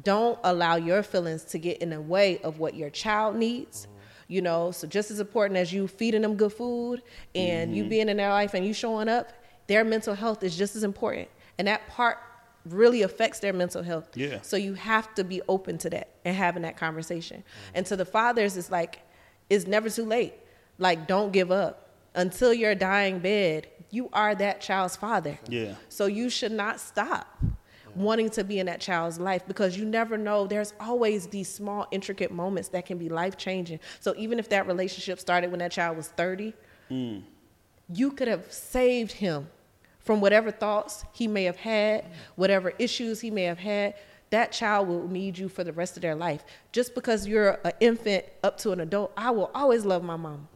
don't 0.00 0.38
allow 0.44 0.76
your 0.76 1.02
feelings 1.02 1.44
to 1.44 1.58
get 1.58 1.78
in 1.78 1.90
the 1.90 2.00
way 2.00 2.38
of 2.38 2.58
what 2.58 2.74
your 2.74 2.90
child 2.90 3.36
needs. 3.36 3.88
You 4.28 4.40
know, 4.40 4.70
so 4.70 4.86
just 4.86 5.10
as 5.10 5.20
important 5.20 5.58
as 5.58 5.72
you 5.72 5.86
feeding 5.86 6.22
them 6.22 6.36
good 6.36 6.54
food 6.54 7.02
and 7.34 7.68
mm-hmm. 7.68 7.76
you 7.76 7.84
being 7.84 8.08
in 8.08 8.16
their 8.16 8.30
life 8.30 8.54
and 8.54 8.64
you 8.64 8.72
showing 8.72 9.08
up, 9.08 9.30
their 9.66 9.84
mental 9.84 10.14
health 10.14 10.42
is 10.42 10.56
just 10.56 10.74
as 10.74 10.84
important. 10.84 11.28
And 11.58 11.68
that 11.68 11.86
part 11.88 12.16
really 12.64 13.02
affects 13.02 13.40
their 13.40 13.52
mental 13.52 13.82
health. 13.82 14.16
Yeah. 14.16 14.38
So 14.40 14.56
you 14.56 14.72
have 14.74 15.14
to 15.16 15.24
be 15.24 15.42
open 15.48 15.76
to 15.78 15.90
that 15.90 16.08
and 16.24 16.34
having 16.34 16.62
that 16.62 16.78
conversation. 16.78 17.38
Mm-hmm. 17.38 17.70
And 17.74 17.86
to 17.86 17.96
the 17.96 18.06
fathers, 18.06 18.56
it's 18.56 18.70
like, 18.70 19.00
it's 19.50 19.66
never 19.66 19.90
too 19.90 20.06
late. 20.06 20.34
Like, 20.78 21.06
don't 21.06 21.32
give 21.32 21.50
up. 21.50 21.90
Until 22.14 22.54
your 22.54 22.74
dying 22.74 23.18
bed, 23.18 23.68
you 23.90 24.08
are 24.14 24.34
that 24.34 24.62
child's 24.62 24.96
father. 24.96 25.38
Yeah. 25.46 25.74
So 25.90 26.06
you 26.06 26.30
should 26.30 26.52
not 26.52 26.80
stop 26.80 27.38
wanting 27.94 28.30
to 28.30 28.44
be 28.44 28.58
in 28.58 28.66
that 28.66 28.80
child's 28.80 29.18
life 29.18 29.42
because 29.46 29.76
you 29.76 29.84
never 29.84 30.16
know. 30.16 30.46
There's 30.46 30.74
always 30.80 31.26
these 31.26 31.48
small 31.48 31.86
intricate 31.90 32.30
moments 32.30 32.68
that 32.70 32.86
can 32.86 32.98
be 32.98 33.08
life 33.08 33.36
changing 33.36 33.80
so 34.00 34.14
even 34.16 34.38
if 34.38 34.48
that 34.48 34.66
relationship 34.66 35.18
started 35.18 35.50
when 35.50 35.60
that 35.60 35.72
child 35.72 35.96
was 35.96 36.08
30 36.08 36.52
mm. 36.90 37.22
you 37.92 38.10
could 38.12 38.28
have 38.28 38.50
saved 38.52 39.12
him 39.12 39.46
from 39.98 40.20
whatever 40.20 40.50
thoughts 40.50 41.04
he 41.12 41.28
may 41.28 41.44
have 41.44 41.56
had 41.56 42.04
whatever 42.36 42.72
issues 42.78 43.20
he 43.20 43.30
may 43.30 43.44
have 43.44 43.58
had. 43.58 43.94
That 44.30 44.50
child 44.50 44.88
will 44.88 45.06
need 45.08 45.36
you 45.36 45.48
for 45.48 45.62
the 45.62 45.74
rest 45.74 45.96
of 45.96 46.02
their 46.02 46.14
life. 46.14 46.42
Just 46.72 46.94
because 46.94 47.26
you're 47.26 47.60
an 47.64 47.72
infant 47.80 48.24
up 48.42 48.56
to 48.58 48.72
an 48.72 48.80
adult 48.80 49.12
i 49.16 49.30
will 49.30 49.50
always 49.54 49.84
love 49.84 50.02
my 50.02 50.16
mom 50.16 50.48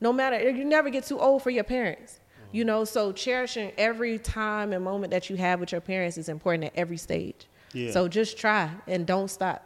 no 0.00 0.12
matter 0.12 0.50
you 0.50 0.64
never 0.64 0.90
get 0.90 1.04
too 1.04 1.18
old 1.18 1.42
for 1.42 1.50
your 1.50 1.64
parents 1.64 2.20
you 2.52 2.64
know, 2.64 2.84
so 2.84 3.12
cherishing 3.12 3.72
every 3.78 4.18
time 4.18 4.72
and 4.72 4.84
moment 4.84 5.10
that 5.12 5.30
you 5.30 5.36
have 5.36 5.60
with 5.60 5.72
your 5.72 5.80
parents 5.80 6.18
is 6.18 6.28
important 6.28 6.64
at 6.64 6.72
every 6.74 6.96
stage. 6.96 7.46
Yeah. 7.72 7.92
So 7.92 8.08
just 8.08 8.36
try 8.38 8.70
and 8.86 9.06
don't 9.06 9.28
stop. 9.28 9.64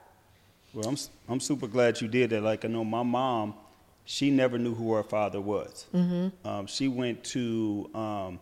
Well, 0.75 0.89
I'm 0.89 0.97
I'm 1.29 1.41
super 1.41 1.67
glad 1.67 2.01
you 2.01 2.09
did 2.09 2.31
that. 2.31 2.43
Like 2.43 2.65
I 2.65 2.69
know 2.69 2.85
my 2.85 3.03
mom, 3.03 3.55
she 4.05 4.31
never 4.31 4.59
knew 4.59 4.75
who 4.75 4.93
her 4.95 5.03
father 5.03 5.41
was. 5.41 5.87
Mm-hmm. 5.95 6.47
Um, 6.47 6.67
she 6.67 6.89
went 6.89 7.25
to 7.25 7.89
um, 7.95 8.41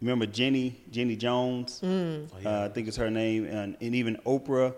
remember 0.00 0.26
Jenny 0.26 0.80
Jenny 0.90 1.16
Jones. 1.16 1.80
Mm. 1.82 2.28
Oh, 2.32 2.36
yeah. 2.40 2.48
uh, 2.48 2.64
I 2.66 2.68
think 2.68 2.88
it's 2.88 2.96
her 2.96 3.10
name, 3.10 3.44
and, 3.46 3.76
and 3.80 3.94
even 3.94 4.16
Oprah. 4.26 4.74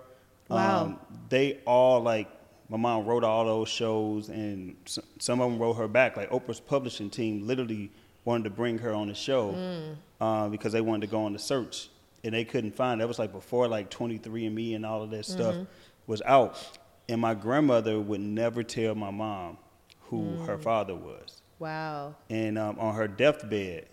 Wow. 0.49 0.85
Um, 0.85 0.99
they 1.29 1.61
all 1.66 2.01
like 2.01 2.29
my 2.68 2.79
mom 2.79 3.05
wrote 3.05 3.23
all 3.23 3.45
those 3.45 3.68
shows, 3.68 4.29
and 4.29 4.75
some 5.18 5.40
of 5.40 5.51
them 5.51 5.61
wrote 5.61 5.75
her 5.75 5.88
back. 5.88 6.16
Like 6.16 6.31
Oprah's 6.31 6.61
publishing 6.61 7.11
team 7.11 7.47
literally 7.47 7.90
wanted 8.24 8.44
to 8.44 8.50
bring 8.50 8.78
her 8.78 8.92
on 8.92 9.08
the 9.08 9.14
show 9.14 9.52
mm. 9.52 9.96
uh, 10.20 10.48
because 10.48 10.72
they 10.72 10.80
wanted 10.80 11.02
to 11.02 11.06
go 11.08 11.24
on 11.24 11.32
the 11.32 11.38
search 11.38 11.88
and 12.24 12.35
they 12.35 12.44
couldn't 12.44 12.74
find. 12.74 13.00
That 13.00 13.08
was 13.08 13.18
like 13.18 13.32
before 13.32 13.68
like 13.68 13.90
23andMe 13.90 14.76
and 14.76 14.87
all 14.87 15.02
of 15.02 15.11
that 15.11 15.26
stuff 15.26 15.54
mm-hmm. 15.54 15.64
was 16.06 16.22
out. 16.22 16.78
And 17.08 17.20
my 17.20 17.35
grandmother 17.35 18.00
would 18.00 18.20
never 18.20 18.62
tell 18.62 18.94
my 18.94 19.11
mom 19.11 19.58
who 20.02 20.22
mm. 20.22 20.46
her 20.46 20.58
father 20.58 20.94
was. 20.94 21.42
Wow. 21.58 22.14
And 22.30 22.58
um, 22.58 22.78
on 22.78 22.94
her 22.94 23.08
deathbed, 23.08 23.87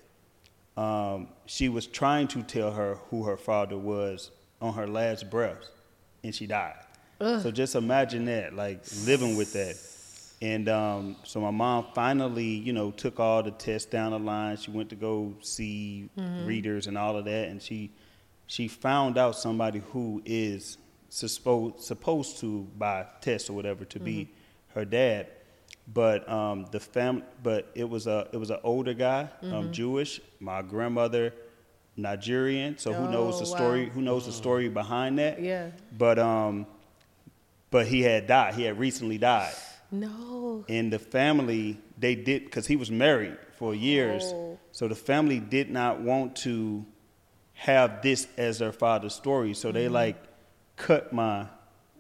um, 0.78 1.28
she 1.46 1.70
was 1.70 1.88
trying 1.88 2.28
to 2.30 2.44
tell 2.44 2.72
her 2.72 2.96
who 3.10 3.24
her 3.24 3.38
father 3.38 3.78
was 3.78 4.32
on 4.62 4.74
her 4.74 4.88
last 4.88 5.30
breath, 5.30 5.70
and 6.24 6.34
she 6.34 6.48
died. 6.48 6.76
So 7.42 7.52
just 7.52 7.76
imagine 7.76 8.26
that, 8.26 8.56
like 8.56 8.82
living 9.06 9.36
with 9.36 9.52
that. 9.54 9.76
And 10.42 10.70
um, 10.70 11.16
so 11.24 11.42
my 11.42 11.52
mom 11.52 11.88
finally, 11.94 12.46
you 12.46 12.72
know, 12.72 12.92
took 12.92 13.20
all 13.20 13.44
the 13.44 13.52
tests 13.52 13.90
down 13.90 14.12
the 14.12 14.20
line. 14.20 14.56
She 14.56 14.72
went 14.72 14.90
to 14.92 14.96
go 14.96 15.34
see 15.42 16.10
readers 16.46 16.88
and 16.88 16.98
all 16.98 17.18
of 17.18 17.26
that, 17.26 17.50
and 17.50 17.62
she 17.62 17.92
she 18.48 18.68
found 18.70 19.18
out 19.18 19.36
somebody 19.36 19.82
who 19.92 20.22
is 20.26 20.78
supposed 21.10 21.82
supposed 21.82 22.40
to 22.40 22.66
by 22.78 23.06
test 23.22 23.50
or 23.50 23.54
whatever 23.54 23.84
to 23.86 24.00
be 24.00 24.30
her 24.76 24.86
dad. 24.86 25.28
But 25.92 26.30
um, 26.30 26.68
the 26.72 26.80
fam, 26.80 27.24
but 27.44 27.70
it 27.76 27.90
was 27.90 28.08
a 28.08 28.30
it 28.32 28.38
was 28.38 28.50
an 28.50 28.60
older 28.64 28.94
guy, 28.94 29.28
um, 29.44 29.74
Jewish. 29.74 30.22
My 30.40 30.62
grandmother, 30.62 31.34
Nigerian. 31.98 32.78
So 32.78 32.94
who 32.94 33.12
knows 33.12 33.36
Oh, 33.36 33.40
the 33.42 33.46
story? 33.46 33.90
Who 33.90 34.02
knows 34.02 34.26
the 34.26 34.32
story 34.32 34.70
behind 34.70 35.20
that? 35.20 35.42
Yeah. 35.42 35.72
But 35.98 36.18
um, 36.18 36.66
but 37.72 37.88
he 37.88 38.04
had 38.04 38.26
died. 38.28 38.54
He 38.54 38.64
had 38.64 38.80
recently 38.80 39.18
died 39.18 39.54
No. 39.92 40.66
and 40.70 40.94
the 40.94 41.00
family 41.00 41.80
they 41.98 42.16
did 42.16 42.46
because 42.46 42.68
he 42.68 42.76
was 42.76 42.92
married 42.92 43.38
for 43.58 43.74
years 43.74 44.24
Oh. 44.26 44.58
so 44.72 44.88
the 44.88 44.96
family 44.96 45.40
did 45.40 45.70
not 45.72 46.00
want 46.00 46.36
to 46.38 46.86
have 47.54 48.02
this 48.02 48.28
as 48.38 48.60
their 48.60 48.72
father's 48.72 49.14
story 49.16 49.54
so 49.54 49.70
Mm-hmm. 49.70 49.74
they 49.78 49.88
like 49.90 50.18
cut 50.78 51.12
my 51.12 51.48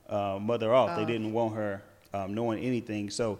uh, 0.07 0.37
mother 0.39 0.73
off 0.73 0.91
Oh. 0.93 0.95
they 0.99 1.11
didn't 1.11 1.33
want 1.33 1.55
her 1.55 1.81
um, 2.13 2.33
knowing 2.33 2.59
anything 2.63 3.09
so 3.09 3.39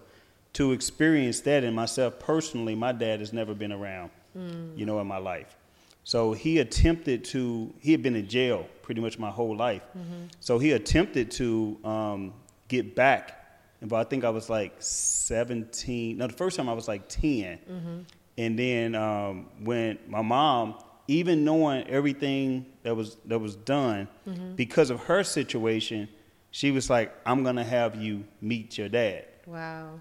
to 0.53 0.71
experience 0.71 1.41
that 1.41 1.63
in 1.63 1.73
myself 1.75 2.17
personally 2.19 2.75
my 2.75 2.91
dad 2.91 3.19
has 3.19 3.31
never 3.33 3.53
been 3.53 3.71
around 3.71 4.11
Mm. 4.37 4.77
you 4.77 4.85
know 4.85 4.99
in 4.99 5.07
my 5.07 5.17
life 5.17 5.55
so 6.03 6.33
he 6.33 6.59
attempted 6.59 7.23
to 7.25 7.73
he 7.79 7.91
had 7.91 8.03
been 8.03 8.15
in 8.15 8.27
jail 8.27 8.67
pretty 8.83 9.01
much 9.01 9.17
my 9.17 9.31
whole 9.31 9.55
life 9.55 9.81
Mm-hmm. 9.97 10.25
so 10.39 10.59
he 10.59 10.71
attempted 10.73 11.31
to 11.31 11.77
um, 11.83 12.33
get 12.67 12.95
back 12.95 13.38
but 13.81 13.95
I 13.95 14.03
think 14.03 14.23
I 14.23 14.29
was 14.29 14.49
like 14.49 14.73
17. 14.79 16.17
No, 16.17 16.27
the 16.27 16.33
first 16.33 16.57
time 16.57 16.67
I 16.69 16.73
was 16.73 16.87
like 16.87 17.07
10. 17.07 18.05
And 18.37 18.57
then 18.57 18.95
um, 18.95 19.47
when 19.63 19.99
my 20.07 20.21
mom, 20.21 20.75
even 21.07 21.43
knowing 21.43 21.87
everything 21.87 22.65
that 22.83 22.95
was 22.95 23.17
that 23.25 23.39
was 23.39 23.55
done, 23.55 24.07
because 24.55 24.89
of 24.89 25.01
her 25.01 25.23
situation, 25.23 26.07
she 26.51 26.71
was 26.71 26.89
like, 26.89 27.11
"I'm 27.25 27.43
gonna 27.43 27.63
have 27.63 27.95
you 27.95 28.23
meet 28.41 28.77
your 28.77 28.89
dad." 28.89 29.25
Wow. 29.45 29.99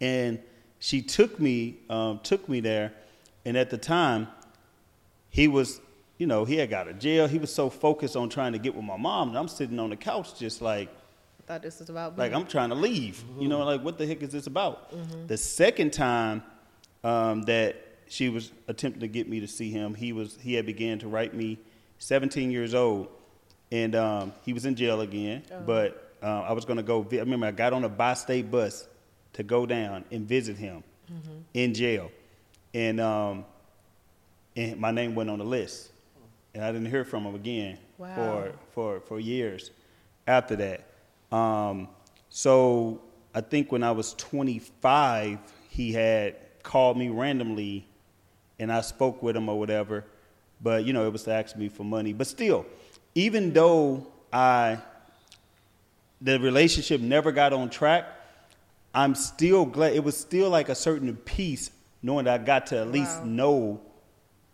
and 0.00 0.38
she 0.78 1.02
took 1.02 1.40
me 1.40 1.78
um, 1.90 2.20
took 2.22 2.48
me 2.48 2.60
there 2.60 2.92
and 3.44 3.56
at 3.56 3.70
the 3.70 3.78
time 3.78 4.28
he 5.30 5.48
was 5.48 5.80
you 6.18 6.26
know 6.26 6.44
he 6.44 6.56
had 6.56 6.70
got 6.70 6.86
of 6.88 6.98
jail 7.00 7.26
he 7.26 7.38
was 7.38 7.52
so 7.52 7.68
focused 7.70 8.14
on 8.16 8.28
trying 8.28 8.52
to 8.52 8.58
get 8.58 8.74
with 8.74 8.84
my 8.84 8.96
mom 8.96 9.28
and 9.30 9.38
i'm 9.38 9.48
sitting 9.48 9.78
on 9.80 9.90
the 9.90 9.96
couch 9.96 10.38
just 10.38 10.60
like 10.62 10.88
thought 11.46 11.62
this 11.62 11.78
was 11.80 11.90
about 11.90 12.16
like 12.18 12.32
i'm 12.32 12.46
trying 12.46 12.70
to 12.70 12.74
leave. 12.74 13.22
You 13.38 13.48
know 13.48 13.64
like 13.64 13.82
what 13.82 13.98
the 13.98 14.06
heck 14.06 14.22
is 14.22 14.30
this 14.30 14.46
about? 14.46 14.92
The 15.28 15.36
second 15.36 15.92
time 15.92 16.42
um, 17.02 17.42
that 17.42 17.76
she 18.08 18.28
was 18.28 18.52
attempting 18.68 19.00
to 19.00 19.08
get 19.08 19.28
me 19.28 19.40
to 19.40 19.48
see 19.48 19.70
him 19.70 19.94
he 19.94 20.12
was 20.12 20.38
he 20.40 20.54
had 20.54 20.66
began 20.66 20.98
to 21.00 21.08
write 21.08 21.34
me 21.34 21.58
17 21.98 22.50
years 22.50 22.74
old 22.74 23.08
and 23.72 23.94
um, 23.94 24.32
he 24.44 24.52
was 24.52 24.64
in 24.66 24.74
jail 24.74 25.00
again 25.00 25.42
but 25.66 26.12
uh, 26.22 26.42
i 26.42 26.52
was 26.52 26.64
going 26.64 26.76
to 26.76 26.82
go 26.82 27.06
i 27.12 27.16
remember 27.16 27.46
i 27.46 27.50
got 27.50 27.72
on 27.72 27.84
a 27.84 27.88
bi-state 27.88 28.50
bus 28.50 28.86
to 29.32 29.42
go 29.42 29.66
down 29.66 30.04
and 30.12 30.26
visit 30.28 30.56
him 30.56 30.82
in 31.54 31.74
jail. 31.74 32.10
And 32.72 33.00
um, 33.00 33.44
and 34.56 34.78
my 34.80 34.90
name 34.90 35.14
went 35.14 35.28
on 35.30 35.38
the 35.38 35.44
list. 35.44 35.90
And 36.54 36.64
i 36.64 36.70
didn't 36.72 36.86
hear 36.90 37.04
from 37.04 37.24
him 37.24 37.34
again 37.34 37.78
Wow. 37.98 38.14
for 38.14 38.52
for 38.72 39.00
for 39.00 39.20
years 39.20 39.70
after 40.26 40.56
that 40.56 40.84
um, 41.34 41.88
so 42.28 43.00
i 43.34 43.40
think 43.40 43.72
when 43.72 43.82
i 43.82 43.90
was 43.90 44.14
25 44.14 45.38
he 45.68 45.92
had 45.92 46.36
called 46.62 46.96
me 46.96 47.08
randomly 47.08 47.86
and 48.58 48.72
i 48.72 48.80
spoke 48.80 49.22
with 49.22 49.36
him 49.36 49.48
or 49.48 49.58
whatever 49.58 50.04
but 50.62 50.84
you 50.84 50.92
know 50.92 51.06
it 51.06 51.12
was 51.12 51.24
to 51.24 51.32
ask 51.32 51.56
me 51.56 51.68
for 51.68 51.84
money 51.84 52.12
but 52.12 52.26
still 52.26 52.64
even 53.14 53.52
though 53.52 54.06
i 54.32 54.78
the 56.20 56.38
relationship 56.40 57.00
never 57.00 57.32
got 57.32 57.52
on 57.52 57.68
track 57.68 58.04
i'm 58.94 59.14
still 59.14 59.64
glad 59.64 59.92
it 59.94 60.04
was 60.04 60.16
still 60.16 60.48
like 60.50 60.68
a 60.68 60.74
certain 60.74 61.14
peace 61.16 61.70
knowing 62.02 62.24
that 62.26 62.40
i 62.40 62.44
got 62.44 62.66
to 62.66 62.78
at 62.78 62.88
least 62.90 63.18
Wow. 63.20 63.26
know 63.26 63.80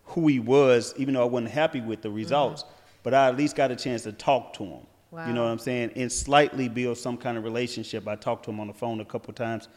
who 0.04 0.26
he 0.26 0.40
was, 0.40 0.92
even 0.96 1.14
though 1.14 1.22
I 1.22 1.26
wasn't 1.26 1.52
happy 1.52 1.80
with 1.80 2.02
the 2.02 2.10
results. 2.10 2.64
But 3.04 3.14
I 3.14 3.28
at 3.28 3.36
least 3.36 3.54
got 3.54 3.70
a 3.70 3.76
chance 3.76 4.02
to 4.02 4.12
talk 4.12 4.54
to 4.54 4.64
him. 4.64 4.86
You 5.12 5.32
know 5.32 5.42
what 5.44 5.50
I'm 5.50 5.58
saying? 5.58 5.90
And 5.96 6.10
slightly 6.10 6.68
build 6.68 6.96
some 6.96 7.16
kind 7.16 7.36
of 7.36 7.42
relationship. 7.44 8.06
I 8.06 8.14
talked 8.14 8.44
to 8.44 8.50
him 8.50 8.60
on 8.60 8.68
the 8.68 8.72
phone 8.74 9.00
a 9.00 9.04
couple 9.04 9.34
times. 9.34 9.68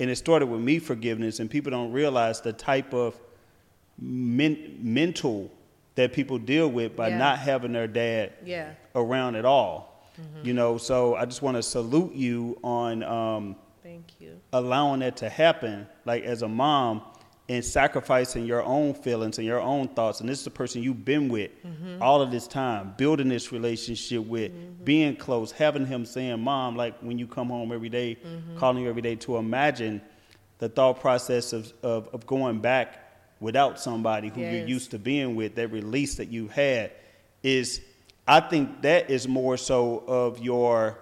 And 0.00 0.10
it 0.10 0.16
started 0.16 0.46
with 0.46 0.60
me 0.60 0.78
forgiveness, 0.78 1.38
and 1.40 1.48
people 1.50 1.70
don't 1.70 1.92
realize 1.92 2.40
the 2.40 2.52
type 2.52 2.92
of 2.94 3.18
men- 3.98 4.78
mental 4.80 5.50
that 5.94 6.12
people 6.12 6.38
deal 6.38 6.68
with 6.68 6.96
by 6.96 7.08
Yeah. 7.08 7.18
not 7.18 7.38
having 7.38 7.72
their 7.72 7.86
dad 7.86 8.32
Yeah. 8.44 8.70
around 8.94 9.36
at 9.36 9.44
all. 9.44 9.88
You 10.42 10.52
know, 10.52 10.76
so 10.76 11.14
I 11.14 11.24
just 11.24 11.40
want 11.40 11.56
to 11.56 11.62
salute 11.62 12.12
you 12.14 12.58
on 12.62 13.02
um, 13.02 13.56
Thank 13.82 14.20
you. 14.20 14.38
allowing 14.52 15.00
that 15.00 15.16
to 15.18 15.30
happen, 15.30 15.86
like 16.04 16.24
as 16.24 16.42
a 16.42 16.48
mom, 16.48 17.00
and 17.50 17.64
sacrificing 17.64 18.46
your 18.46 18.62
own 18.62 18.94
feelings 18.94 19.38
and 19.38 19.44
your 19.44 19.58
own 19.58 19.88
thoughts. 19.88 20.20
And 20.20 20.28
this 20.28 20.38
is 20.38 20.44
the 20.44 20.52
person 20.52 20.84
you've 20.84 21.04
been 21.04 21.28
with 21.28 21.50
mm-hmm. 21.66 22.00
all 22.00 22.22
of 22.22 22.30
this 22.30 22.46
time, 22.46 22.94
building 22.96 23.28
this 23.28 23.50
relationship 23.50 24.24
with, 24.24 24.52
mm-hmm. 24.52 24.84
being 24.84 25.16
close, 25.16 25.50
having 25.50 25.84
him 25.84 26.06
saying, 26.06 26.40
Mom, 26.40 26.76
like 26.76 26.96
when 27.00 27.18
you 27.18 27.26
come 27.26 27.48
home 27.48 27.72
every 27.72 27.88
day, 27.88 28.14
mm-hmm. 28.14 28.56
calling 28.56 28.84
you 28.84 28.88
every 28.88 29.02
day, 29.02 29.16
to 29.16 29.36
imagine 29.36 30.00
the 30.58 30.68
thought 30.68 31.00
process 31.00 31.52
of, 31.52 31.72
of, 31.82 32.08
of 32.12 32.24
going 32.24 32.60
back 32.60 33.10
without 33.40 33.80
somebody 33.80 34.28
who 34.28 34.42
you're 34.42 34.68
used 34.68 34.92
to 34.92 34.98
being 35.00 35.34
with, 35.34 35.56
that 35.56 35.72
release 35.72 36.14
that 36.14 36.28
you 36.28 36.46
had 36.46 36.92
is, 37.42 37.80
I 38.28 38.38
think 38.38 38.82
that 38.82 39.10
is 39.10 39.26
more 39.26 39.56
so 39.56 40.04
of 40.06 40.38
your 40.38 40.98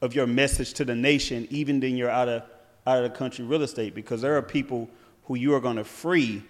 of 0.00 0.14
your 0.14 0.26
message 0.26 0.72
to 0.74 0.84
the 0.86 0.94
nation, 0.94 1.46
even 1.50 1.80
than 1.80 1.94
you're 1.94 2.08
out 2.08 2.30
of 2.30 2.44
out 2.86 3.04
of 3.04 3.12
the 3.12 3.18
country 3.18 3.44
real 3.44 3.60
estate, 3.62 3.94
because 3.94 4.22
there 4.22 4.34
are 4.34 4.40
people 4.40 4.88
who 5.28 5.36
you 5.36 5.54
are 5.54 5.60
going 5.60 5.76
to 5.76 5.84
free 5.84 6.42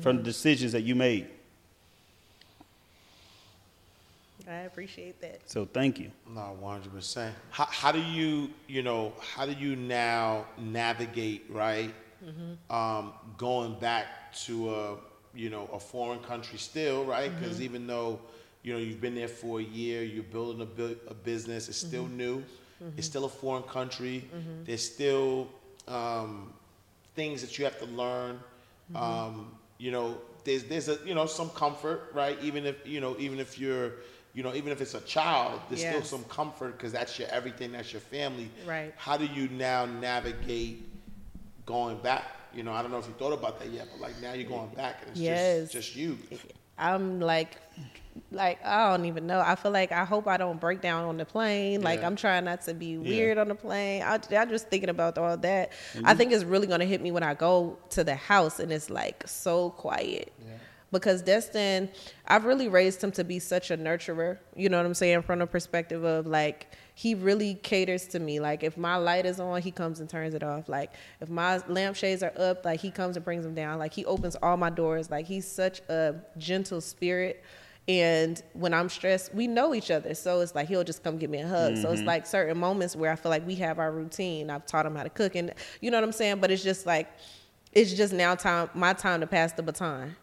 from 0.00 0.16
the 0.16 0.22
decisions 0.22 0.72
that 0.72 0.82
you 0.82 0.94
made. 0.94 1.26
I 4.48 4.60
appreciate 4.60 5.20
that. 5.20 5.40
So 5.50 5.64
thank 5.64 5.98
you. 5.98 6.10
No, 6.28 6.56
one 6.58 6.80
hundred 6.80 6.94
percent. 6.94 7.34
How 7.50 7.66
how 7.66 7.92
do 7.92 8.00
you 8.00 8.50
you 8.68 8.82
know 8.82 9.12
how 9.20 9.46
do 9.46 9.52
you 9.52 9.76
now 9.76 10.46
navigate 10.58 11.44
right? 11.48 11.92
Mm-hmm. 12.24 12.74
Um, 12.74 13.12
going 13.36 13.78
back 13.78 14.32
to 14.46 14.74
a 14.74 14.96
you 15.34 15.50
know 15.50 15.68
a 15.72 15.78
foreign 15.78 16.20
country 16.20 16.58
still 16.58 17.04
right 17.04 17.30
mm-hmm. 17.30 17.40
because 17.40 17.60
even 17.60 17.86
though 17.86 18.20
you 18.62 18.72
know 18.72 18.78
you've 18.78 19.00
been 19.00 19.14
there 19.14 19.28
for 19.28 19.60
a 19.60 19.64
year, 19.64 20.02
you're 20.02 20.24
building 20.24 20.62
a, 20.62 20.66
bu- 20.66 20.98
a 21.08 21.14
business. 21.14 21.68
It's 21.68 21.78
still 21.78 22.04
mm-hmm. 22.04 22.16
new. 22.16 22.44
It's 22.96 23.06
still 23.06 23.26
a 23.26 23.28
foreign 23.28 23.62
country. 23.62 24.28
There's 24.64 24.84
still 24.84 25.48
um, 25.86 26.52
things 27.14 27.40
that 27.42 27.58
you 27.58 27.64
have 27.64 27.78
to 27.78 27.86
learn. 27.86 28.40
Um, 28.94 29.52
you 29.78 29.90
know, 29.90 30.18
there's 30.44 30.64
there's 30.64 30.88
a 30.88 30.98
you 31.04 31.14
know 31.14 31.26
some 31.26 31.48
comfort, 31.50 32.10
right? 32.14 32.36
Even 32.42 32.66
if 32.66 32.86
you 32.86 33.00
know 33.00 33.16
even 33.18 33.38
if 33.38 33.58
you're 33.58 33.92
you 34.34 34.42
know 34.42 34.54
even 34.54 34.72
if 34.72 34.80
it's 34.80 34.94
a 34.94 35.00
child, 35.02 35.60
there's 35.68 35.80
still 35.80 36.02
some 36.02 36.24
comfort 36.24 36.76
because 36.76 36.92
that's 36.92 37.18
your 37.18 37.28
everything. 37.28 37.72
That's 37.72 37.92
your 37.92 38.00
family. 38.00 38.50
Right. 38.66 38.92
How 38.96 39.16
do 39.16 39.26
you 39.26 39.48
now 39.48 39.86
navigate 39.86 40.88
going 41.66 41.98
back? 41.98 42.24
You 42.54 42.62
know, 42.62 42.72
I 42.72 42.82
don't 42.82 42.90
know 42.90 42.98
if 42.98 43.06
you 43.06 43.14
thought 43.14 43.32
about 43.32 43.58
that 43.60 43.70
yet, 43.70 43.88
but 43.92 44.00
like 44.00 44.20
now 44.20 44.34
you're 44.34 44.48
going 44.48 44.68
back 44.70 45.00
and 45.02 45.10
it's 45.12 45.20
Yes. 45.20 45.72
just 45.72 45.72
just 45.72 45.96
you. 45.96 46.18
I'm 46.82 47.20
like, 47.20 47.56
like 48.30 48.64
I 48.64 48.90
don't 48.90 49.06
even 49.06 49.26
know. 49.26 49.40
I 49.40 49.54
feel 49.54 49.70
like 49.72 49.92
I 49.92 50.04
hope 50.04 50.26
I 50.26 50.36
don't 50.36 50.60
break 50.60 50.80
down 50.80 51.04
on 51.04 51.16
the 51.16 51.24
plane. 51.24 51.82
Like 51.82 52.00
Yeah. 52.00 52.06
I'm 52.06 52.16
trying 52.16 52.44
not 52.44 52.62
to 52.62 52.74
be 52.74 52.98
weird 52.98 53.38
on 53.38 53.48
the 53.48 53.54
plane. 53.54 54.02
I, 54.02 54.18
I'm 54.36 54.48
just 54.48 54.68
thinking 54.68 54.90
about 54.90 55.18
all 55.18 55.36
that. 55.36 55.72
I 55.94 55.98
mm-hmm. 55.98 56.18
think 56.18 56.32
it's 56.32 56.44
really 56.44 56.66
gonna 56.66 56.84
hit 56.84 57.00
me 57.00 57.10
when 57.10 57.22
I 57.22 57.34
go 57.34 57.78
to 57.90 58.04
the 58.04 58.14
house 58.14 58.60
and 58.60 58.72
it's 58.72 58.90
like 58.90 59.24
so 59.26 59.70
quiet. 59.70 60.32
Because 60.90 61.22
Destin, 61.22 61.88
I've 62.26 62.44
really 62.44 62.68
raised 62.68 63.02
him 63.02 63.12
to 63.12 63.24
be 63.24 63.38
such 63.38 63.70
a 63.70 63.78
nurturer. 63.78 64.36
You 64.54 64.68
know 64.68 64.76
what 64.76 64.84
I'm 64.84 64.92
saying? 64.92 65.22
From 65.22 65.38
the 65.38 65.46
perspective 65.46 66.04
of 66.04 66.26
like 66.26 66.70
he 66.94 67.14
really 67.14 67.54
caters 67.54 68.06
to 68.08 68.18
me. 68.18 68.40
Like 68.40 68.62
if 68.62 68.76
my 68.76 68.96
light 68.96 69.26
is 69.26 69.40
on, 69.40 69.62
he 69.62 69.70
comes 69.70 70.00
and 70.00 70.08
turns 70.08 70.34
it 70.34 70.42
off. 70.42 70.68
Like 70.68 70.92
if 71.20 71.28
my 71.28 71.58
lampshades 71.68 72.22
are 72.22 72.32
up, 72.36 72.64
like 72.64 72.80
he 72.80 72.90
comes 72.90 73.16
and 73.16 73.24
brings 73.24 73.44
them 73.44 73.54
down. 73.54 73.78
Like 73.78 73.94
he 73.94 74.04
opens 74.04 74.36
all 74.42 74.56
my 74.56 74.70
doors. 74.70 75.10
Like 75.10 75.26
he's 75.26 75.46
such 75.46 75.80
a 75.88 76.14
gentle 76.38 76.80
spirit. 76.80 77.42
And 77.88 78.40
when 78.52 78.72
I'm 78.72 78.88
stressed, 78.88 79.34
we 79.34 79.48
know 79.48 79.74
each 79.74 79.90
other. 79.90 80.14
So 80.14 80.40
it's 80.40 80.54
like 80.54 80.68
he'll 80.68 80.84
just 80.84 81.02
come 81.02 81.18
give 81.18 81.30
me 81.30 81.38
a 81.38 81.48
hug. 81.48 81.76
So 81.76 81.90
it's 81.90 82.00
mm-hmm. 82.00 82.08
like 82.08 82.26
certain 82.26 82.58
moments 82.58 82.94
where 82.94 83.10
I 83.10 83.16
feel 83.16 83.30
like 83.30 83.44
we 83.46 83.56
have 83.56 83.78
our 83.78 83.90
routine. 83.90 84.50
I've 84.50 84.66
taught 84.66 84.86
him 84.86 84.94
how 84.94 85.02
to 85.02 85.10
cook 85.10 85.34
and 85.34 85.52
you 85.80 85.90
know 85.90 85.96
what 85.96 86.04
I'm 86.04 86.12
saying? 86.12 86.40
But 86.40 86.50
it's 86.50 86.62
just 86.62 86.86
like 86.86 87.08
it's 87.72 87.92
just 87.94 88.12
now 88.12 88.34
time 88.34 88.68
my 88.74 88.92
time 88.92 89.20
to 89.20 89.26
pass 89.26 89.52
the 89.52 89.62
baton. 89.62 90.14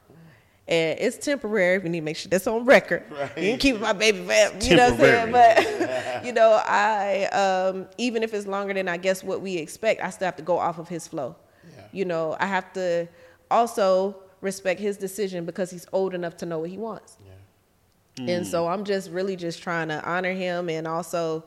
And 0.69 0.99
it's 0.99 1.17
temporary. 1.17 1.79
We 1.79 1.89
need 1.89 2.01
to 2.01 2.05
make 2.05 2.15
sure 2.15 2.29
that's 2.29 2.45
on 2.45 2.63
record. 2.63 3.03
Right. 3.09 3.37
You 3.37 3.49
can 3.51 3.59
keep 3.59 3.79
my 3.81 3.91
baby 3.91 4.19
fat. 4.19 4.63
You 4.63 4.77
know 4.77 4.91
what 4.91 4.93
I'm 4.93 4.99
saying? 4.99 5.31
But 5.31 6.25
you 6.25 6.31
know, 6.31 6.61
I 6.63 7.25
um, 7.25 7.87
even 7.97 8.21
if 8.21 8.33
it's 8.35 8.45
longer 8.45 8.73
than 8.75 8.87
I 8.87 8.97
guess 8.97 9.23
what 9.23 9.41
we 9.41 9.57
expect, 9.57 10.01
I 10.01 10.11
still 10.11 10.25
have 10.25 10.35
to 10.35 10.43
go 10.43 10.59
off 10.59 10.77
of 10.77 10.87
his 10.87 11.07
flow. 11.07 11.35
Yeah. 11.75 11.85
You 11.91 12.05
know, 12.05 12.37
I 12.39 12.45
have 12.45 12.71
to 12.73 13.07
also 13.49 14.15
respect 14.41 14.79
his 14.79 14.95
decision 14.95 15.43
because 15.43 15.71
he's 15.71 15.87
old 15.91 16.13
enough 16.13 16.37
to 16.37 16.45
know 16.45 16.59
what 16.59 16.69
he 16.69 16.77
wants. 16.77 17.17
Yeah. 17.25 18.35
And 18.35 18.45
so 18.45 18.67
I'm 18.67 18.83
just 18.83 19.09
really 19.09 19.35
just 19.35 19.63
trying 19.63 19.87
to 19.87 20.03
honor 20.07 20.33
him 20.33 20.69
and 20.69 20.87
also 20.87 21.45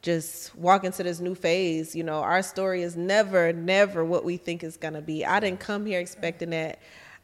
just 0.00 0.54
walk 0.56 0.84
into 0.84 1.02
this 1.02 1.20
new 1.20 1.34
phase. 1.34 1.94
You 1.94 2.04
know, 2.04 2.20
our 2.20 2.42
story 2.42 2.82
is 2.82 2.96
never, 2.96 3.52
never 3.52 4.02
what 4.02 4.24
we 4.24 4.38
think 4.38 4.64
it's 4.64 4.78
gonna 4.78 5.02
be. 5.02 5.26
I 5.26 5.40
didn't 5.40 5.60
come 5.60 5.84
here 5.84 6.00
expecting 6.00 6.50
that. 6.50 6.78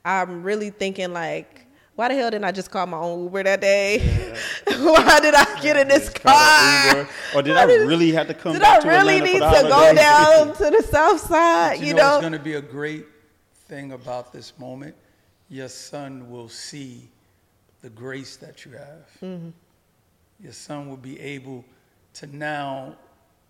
I'm 0.09 0.43
really 0.43 0.71
thinking 0.71 1.13
like, 1.13 1.67
why 1.95 2.09
the 2.09 2.15
hell 2.15 2.31
didn't 2.31 2.45
I 2.45 2.53
just 2.53 2.71
call 2.71 2.87
my 2.87 2.97
own 2.97 3.25
Uber 3.25 3.43
that 3.43 3.61
day? 3.61 3.99
why 4.79 5.21
did 5.21 5.35
I 5.35 5.61
get 5.61 5.77
in 5.77 5.89
this 5.89 6.09
car? 6.09 6.33
an 6.35 6.97
Uber. 6.97 7.11
Or 7.35 7.43
did 7.43 7.55
Why 7.57 7.63
I 7.63 7.65
really 7.65 8.13
have 8.13 8.29
to 8.29 8.35
come 8.35 8.53
Did 8.53 8.63
back 8.63 8.79
I 8.79 8.83
to 8.83 8.89
really 8.89 9.17
Atlanta 9.17 9.33
need 9.33 9.43
the 9.43 9.63
to 9.63 9.69
go 9.69 9.95
down 9.95 10.57
to 10.57 10.71
the 10.71 10.83
south 10.89 11.21
side? 11.21 11.81
You, 11.81 11.89
You, 11.89 11.95
know, 11.95 12.03
know, 12.03 12.15
it's 12.15 12.21
going 12.21 12.33
to 12.33 12.39
be 12.39 12.55
a 12.55 12.63
great 12.63 13.07
thing 13.67 13.93
about 13.93 14.33
this 14.33 14.57
moment. 14.59 14.95
Your 15.49 15.69
son 15.69 16.31
will 16.31 16.49
see 16.49 17.09
the 17.83 17.91
grace 17.91 18.37
that 18.37 18.65
you 18.65 18.73
have. 18.73 19.09
Mm-hmm. 19.23 19.51
Your 20.41 20.53
son 20.53 20.89
will 20.89 20.97
be 20.97 21.19
able 21.21 21.65
to 22.15 22.27
now, 22.37 22.97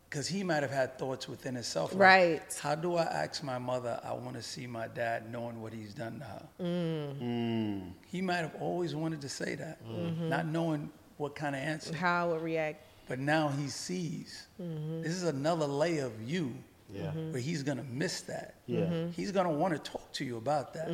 because 0.09 0.27
he 0.27 0.43
might 0.43 0.63
have 0.63 0.71
had 0.71 0.99
thoughts 0.99 1.29
within 1.29 1.55
himself. 1.55 1.93
like, 1.93 2.01
Right. 2.01 2.59
How 2.63 2.75
do 2.75 2.97
I 2.97 3.03
ask 3.03 3.43
my 3.43 3.59
mother, 3.59 4.01
I 4.03 4.13
want 4.15 4.37
to 4.37 4.43
see 4.43 4.67
my 4.67 4.89
dad 4.89 5.31
knowing 5.31 5.61
what 5.61 5.73
he's 5.73 5.93
done 5.95 6.19
to 6.21 6.25
her? 6.25 6.49
Mm. 6.61 7.93
He 8.07 8.23
might 8.23 8.37
have 8.39 8.55
always 8.61 8.95
wanted 8.95 9.21
to 9.23 9.29
say 9.29 9.55
that, 9.57 9.79
not 9.87 10.47
knowing 10.47 10.91
what 11.19 11.35
kind 11.35 11.55
of 11.55 11.61
answer. 11.63 11.95
how 11.95 12.29
I 12.29 12.33
would 12.33 12.43
react. 12.43 12.85
But 13.09 13.19
now 13.19 13.49
he 13.49 13.69
sees 13.69 14.47
Mm-hmm. 14.61 15.03
this 15.03 15.13
is 15.13 15.23
another 15.25 15.67
layer 15.67 16.07
of 16.07 16.21
you 16.23 16.53
Yeah. 16.93 17.11
where 17.13 17.41
he's 17.41 17.63
gonna 17.63 17.85
miss 17.85 18.23
that. 18.23 18.55
Yeah. 18.67 18.81
Mm-hmm. 18.81 19.11
He's 19.13 19.31
gonna 19.33 19.53
want 19.53 19.73
to 19.75 19.91
talk 19.91 20.11
to 20.15 20.25
you 20.25 20.37
about 20.37 20.75
that. 20.75 20.91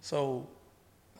So, 0.00 0.46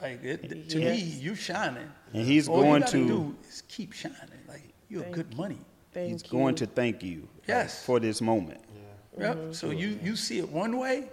like 0.03 0.23
it, 0.25 0.69
to 0.71 0.79
me, 0.79 0.85
Yes. 0.97 1.15
you 1.21 1.35
shining. 1.35 1.91
And 2.13 2.27
he's 2.27 2.49
All 2.49 2.57
going 2.63 2.75
you 2.75 2.81
gotta 2.81 2.93
to- 2.93 3.07
do 3.07 3.37
is 3.49 3.63
keep 3.69 3.93
shining. 3.93 4.19
Like 4.49 4.65
you're 4.89 5.03
Thank 5.03 5.15
good 5.15 5.37
money. 5.37 5.59
Thank 5.95 6.13
He's 6.13 6.23
you. 6.25 6.31
going 6.39 6.55
to 6.57 6.67
thank 6.67 7.03
you 7.03 7.29
like, 7.49 7.71
for 7.71 8.01
this 8.01 8.21
moment. 8.21 8.61
Yep. 9.19 9.37
Mm-hmm. 9.37 9.53
So 9.53 9.71
you 9.71 9.99
you 10.03 10.17
see 10.17 10.39
it 10.39 10.49
one 10.49 10.77
way, 10.77 11.09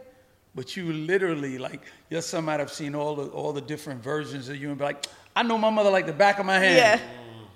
but 0.55 0.75
you 0.75 0.91
literally 0.91 1.57
like 1.59 1.81
your 2.09 2.21
son 2.23 2.45
might 2.45 2.59
have 2.59 2.71
seen 2.73 2.95
all 2.95 3.15
the 3.15 3.27
all 3.27 3.53
the 3.53 3.61
different 3.61 4.03
versions 4.03 4.49
of 4.49 4.55
you 4.57 4.69
and 4.69 4.77
be 4.77 4.83
like, 4.83 5.05
I 5.35 5.43
know 5.43 5.57
my 5.57 5.69
mother 5.69 5.91
like 5.91 6.07
the 6.07 6.13
back 6.13 6.39
of 6.39 6.45
my 6.47 6.57
hand. 6.59 6.77
Yeah. 7.01 7.07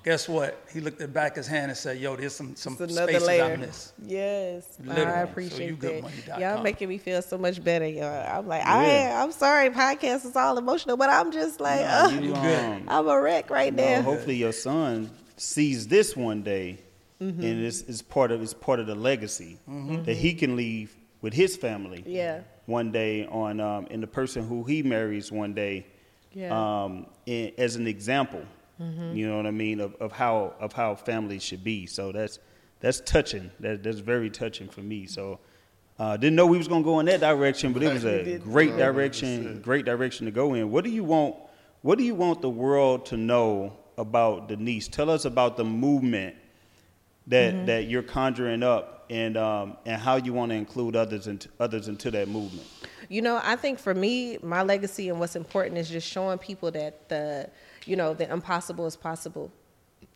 Guess 0.04 0.30
what? 0.30 0.64
He 0.72 0.82
looked 0.82 1.02
at 1.02 1.08
the 1.08 1.14
back 1.14 1.32
of 1.32 1.38
his 1.38 1.48
hand 1.48 1.72
and 1.72 1.78
said, 1.78 1.98
Yo, 1.98 2.16
there's 2.16 2.36
some 2.36 2.56
some 2.56 2.78
It's 2.80 2.94
another 2.96 3.14
spaces 3.14 3.28
I 3.28 3.32
layer. 3.48 3.58
missed. 3.58 3.94
Yes, 4.06 4.78
Literally. 4.84 5.12
I 5.12 5.24
So 5.26 5.32
appreciate 5.32 5.80
that. 5.82 6.40
Y'all 6.40 6.62
making 6.62 6.90
me 6.90 7.00
feel 7.00 7.24
so 7.24 7.40
much 7.40 7.64
better, 7.64 7.88
y'all. 7.88 8.38
I'm 8.40 8.48
like, 8.48 8.62
Yeah. 8.62 9.18
I, 9.20 9.24
I'm 9.24 9.32
sorry, 9.32 9.72
podcast 9.72 10.26
is 10.28 10.36
all 10.36 10.60
emotional, 10.60 10.96
but 10.96 11.10
I'm 11.10 11.32
just 11.32 11.60
like, 11.60 11.82
uh, 11.84 12.12
You, 12.22 12.36
um, 12.36 12.84
I'm 12.88 13.08
a 13.08 13.20
wreck 13.20 13.50
right 13.50 13.74
No, 13.74 13.84
now. 13.84 14.02
hopefully 14.04 14.36
your 14.36 14.52
son 14.54 15.10
sees 15.38 15.88
this 15.88 16.16
one 16.16 16.44
day, 16.44 16.78
Mm-hmm. 17.22 17.42
and 17.42 17.66
it's, 17.66 17.82
it's 17.84 18.02
part 18.02 18.32
of 18.32 18.42
it's 18.42 18.54
part 18.54 18.80
of 18.82 18.88
the 18.88 18.96
legacy 18.96 19.58
that 19.68 20.16
he 20.18 20.34
can 20.34 20.56
leave 20.56 20.96
with 21.22 21.34
his 21.34 21.56
family. 21.56 22.04
Yeah. 22.06 22.42
One 22.66 22.92
day 22.92 23.26
on 23.28 23.60
um, 23.60 23.88
and 23.90 24.04
the 24.04 24.08
person 24.08 24.48
who 24.48 24.64
he 24.64 24.84
marries 24.84 25.32
one 25.32 25.54
day, 25.54 25.86
Yeah. 26.34 26.84
um, 26.84 27.06
in, 27.26 27.52
as 27.58 27.76
an 27.78 27.88
example. 27.88 28.44
You 28.78 29.30
know 29.30 29.38
what 29.38 29.46
I 29.46 29.52
mean 29.52 29.80
of, 29.80 29.96
of 30.02 30.12
how 30.12 30.54
of 30.60 30.74
how 30.74 30.96
families 30.96 31.42
should 31.44 31.64
be. 31.64 31.86
So 31.86 32.12
that's 32.12 32.40
that's 32.82 33.00
touching. 33.00 33.50
That 33.62 33.84
that's 33.84 34.00
very 34.00 34.30
touching 34.30 34.68
for 34.70 34.82
me. 34.82 35.06
So. 35.08 35.40
Uh, 35.98 36.18
didn't 36.18 36.36
know 36.36 36.46
we 36.46 36.58
was 36.58 36.68
gonna 36.68 36.84
go 36.84 37.00
in 37.00 37.06
that 37.06 37.22
direction, 37.22 37.72
but 37.72 37.82
it 37.82 37.94
was 37.94 38.04
a 38.06 38.38
great 38.40 38.76
direction, 38.76 39.62
great 39.62 39.86
direction 39.86 40.26
to 40.26 40.32
go 40.32 40.54
in. 40.54 40.70
What 40.70 40.84
do 40.84 40.90
you 40.90 41.06
want? 41.06 41.36
What 41.84 41.98
do 41.98 42.04
you 42.04 42.14
want 42.16 42.42
the 42.42 42.50
world 42.50 43.06
to 43.06 43.16
know 43.16 43.78
about 43.98 44.50
Denise? 44.50 44.90
Tell 44.90 45.10
us 45.10 45.24
about 45.24 45.56
the 45.56 45.64
movement 45.64 46.36
that 47.28 47.66
that 47.66 47.88
you're 47.88 48.04
conjuring 48.04 48.64
up, 48.64 49.06
and 49.10 49.38
um, 49.38 49.78
and 49.86 50.02
how 50.02 50.16
you 50.16 50.34
want 50.34 50.52
to 50.52 50.56
include 50.56 50.96
others 50.96 51.28
into 51.28 51.50
others 51.60 51.88
into 51.88 52.12
that 52.12 52.28
movement. 52.28 52.68
You 53.10 53.22
know, 53.22 53.40
I 53.44 53.56
think 53.56 53.80
for 53.80 53.94
me, 53.94 54.38
my 54.42 54.64
legacy 54.64 55.10
and 55.10 55.20
what's 55.20 55.36
important 55.36 55.78
is 55.78 55.90
just 55.90 56.08
showing 56.08 56.38
people 56.38 56.72
that 56.72 57.08
the, 57.10 57.50
you 57.86 57.96
know, 57.96 58.14
the 58.14 58.32
impossible 58.32 58.86
is 58.88 58.96
possible. 58.96 59.52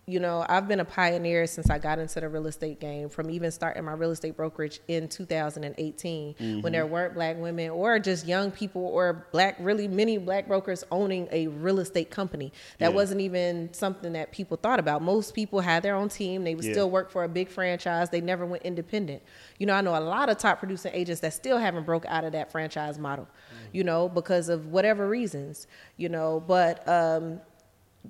You 0.09 0.19
know, 0.19 0.43
I've 0.49 0.67
been 0.67 0.79
a 0.79 0.85
pioneer 0.85 1.45
since 1.45 1.69
I 1.69 1.77
got 1.77 1.99
into 1.99 2.19
the 2.19 2.27
real 2.29 2.47
estate 2.47 2.79
game, 2.79 3.09
from 3.09 3.29
even 3.29 3.51
starting 3.51 3.85
my 3.85 3.91
real 3.93 4.09
estate 4.09 4.35
brokerage 4.35 4.79
in 4.87 5.07
2018, 5.07 6.61
when 6.61 6.73
there 6.73 6.87
weren't 6.87 7.13
black 7.13 7.37
women 7.37 7.69
or 7.69 7.99
just 7.99 8.25
young 8.25 8.49
people 8.49 8.83
or 8.83 9.27
black, 9.31 9.55
really 9.59 9.87
many 9.87 10.17
black 10.17 10.47
brokers 10.47 10.83
owning 10.91 11.27
a 11.31 11.45
real 11.47 11.79
estate 11.79 12.09
company. 12.09 12.51
That 12.79 12.89
Yeah. 12.89 12.95
wasn't 12.95 13.21
even 13.21 13.71
something 13.71 14.13
that 14.13 14.31
people 14.31 14.57
thought 14.57 14.79
about. 14.79 15.03
Most 15.03 15.35
people 15.35 15.59
had 15.59 15.83
their 15.83 15.93
own 15.95 16.09
team. 16.09 16.43
They 16.43 16.55
would 16.55 16.65
Yeah. 16.65 16.71
still 16.71 16.89
work 16.89 17.11
for 17.11 17.23
a 17.23 17.29
big 17.29 17.47
franchise. 17.49 18.09
They 18.09 18.21
never 18.21 18.47
went 18.47 18.63
independent. 18.63 19.21
You 19.59 19.67
know, 19.67 19.73
I 19.73 19.81
know 19.81 19.95
a 19.95 20.01
lot 20.01 20.27
of 20.29 20.39
top 20.39 20.57
producing 20.57 20.91
agents 20.95 21.21
that 21.21 21.33
still 21.33 21.59
haven't 21.59 21.83
broke 21.85 22.05
out 22.07 22.23
of 22.23 22.31
that 22.31 22.51
franchise 22.51 22.97
model, 22.97 23.27
you 23.73 23.83
know, 23.83 24.09
because 24.09 24.49
of 24.49 24.65
whatever 24.71 25.07
reasons, 25.07 25.67
you 25.97 26.09
know, 26.09 26.39
but 26.47 26.87
um, 26.89 27.41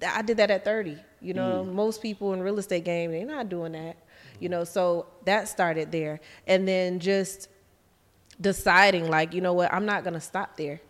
I 0.07 0.21
did 0.21 0.37
that 0.37 0.49
at 0.49 0.63
30. 0.63 0.97
You 1.21 1.33
know, 1.33 1.63
mm-hmm. 1.63 1.75
most 1.75 2.01
people 2.01 2.33
in 2.33 2.41
real 2.41 2.59
estate 2.59 2.85
game, 2.85 3.11
they're 3.11 3.25
not 3.25 3.49
doing 3.49 3.73
that. 3.73 3.97
You 4.39 4.47
mm-hmm. 4.47 4.59
know, 4.59 4.63
so 4.63 5.07
that 5.25 5.47
started 5.47 5.91
there. 5.91 6.19
And 6.47 6.67
then 6.67 6.99
just 6.99 7.49
deciding 8.39 9.09
like, 9.09 9.33
you 9.33 9.41
know 9.41 9.53
what, 9.53 9.73
I'm 9.73 9.85
not 9.85 10.03
going 10.03 10.13
to 10.13 10.21
stop 10.21 10.55
there. 10.57 10.81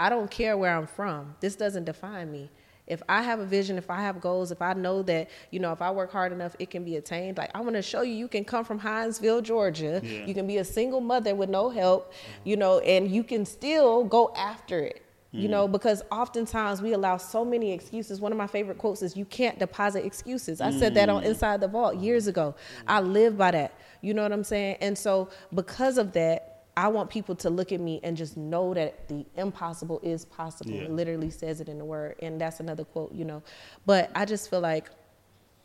I 0.00 0.08
don't 0.08 0.30
care 0.30 0.56
where 0.56 0.76
I'm 0.76 0.86
from. 0.86 1.34
This 1.40 1.56
doesn't 1.56 1.84
define 1.84 2.30
me. 2.30 2.50
If 2.86 3.02
I 3.06 3.22
have 3.22 3.38
a 3.38 3.44
vision, 3.44 3.76
if 3.76 3.90
I 3.90 4.00
have 4.00 4.18
goals, 4.20 4.50
if 4.50 4.62
I 4.62 4.72
know 4.72 5.02
that, 5.02 5.28
you 5.50 5.60
know, 5.60 5.72
if 5.72 5.82
I 5.82 5.90
work 5.90 6.10
hard 6.10 6.32
enough, 6.32 6.56
it 6.58 6.70
can 6.70 6.84
be 6.84 6.96
attained. 6.96 7.36
Like 7.36 7.50
I 7.54 7.60
want 7.60 7.76
to 7.76 7.82
show 7.82 8.00
you, 8.00 8.14
you 8.14 8.28
can 8.28 8.44
come 8.44 8.64
from 8.64 8.80
Hinesville, 8.80 9.42
Georgia. 9.42 10.00
Yeah. 10.02 10.24
You 10.24 10.32
can 10.32 10.46
be 10.46 10.56
a 10.56 10.64
single 10.64 11.02
mother 11.02 11.34
with 11.34 11.50
no 11.50 11.68
help, 11.68 12.12
mm-hmm. 12.12 12.48
you 12.48 12.56
know, 12.56 12.78
and 12.78 13.10
you 13.10 13.22
can 13.22 13.44
still 13.44 14.04
go 14.04 14.32
after 14.34 14.78
it. 14.78 15.02
You 15.30 15.46
mm. 15.46 15.50
know, 15.50 15.68
because 15.68 16.02
oftentimes 16.10 16.80
we 16.80 16.94
allow 16.94 17.18
so 17.18 17.44
many 17.44 17.72
excuses. 17.72 18.20
One 18.20 18.32
of 18.32 18.38
my 18.38 18.46
favorite 18.46 18.78
quotes 18.78 19.02
is, 19.02 19.16
"You 19.16 19.26
can't 19.26 19.58
deposit 19.58 20.06
excuses." 20.06 20.60
I 20.60 20.70
said 20.70 20.94
that 20.94 21.08
on 21.08 21.22
mm. 21.22 21.26
Inside 21.26 21.60
the 21.60 21.68
Vault 21.68 21.96
years 21.96 22.26
ago. 22.26 22.54
Mm. 22.56 22.84
I 22.86 23.00
live 23.00 23.36
by 23.36 23.50
that. 23.50 23.74
You 24.00 24.14
know 24.14 24.22
what 24.22 24.32
I'm 24.32 24.44
saying? 24.44 24.78
And 24.80 24.96
so, 24.96 25.28
because 25.52 25.98
of 25.98 26.12
that, 26.12 26.58
I 26.78 26.86
want 26.86 27.10
people 27.10 27.34
to 27.36 27.50
look 27.50 27.72
at 27.72 27.80
me 27.80 27.98
and 28.04 28.16
just 28.16 28.36
know 28.36 28.72
that 28.72 29.08
the 29.08 29.26
impossible 29.36 29.98
is 30.02 30.24
possible. 30.24 30.70
Yeah. 30.70 30.82
It 30.82 30.92
literally 30.92 31.30
says 31.30 31.60
it 31.60 31.68
in 31.68 31.76
the 31.76 31.84
word. 31.84 32.14
And 32.22 32.40
that's 32.40 32.60
another 32.60 32.84
quote, 32.84 33.12
you 33.12 33.24
know. 33.24 33.42
But 33.84 34.12
I 34.14 34.24
just 34.24 34.48
feel 34.48 34.60
like, 34.60 34.88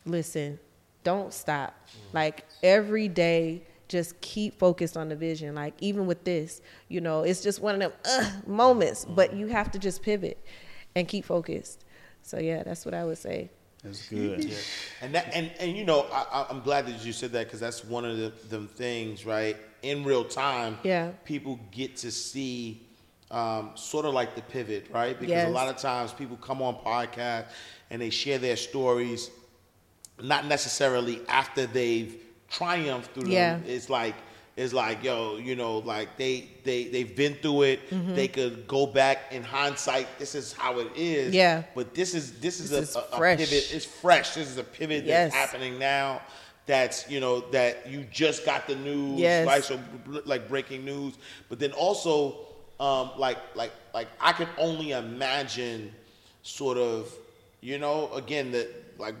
listen, 0.04 0.58
don't 1.04 1.32
stop. 1.32 1.72
Like 2.12 2.44
every 2.64 3.06
day, 3.06 3.62
just 3.94 4.20
keep 4.20 4.58
focused 4.58 4.96
on 4.96 5.08
the 5.08 5.14
vision. 5.16 5.54
Like 5.54 5.74
even 5.80 6.06
with 6.06 6.24
this, 6.24 6.60
you 6.88 7.00
know, 7.00 7.22
it's 7.22 7.42
just 7.42 7.60
one 7.60 7.74
of 7.76 7.80
them 7.80 7.92
uh, 8.04 8.30
moments, 8.46 9.04
but 9.04 9.34
you 9.34 9.46
have 9.46 9.70
to 9.72 9.78
just 9.78 10.02
pivot 10.02 10.36
and 10.96 11.06
keep 11.06 11.24
focused. 11.24 11.84
So 12.22 12.38
yeah, 12.38 12.62
that's 12.64 12.84
what 12.84 12.94
I 12.94 13.04
would 13.04 13.18
say. 13.18 13.50
That's 13.84 14.08
good. 14.08 14.50
And 15.02 15.14
that, 15.14 15.30
and, 15.32 15.50
and 15.60 15.76
you 15.76 15.84
know, 15.84 16.06
I, 16.12 16.24
I- 16.32 16.46
I'm 16.50 16.60
glad 16.62 16.86
that 16.86 17.04
you 17.04 17.12
said 17.12 17.30
that 17.32 17.46
because 17.46 17.60
that's 17.60 17.84
one 17.84 18.04
of 18.04 18.16
the 18.16 18.32
them 18.48 18.66
things, 18.66 19.24
right? 19.24 19.56
In 19.82 20.02
real 20.02 20.24
time, 20.24 20.78
Yeah. 20.82 21.10
people 21.24 21.60
get 21.70 21.96
to 21.98 22.10
see 22.10 22.80
um, 23.30 23.70
sort 23.74 24.06
of 24.06 24.14
like 24.14 24.34
the 24.34 24.42
pivot, 24.42 24.86
right? 24.90 25.14
Because 25.20 25.42
Yes. 25.44 25.48
a 25.48 25.52
lot 25.52 25.68
of 25.68 25.76
times 25.76 26.12
people 26.12 26.36
come 26.38 26.60
on 26.62 26.74
podcast 26.76 27.46
and 27.90 28.00
they 28.02 28.10
share 28.10 28.38
their 28.38 28.56
stories, 28.56 29.30
not 30.20 30.46
necessarily 30.46 31.20
after 31.28 31.66
they've 31.66 32.16
triumphed 32.58 33.12
through 33.14 33.28
Yeah. 33.30 33.54
them. 33.58 33.64
It's 33.66 33.88
like 33.90 34.14
it's 34.56 34.72
like 34.72 35.02
yo, 35.02 35.36
you 35.36 35.56
know, 35.56 35.78
like 35.78 36.16
they 36.16 36.48
they 36.64 36.84
they've 36.88 37.14
been 37.16 37.34
through 37.42 37.62
it. 37.62 37.90
Mm-hmm. 37.90 38.14
They 38.14 38.28
could 38.28 38.66
go 38.68 38.86
back 38.86 39.32
in 39.32 39.42
hindsight. 39.42 40.06
This 40.18 40.34
is 40.34 40.52
how 40.52 40.78
it 40.78 40.88
is. 40.96 41.34
Yeah. 41.34 41.64
But 41.74 41.94
this 41.94 42.14
is 42.14 42.38
this 42.40 42.60
is, 42.60 42.70
This 42.70 42.94
a, 42.94 42.98
is 43.00 43.04
a- 43.12 43.16
a 43.16 43.36
pivot. 43.36 43.72
It's 43.74 43.84
fresh. 43.84 44.34
This 44.34 44.48
is 44.48 44.58
a 44.58 44.64
pivot 44.64 45.04
Yes. 45.04 45.32
that's 45.32 45.34
happening 45.52 45.78
now. 45.78 46.22
That's 46.66 47.10
you 47.10 47.20
know 47.20 47.40
that 47.50 47.88
you 47.90 48.06
just 48.10 48.46
got 48.46 48.66
the 48.66 48.76
news, 48.76 49.18
Yes. 49.20 49.46
right? 49.46 49.62
So 49.62 49.78
like 50.24 50.48
breaking 50.48 50.84
news, 50.84 51.14
but 51.48 51.58
then 51.58 51.72
also 51.72 52.46
um, 52.80 53.10
like 53.18 53.38
like 53.54 53.72
like 53.92 54.08
I 54.20 54.32
can 54.32 54.48
only 54.56 54.92
imagine 54.92 55.92
sort 56.42 56.78
of 56.78 57.12
you 57.60 57.78
know 57.78 58.10
again 58.14 58.50
that 58.52 58.68
like 58.98 59.14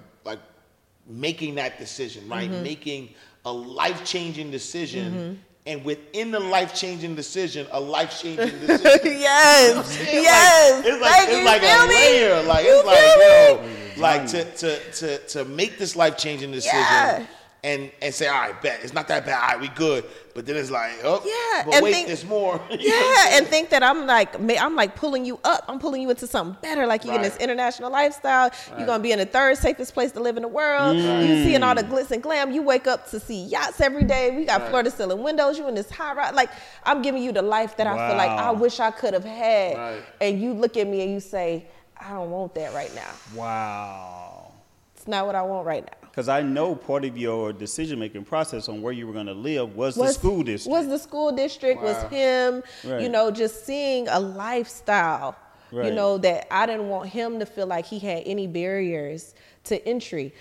making 1.06 1.56
that 1.56 1.78
decision, 1.78 2.28
right? 2.28 2.50
Mm-hmm. 2.50 2.62
Making 2.62 3.14
a 3.44 3.52
life 3.52 4.04
changing 4.04 4.50
decision 4.50 5.38
and 5.66 5.84
within 5.84 6.30
the 6.30 6.40
life 6.40 6.74
changing 6.74 7.14
decision, 7.14 7.66
a 7.72 7.80
life 7.80 8.20
changing 8.20 8.58
decision. 8.66 9.00
yes, 9.04 9.98
It's 10.00 10.12
yes. 10.12 10.84
Like, 10.84 10.92
it's 10.92 11.02
like, 11.02 11.12
Thank 11.12 11.30
it's 11.30 11.46
like 11.46 11.62
a 11.62 11.88
me? 11.88 11.94
layer. 11.94 12.42
Like 12.42 12.64
You 12.66 12.78
it's 12.78 12.86
like 12.86 13.58
yo, 13.58 13.62
me? 13.96 14.00
like 14.02 14.26
to 14.28 14.44
to 14.56 14.90
to 14.92 15.18
to 15.28 15.44
make 15.44 15.78
this 15.78 15.94
life 15.96 16.16
changing 16.16 16.52
decision 16.52 16.78
Yeah. 16.78 17.26
and 17.64 17.90
and 18.02 18.14
say, 18.14 18.26
all 18.28 18.40
right, 18.40 18.60
bet 18.62 18.80
it's 18.82 18.92
not 18.94 19.08
that 19.08 19.24
bad. 19.26 19.40
All 19.42 19.48
right, 19.48 19.60
we 19.60 19.68
good. 19.68 20.04
But 20.34 20.46
then 20.46 20.56
it's 20.56 20.70
like, 20.70 20.92
oh, 21.04 21.22
Yeah, 21.24 21.62
But 21.64 21.74
and 21.74 21.84
wait, 21.84 21.92
think- 21.92 22.06
there's 22.08 22.24
more. 22.24 22.60
You 22.70 22.90
know 22.90 22.96
what 22.96 23.26
I'm 23.26 23.32
Yeah, 23.32 23.38
and 23.38 23.46
think 23.46 23.70
that 23.70 23.82
I'm 23.82 24.06
like 24.06 24.34
I'm 24.60 24.74
like 24.74 24.96
pulling 24.96 25.24
you 25.24 25.38
up. 25.44 25.64
I'm 25.68 25.78
pulling 25.78 26.02
you 26.02 26.10
into 26.10 26.26
something 26.26 26.56
better. 26.60 26.86
Like 26.86 27.04
you're 27.04 27.14
in 27.14 27.22
this 27.22 27.36
international 27.36 27.90
lifestyle. 27.90 28.50
You're 28.76 28.86
gonna 28.86 29.02
be 29.02 29.12
in 29.12 29.20
the 29.20 29.26
third 29.26 29.56
safest 29.58 29.94
place 29.94 30.10
to 30.12 30.20
live 30.20 30.36
in 30.36 30.42
the 30.42 30.48
world. 30.48 30.96
You 30.96 31.02
mm. 31.02 31.44
seeing 31.44 31.62
all 31.62 31.74
the 31.74 31.84
glitz 31.84 32.10
and 32.10 32.22
glam. 32.22 32.50
You 32.50 32.62
wake 32.62 32.86
up 32.86 33.08
to 33.10 33.20
see 33.20 33.44
yachts 33.44 33.80
every 33.80 34.04
day. 34.04 34.36
We 34.36 34.44
got 34.44 34.60
Right. 34.60 34.70
floor 34.70 34.82
to 34.82 34.90
ceiling 34.90 35.22
windows. 35.22 35.56
You 35.56 35.68
in 35.68 35.74
this 35.74 35.90
high 35.90 36.14
rise. 36.14 36.34
Like 36.34 36.50
I'm 36.82 37.00
giving 37.00 37.22
you 37.22 37.32
the 37.32 37.42
life 37.42 37.76
that 37.76 37.86
I 37.86 38.08
feel 38.08 38.16
like 38.16 38.30
I 38.30 38.50
wish 38.50 38.80
I 38.80 38.90
could 38.90 39.14
have 39.14 39.24
had. 39.24 39.76
Right. 39.76 40.02
And 40.20 40.40
you 40.40 40.52
look 40.52 40.76
at 40.76 40.86
me 40.86 41.02
and 41.02 41.12
you 41.12 41.20
say, 41.20 41.66
I 41.96 42.10
don't 42.10 42.30
want 42.30 42.54
that 42.56 42.74
right 42.74 42.92
now. 42.94 43.10
Wow. 43.34 44.52
It's 44.96 45.06
not 45.06 45.26
what 45.26 45.34
I 45.34 45.42
want 45.42 45.66
right 45.66 45.84
now. 45.84 46.03
Because 46.14 46.28
I 46.28 46.42
know 46.42 46.76
part 46.76 47.04
of 47.04 47.18
your 47.18 47.52
decision 47.52 47.98
making 47.98 48.24
process 48.24 48.68
on 48.68 48.80
where 48.80 48.92
you 48.92 49.04
were 49.04 49.12
going 49.12 49.26
to 49.26 49.34
live 49.34 49.74
was, 49.74 49.96
the 49.96 50.12
school 50.12 50.44
district. 50.44 50.70
Was 50.70 50.86
the 50.86 50.96
school 50.96 51.32
district, 51.32 51.82
was 51.82 51.96
Wow. 52.04 52.08
him, 52.08 52.62
you 52.84 53.08
know, 53.08 53.32
just 53.32 53.66
seeing 53.66 54.06
a 54.06 54.20
lifestyle, 54.20 55.34
you 55.72 55.90
know, 55.90 56.16
that 56.18 56.46
I 56.54 56.66
didn't 56.66 56.88
want 56.88 57.08
him 57.08 57.40
to 57.40 57.46
feel 57.46 57.66
like 57.66 57.84
he 57.84 57.98
had 57.98 58.22
any 58.26 58.46
barriers 58.46 59.34
to 59.64 59.84
entry. 59.88 60.32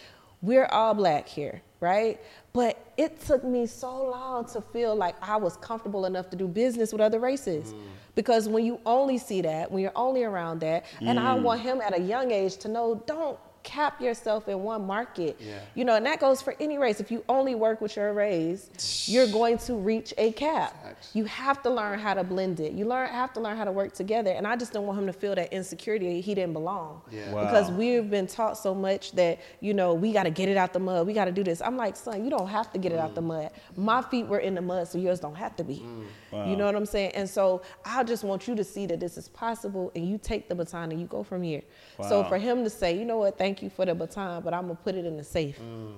We're 0.43 0.67
all 0.67 0.93
black 0.93 1.27
here, 1.27 1.63
right? 1.79 2.21
But 2.51 2.77
it 2.95 3.19
took 3.21 3.43
me 3.43 3.65
so 3.65 4.11
long 4.11 4.45
to 4.49 4.61
feel 4.61 4.95
like 4.95 5.15
I 5.27 5.37
was 5.37 5.57
comfortable 5.57 6.05
enough 6.05 6.29
to 6.29 6.35
do 6.35 6.47
business 6.47 6.91
with 6.91 7.01
other 7.01 7.19
races. 7.19 7.73
Mm. 7.73 7.81
Because 8.13 8.47
when 8.47 8.63
you 8.63 8.79
only 8.85 9.17
see 9.17 9.41
that, 9.41 9.71
when 9.71 9.81
you're 9.81 9.91
only 9.95 10.23
around 10.23 10.59
that, 10.59 10.85
and 11.01 11.19
I 11.19 11.35
mm. 11.35 11.41
want 11.41 11.61
him 11.61 11.81
at 11.81 11.97
a 11.97 12.01
young 12.01 12.29
age 12.29 12.57
to 12.57 12.67
know 12.67 13.01
don't 13.07 13.39
cap 13.63 14.01
yourself 14.01 14.47
in 14.47 14.61
one 14.61 14.85
market. 14.85 15.37
Yeah. 15.39 15.59
You 15.73 15.85
know, 15.85 15.95
and 15.95 16.05
that 16.05 16.19
goes 16.19 16.41
for 16.41 16.55
any 16.59 16.77
race. 16.77 16.99
If 16.99 17.09
you 17.09 17.23
only 17.29 17.55
work 17.55 17.81
with 17.81 17.95
your 17.95 18.13
race, 18.13 19.07
you're 19.07 19.27
going 19.27 19.57
to 19.59 19.75
reach 19.75 20.13
a 20.17 20.31
cap. 20.33 20.81
Facts. 20.83 21.11
You 21.13 21.25
have 21.25 21.61
to 21.63 21.69
learn 21.69 21.99
how 21.99 22.13
to 22.13 22.23
blend 22.23 22.59
it. 22.59 22.73
You 22.73 22.85
learn 22.85 23.07
have 23.07 23.33
to 23.33 23.39
learn 23.39 23.57
how 23.57 23.63
to 23.63 23.71
work 23.71 23.93
together. 23.93 24.31
And 24.31 24.45
I 24.45 24.55
just 24.55 24.73
don't 24.73 24.85
want 24.85 24.99
him 24.99 25.07
to 25.07 25.13
feel 25.13 25.35
that 25.35 25.51
insecurity 25.53 26.21
he 26.21 26.35
didn't 26.35 26.53
belong. 26.53 27.01
Yeah. 27.11 27.31
Wow. 27.31 27.45
Because 27.45 27.71
we've 27.71 28.09
been 28.09 28.27
taught 28.27 28.57
so 28.57 28.75
much 28.75 29.13
that, 29.13 29.39
you 29.61 29.73
know, 29.73 29.93
we 29.93 30.11
gotta 30.11 30.29
get 30.29 30.49
it 30.49 30.57
out 30.57 30.73
the 30.73 30.79
mud. 30.79 31.07
We 31.07 31.13
gotta 31.13 31.31
do 31.31 31.43
this. 31.43 31.61
I'm 31.61 31.77
like, 31.77 31.95
son, 31.95 32.23
you 32.23 32.29
don't 32.29 32.47
have 32.47 32.71
to 32.73 32.77
get 32.77 32.91
it 32.91 32.99
out 32.99 33.15
the 33.15 33.21
mm. 33.21 33.27
mud. 33.27 33.51
My 33.75 34.01
feet 34.01 34.27
were 34.27 34.39
in 34.39 34.55
the 34.55 34.61
mud, 34.61 34.87
so 34.87 34.97
yours 34.97 35.19
don't 35.19 35.35
have 35.35 35.55
to 35.55 35.63
be. 35.63 35.77
Mm. 35.77 36.05
Wow. 36.33 36.49
You 36.49 36.55
know 36.55 36.65
what 36.65 36.75
I'm 36.75 36.85
saying? 36.85 37.11
And 37.13 37.29
so 37.29 37.61
I 37.85 38.03
just 38.03 38.23
want 38.23 38.47
you 38.47 38.55
to 38.55 38.63
see 38.63 38.85
that 38.87 38.99
this 38.99 39.17
is 39.17 39.29
possible 39.29 39.91
and 39.95 40.07
you 40.09 40.17
take 40.17 40.49
the 40.49 40.55
baton 40.55 40.91
and 40.91 40.99
you 40.99 41.05
go 41.07 41.21
from 41.23 41.43
here. 41.43 41.61
So 42.09 42.23
for 42.25 42.37
him 42.37 42.63
to 42.63 42.69
say, 42.69 42.97
you 42.97 43.05
know 43.05 43.17
what, 43.17 43.37
thank 43.37 43.61
you 43.61 43.69
for 43.69 43.85
the 43.85 43.93
baton, 43.93 44.41
but 44.43 44.53
I'm 44.53 44.63
gonna 44.63 44.75
put 44.75 44.95
it 44.95 45.05
in 45.05 45.15
the 45.17 45.23
safe. 45.23 45.59
Mm. 45.59 45.93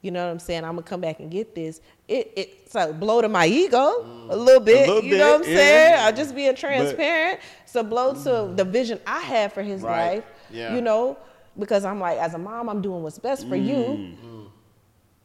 You 0.00 0.12
know 0.12 0.24
what 0.24 0.30
I'm 0.30 0.38
saying? 0.38 0.62
I'm 0.64 0.72
gonna 0.76 0.82
come 0.82 1.00
back 1.00 1.18
and 1.18 1.28
get 1.30 1.54
this. 1.54 1.80
It 2.06 2.32
it's 2.36 2.74
a 2.76 2.92
blow 2.92 3.20
to 3.20 3.28
my 3.28 3.46
ego 3.46 4.04
mm. 4.04 4.30
a 4.30 4.36
little 4.36 4.60
bit. 4.60 4.86
little 4.88 5.02
you 5.02 5.18
know 5.18 5.30
what 5.32 5.34
I'm 5.36 5.40
bit, 5.40 5.56
saying? 5.56 5.90
yeah. 5.94 6.06
I'm 6.06 6.14
just 6.14 6.34
being 6.36 6.54
transparent. 6.54 7.40
It's 7.64 7.74
a 7.74 7.82
blow 7.82 8.12
to 8.12 8.18
mm. 8.18 8.56
the 8.56 8.64
vision 8.64 9.00
I 9.06 9.20
had 9.20 9.52
for 9.52 9.62
his 9.62 9.82
Right. 9.82 10.16
life. 10.16 10.24
Yeah. 10.50 10.74
You 10.74 10.82
know, 10.82 11.16
because 11.58 11.84
I'm 11.84 11.98
like, 11.98 12.18
as 12.18 12.34
a 12.34 12.38
mom, 12.38 12.68
I'm 12.68 12.80
doing 12.80 13.02
what's 13.02 13.18
best 13.18 13.48
for 13.48 13.56
Mm. 13.56 13.66
you. 13.66 14.50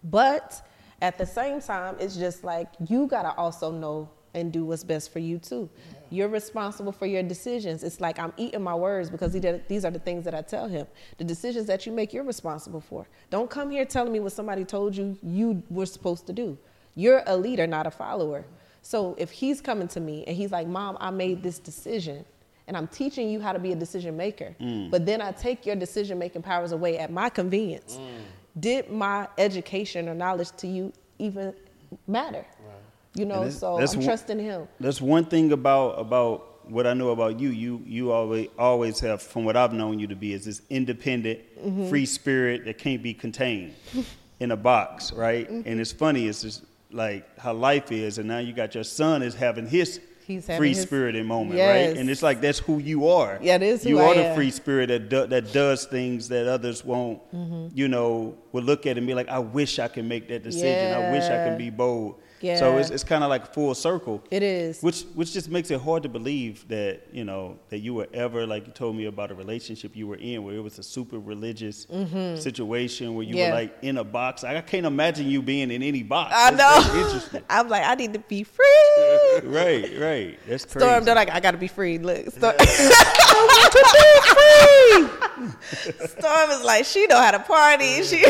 But 0.04 0.66
at 1.02 1.18
the 1.18 1.26
same 1.26 1.62
time, 1.62 1.96
it's 2.00 2.16
just 2.16 2.44
like 2.44 2.70
you 2.88 3.08
gotta 3.08 3.34
also 3.36 3.72
know 3.72 4.10
and 4.34 4.52
do 4.52 4.66
what's 4.66 4.84
best 4.84 5.12
for 5.12 5.20
you 5.20 5.38
too. 5.38 5.70
You're 6.10 6.28
responsible 6.28 6.92
for 6.92 7.06
your 7.06 7.24
decisions. 7.24 7.84
It's 7.84 8.02
like 8.02 8.20
I'm 8.20 8.34
eating 8.38 8.62
my 8.62 8.76
words 8.76 9.10
because 9.10 9.34
he 9.34 9.40
did, 9.40 9.68
these 9.68 9.86
are 9.86 9.92
the 9.92 10.00
things 10.00 10.26
that 10.26 10.34
I 10.34 10.42
tell 10.42 10.68
him. 10.68 10.88
The 11.18 11.24
decisions 11.24 11.68
that 11.68 11.86
you 11.86 11.92
make, 11.92 12.14
you're 12.14 12.24
responsible 12.24 12.82
for. 12.82 13.08
Don't 13.30 13.50
come 13.50 13.72
here 13.72 13.86
telling 13.86 14.12
me 14.12 14.20
what 14.20 14.34
somebody 14.34 14.66
told 14.66 14.96
you 14.96 15.18
you 15.22 15.64
were 15.70 15.86
supposed 15.86 16.28
to 16.28 16.34
do. 16.34 16.58
You're 16.96 17.24
a 17.26 17.36
leader, 17.36 17.68
not 17.68 17.88
a 17.88 17.92
follower. 17.92 18.46
So 18.82 19.16
if 19.18 19.32
he's 19.32 19.62
coming 19.62 19.88
to 19.90 20.00
me 20.00 20.24
and 20.28 20.36
he's 20.36 20.52
like, 20.52 20.68
Mom, 20.68 20.98
I 21.00 21.10
made 21.10 21.42
this 21.42 21.58
decision 21.58 22.26
and 22.68 22.78
I'm 22.78 22.88
teaching 22.88 23.30
you 23.30 23.40
how 23.42 23.54
to 23.54 23.60
be 23.60 23.72
a 23.72 23.76
decision 23.76 24.16
maker, 24.16 24.56
mm. 24.60 24.90
but 24.90 25.06
then 25.06 25.22
I 25.22 25.32
take 25.32 25.66
your 25.66 25.76
decision 25.76 26.20
making 26.20 26.42
powers 26.44 26.72
away 26.72 26.98
at 26.98 27.12
my 27.12 27.30
convenience. 27.30 27.98
Mm. 27.98 28.22
Did 28.60 28.92
my 28.92 29.28
education 29.38 30.08
or 30.08 30.14
knowledge 30.14 30.52
to 30.58 30.68
you 30.68 30.94
even 31.18 31.54
matter? 32.08 32.46
You 33.16 33.26
know, 33.26 33.36
that's- 33.40 33.60
so 33.60 33.78
that's 33.78 33.94
I'm 33.94 34.00
one- 34.00 34.08
trusting 34.08 34.40
him. 34.40 34.68
That's 34.80 35.00
one 35.02 35.26
thing 35.26 35.52
about 35.52 36.00
about 36.00 36.50
what 36.72 36.88
I 36.88 36.94
know 36.94 37.10
about 37.10 37.40
you. 37.40 37.50
You 37.50 37.82
you 37.86 38.12
always 38.12 38.48
always 38.58 39.00
have, 39.02 39.22
from 39.22 39.46
what 39.46 39.56
I've 39.56 39.74
known 39.74 40.00
you 40.00 40.08
to 40.08 40.16
be, 40.16 40.34
is 40.34 40.46
this 40.46 40.62
independent, 40.70 41.40
Mm-hmm. 41.64 41.90
free 41.90 42.06
spirit 42.06 42.66
that 42.66 42.78
can't 42.78 43.02
be 43.04 43.14
contained 43.14 43.74
in 44.40 44.52
a 44.52 44.58
box, 44.58 45.14
right? 45.14 45.50
Mm-hmm. 45.50 45.68
And 45.70 45.80
it's 45.80 45.92
funny. 45.92 46.28
It's 46.28 46.42
just 46.42 46.64
like 46.92 47.26
how 47.40 47.54
life 47.54 47.92
is, 47.92 48.18
and 48.18 48.28
now 48.28 48.40
you 48.40 48.52
got 48.54 48.76
your 48.76 48.84
son 48.84 49.22
is 49.24 49.34
having 49.36 49.68
his 49.68 50.00
He's 50.26 50.46
free 50.46 50.70
his- 50.70 50.82
spirited 50.82 51.26
moment, 51.26 51.58
Yes. 51.58 51.70
right? 51.90 51.98
And 52.00 52.10
it's 52.10 52.24
like 52.24 52.40
that's 52.42 52.60
who 52.60 52.80
you 52.80 53.08
are. 53.10 53.38
Yeah, 53.42 53.56
it 53.56 53.62
is 53.64 53.84
who 53.84 53.90
you 53.90 54.00
I 54.00 54.06
are 54.06 54.16
the 54.16 54.26
am. 54.28 54.36
free 54.36 54.52
spirit 54.52 54.88
that 54.88 55.10
do, 55.10 55.28
that 55.28 55.52
does 55.54 55.86
things 55.86 56.30
that 56.30 56.48
others 56.48 56.84
won't. 56.84 57.20
Mm-hmm. 57.34 57.68
You 57.78 57.88
know, 57.90 58.36
will 58.54 58.64
look 58.64 58.86
at 58.88 58.98
and 58.98 59.06
be 59.06 59.14
like, 59.14 59.28
I 59.30 59.40
wish 59.40 59.80
I 59.80 59.88
can 59.90 60.08
make 60.08 60.28
that 60.30 60.44
decision. 60.44 60.94
I 60.94 61.12
wish 61.12 61.24
I 61.26 61.34
Yeah. 61.36 61.46
can 61.50 61.58
be 61.58 61.70
bold. 61.70 62.16
So 62.44 62.78
it's 62.78 62.90
it's 62.90 63.04
kind 63.04 63.24
of 63.24 63.30
like 63.30 63.54
full 63.54 63.74
circle. 63.74 64.24
It 64.30 64.44
is. 64.44 64.82
Which 64.82 65.04
which 65.16 65.32
just 65.34 65.50
makes 65.50 65.72
it 65.72 65.80
hard 65.82 66.04
to 66.04 66.10
believe 66.10 66.68
that 66.68 67.08
you 67.12 67.24
know 67.24 67.58
that 67.70 67.80
you 67.80 67.94
were 67.94 68.08
ever 68.14 68.46
like 68.46 68.68
you 68.68 68.74
told 68.74 68.96
me 68.96 69.06
about 69.06 69.32
a 69.32 69.36
relationship 69.36 69.96
you 69.96 70.08
were 70.08 70.18
in 70.18 70.44
where 70.44 70.56
it 70.56 70.64
was 70.64 70.78
a 70.80 70.84
super 70.84 71.20
religious 71.20 71.88
situation 72.42 73.16
where 73.16 73.24
you 73.24 73.34
Mm-hmm. 73.34 73.38
Yeah. 73.40 73.50
were 73.50 73.56
like 73.56 73.78
in 73.82 73.98
a 73.98 74.04
box. 74.04 74.44
I 74.44 74.62
can't 74.62 74.86
imagine 74.86 75.28
you 75.28 75.42
being 75.42 75.72
in 75.72 75.82
any 75.82 76.04
box. 76.04 76.34
I 76.36 76.52
That's- 76.52 76.84
that's 76.84 76.94
know. 76.94 77.00
interesting. 77.06 77.42
I'm 77.50 77.68
like, 77.70 77.84
I 77.84 77.96
need 77.96 78.14
to 78.14 78.20
be 78.20 78.44
free. 78.44 78.66
right, 79.44 79.90
right. 80.00 80.40
That's 80.48 80.66
crazy. 80.66 80.86
Storm, 80.86 81.04
they're 81.04 81.16
like, 81.16 81.32
I 81.32 81.40
gotta 81.40 81.58
be 81.58 81.68
free. 81.68 81.98
Look, 81.98 82.30
Storm, 82.32 82.54
I 82.60 83.48
want 83.50 83.72
to 83.74 85.48
be 85.48 85.48
free. 85.98 86.08
Storm 86.08 86.50
is 86.52 86.64
like, 86.64 86.86
she 86.86 87.08
know 87.08 87.18
how 87.22 87.32
to 87.32 87.40
party. 87.40 88.04
She, 88.04 88.24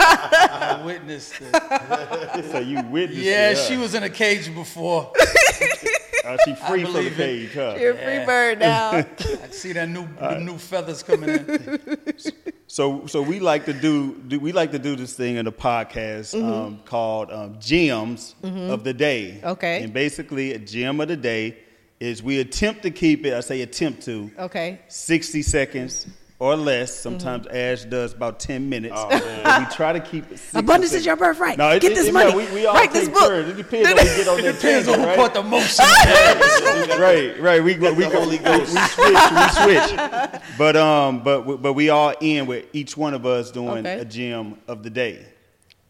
I 0.00 0.82
witnessed 0.84 1.34
it. 1.40 2.44
so 2.52 2.58
you 2.58 2.82
witnessed 2.82 3.22
Yeah, 3.22 3.50
it, 3.50 3.56
huh? 3.58 3.64
she 3.64 3.76
was 3.76 3.94
in 3.94 4.02
a 4.02 4.10
cage 4.10 4.52
before. 4.54 5.12
Uh, 6.22 6.36
she 6.44 6.54
free 6.54 6.84
from 6.84 6.92
the 6.92 6.98
believe 6.98 7.12
it. 7.12 7.16
cage, 7.16 7.54
huh? 7.54 7.76
you're 7.80 7.92
a 7.92 7.96
free 7.96 8.14
Yeah. 8.14 8.26
bird 8.26 8.58
now. 8.60 8.90
I 9.42 9.48
see 9.50 9.72
that 9.72 9.88
new 9.88 10.06
the 10.18 10.38
new 10.38 10.58
feathers 10.58 11.02
coming 11.02 11.30
in. 11.30 11.80
So, 12.66 13.06
so 13.06 13.20
we 13.22 13.40
like 13.40 13.64
to 13.64 13.72
do, 13.72 14.14
do 14.28 14.38
we 14.38 14.52
like 14.52 14.70
to 14.72 14.78
do 14.78 14.94
this 14.94 15.14
thing 15.14 15.36
in 15.36 15.44
the 15.46 15.52
podcast 15.52 16.34
Mm-hmm. 16.34 16.52
um, 16.52 16.80
called 16.84 17.32
um, 17.32 17.56
gems 17.58 18.34
of 18.44 18.84
the 18.84 18.92
day. 18.92 19.40
Okay. 19.42 19.82
And 19.82 19.92
basically, 19.92 20.52
a 20.52 20.58
gem 20.58 21.00
of 21.00 21.08
the 21.08 21.16
day 21.16 21.56
is 21.98 22.22
we 22.22 22.38
attempt 22.40 22.82
to 22.82 22.90
keep 22.90 23.26
it. 23.26 23.34
I 23.34 23.40
say 23.40 23.62
attempt 23.62 24.02
to 24.04 24.30
Okay. 24.38 24.78
sixty 24.88 25.42
seconds 25.42 26.06
or 26.40 26.56
less. 26.56 26.90
Mm-hmm. 26.90 27.02
Sometimes 27.02 27.46
Ash 27.46 27.84
does 27.84 28.12
about 28.12 28.40
ten 28.40 28.68
minutes. 28.68 28.94
Oh, 28.96 29.08
man. 29.10 29.60
We 29.68 29.74
try 29.74 29.92
to 29.92 30.00
keep 30.00 30.32
it. 30.32 30.40
Abundance 30.54 30.92
is 30.92 31.06
your 31.06 31.14
birthright. 31.14 31.56
No, 31.58 31.68
it, 31.70 31.80
Get 31.80 31.92
it- 31.92 31.94
this 31.94 32.08
it- 32.08 32.12
money. 32.14 32.34
We, 32.34 32.52
we 32.52 32.66
all 32.66 32.74
Write 32.74 32.92
this 32.92 33.08
book. 33.08 33.28
turns. 33.28 33.50
It 33.50 33.56
depends 33.56 33.88
on 33.88 33.94
we 33.96 34.02
get 34.02 34.28
on 34.28 34.36
that 34.42 34.54
Depends 34.54 34.88
on 34.88 34.94
tangent, 34.94 34.96
who 34.96 35.06
right? 35.06 35.16
caught 35.16 35.34
the 35.34 35.42
motion. 35.44 35.84
right, 37.00 37.40
right. 37.40 37.62
We 37.62 37.74
go, 37.74 37.92
we 37.92 38.08
go, 38.08 38.28
we 38.28 38.38
go, 38.38 38.58
we 38.58 38.64
switch, 38.66 38.88
we 38.96 39.48
switch. 39.62 40.40
But 40.58 40.76
um, 40.76 41.22
but 41.22 41.62
but 41.62 41.74
we 41.74 41.90
all 41.90 42.14
end 42.20 42.48
with 42.48 42.66
each 42.72 42.96
one 42.96 43.14
of 43.14 43.24
us 43.26 43.50
doing 43.50 43.86
Okay. 43.86 44.00
a 44.00 44.04
gem 44.04 44.56
of 44.66 44.82
the 44.82 44.90
day, 44.90 45.24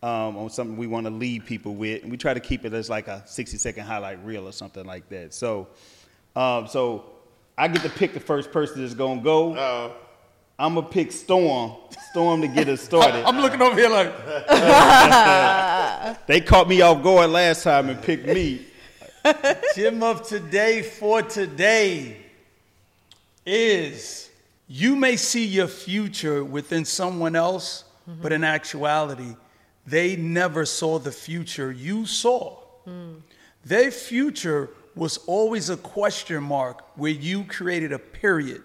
um, 0.03 0.37
on 0.37 0.51
something 0.51 0.77
we 0.77 0.87
want 0.87 1.07
to 1.07 1.11
leave 1.13 1.45
people 1.47 1.75
with, 1.75 2.03
and 2.03 2.11
we 2.11 2.17
try 2.17 2.35
to 2.35 2.41
keep 2.41 2.65
it 2.65 2.73
as 2.73 2.91
like 2.91 3.09
a 3.09 3.23
sixty 3.27 3.57
second 3.57 3.85
highlight 3.85 4.25
reel 4.25 4.47
or 4.49 4.53
something 4.53 4.85
like 4.85 5.09
that. 5.11 5.33
So, 5.33 5.69
um, 6.37 6.67
so 6.67 7.05
I 7.57 7.69
get 7.69 7.83
to 7.83 7.91
pick 7.91 8.15
the 8.15 8.21
first 8.21 8.51
person 8.53 8.81
that's 8.83 8.95
gonna 8.95 9.21
go. 9.23 9.55
Uh, 9.55 9.93
I'm 10.61 10.75
gonna 10.75 10.87
pick 10.87 11.11
Storm, 11.11 11.73
Storm 12.11 12.43
to 12.43 12.49
get 12.49 12.69
us 12.69 12.83
started. 12.83 13.25
I'm 13.27 13.39
looking 13.39 13.63
over 13.63 13.75
here 13.75 13.89
like, 13.89 14.15
They 16.27 16.43
caught 16.43 16.69
me 16.69 16.83
off 16.83 17.03
guard 17.03 17.31
last 17.31 17.63
time 17.63 17.89
and 17.89 18.03
picked 18.03 18.27
me. 18.27 18.67
Gym 19.75 20.03
of 20.03 20.29
today 20.29 20.83
for 20.83 21.23
today 21.23 22.19
is 23.47 24.29
you 24.69 24.97
may 24.97 25.17
see 25.17 25.47
your 25.47 25.67
future 25.67 26.45
within 26.45 26.85
someone 26.85 27.35
else, 27.35 27.85
mm-hmm. 28.07 28.21
but 28.21 28.31
in 28.31 28.45
actuality, 28.45 29.35
they 29.87 30.15
never 30.15 30.67
saw 30.67 30.99
the 30.99 31.11
future 31.11 31.73
you 31.73 32.05
saw. 32.05 32.59
Mm. 32.87 33.23
Their 33.65 33.91
future 33.91 34.69
was 34.95 35.17
always 35.27 35.71
a 35.71 35.79
question 35.79 36.43
mark 36.43 36.85
where 36.99 37.13
you 37.13 37.45
created 37.45 37.93
a 37.93 37.99
period. 37.99 38.63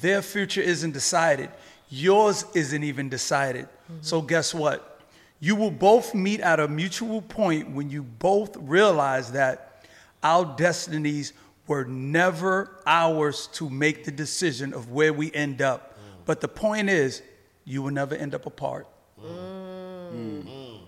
Their 0.00 0.22
future 0.22 0.60
isn't 0.60 0.92
decided. 0.92 1.50
Yours 1.88 2.44
isn't 2.54 2.82
even 2.84 3.08
decided. 3.08 3.66
Mm-hmm. 3.66 3.98
So, 4.02 4.20
guess 4.22 4.54
what? 4.54 5.00
You 5.40 5.54
will 5.54 5.70
both 5.70 6.14
meet 6.14 6.40
at 6.40 6.60
a 6.60 6.66
mutual 6.68 7.22
point 7.22 7.70
when 7.70 7.90
you 7.90 8.02
both 8.02 8.56
realize 8.56 9.32
that 9.32 9.84
our 10.22 10.44
destinies 10.56 11.32
were 11.66 11.84
never 11.84 12.80
ours 12.86 13.48
to 13.54 13.68
make 13.70 14.04
the 14.04 14.10
decision 14.10 14.72
of 14.72 14.90
where 14.90 15.12
we 15.12 15.32
end 15.32 15.60
up. 15.62 15.92
Mm. 15.94 16.24
But 16.24 16.40
the 16.40 16.48
point 16.48 16.88
is, 16.88 17.22
you 17.64 17.82
will 17.82 17.90
never 17.92 18.14
end 18.14 18.34
up 18.34 18.46
apart. 18.46 18.86
Mm. 19.22 20.80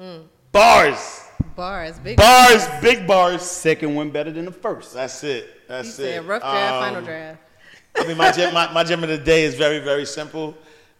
Mm. 0.00 0.22
Bars, 0.52 1.22
Bars, 1.56 1.98
big. 1.98 2.16
bars, 2.16 2.66
big 2.80 3.06
bars. 3.06 3.42
Second 3.42 3.94
one 3.94 4.10
better 4.10 4.30
than 4.30 4.44
the 4.44 4.52
first. 4.52 4.94
That's 4.94 5.22
it. 5.24 5.66
That's 5.68 5.96
He 5.96 6.04
it. 6.04 6.06
said 6.14 6.24
rough 6.26 6.42
draft, 6.42 6.74
Um, 6.74 6.82
final 6.84 7.02
draft. 7.04 7.40
I 7.96 8.06
mean, 8.06 8.16
my 8.16 8.30
gem, 8.32 8.54
my, 8.54 8.72
my 8.72 8.84
gem 8.84 9.02
of 9.02 9.08
the 9.08 9.18
day 9.18 9.44
is 9.44 9.54
very, 9.54 9.78
very 9.80 10.06
simple. 10.06 10.56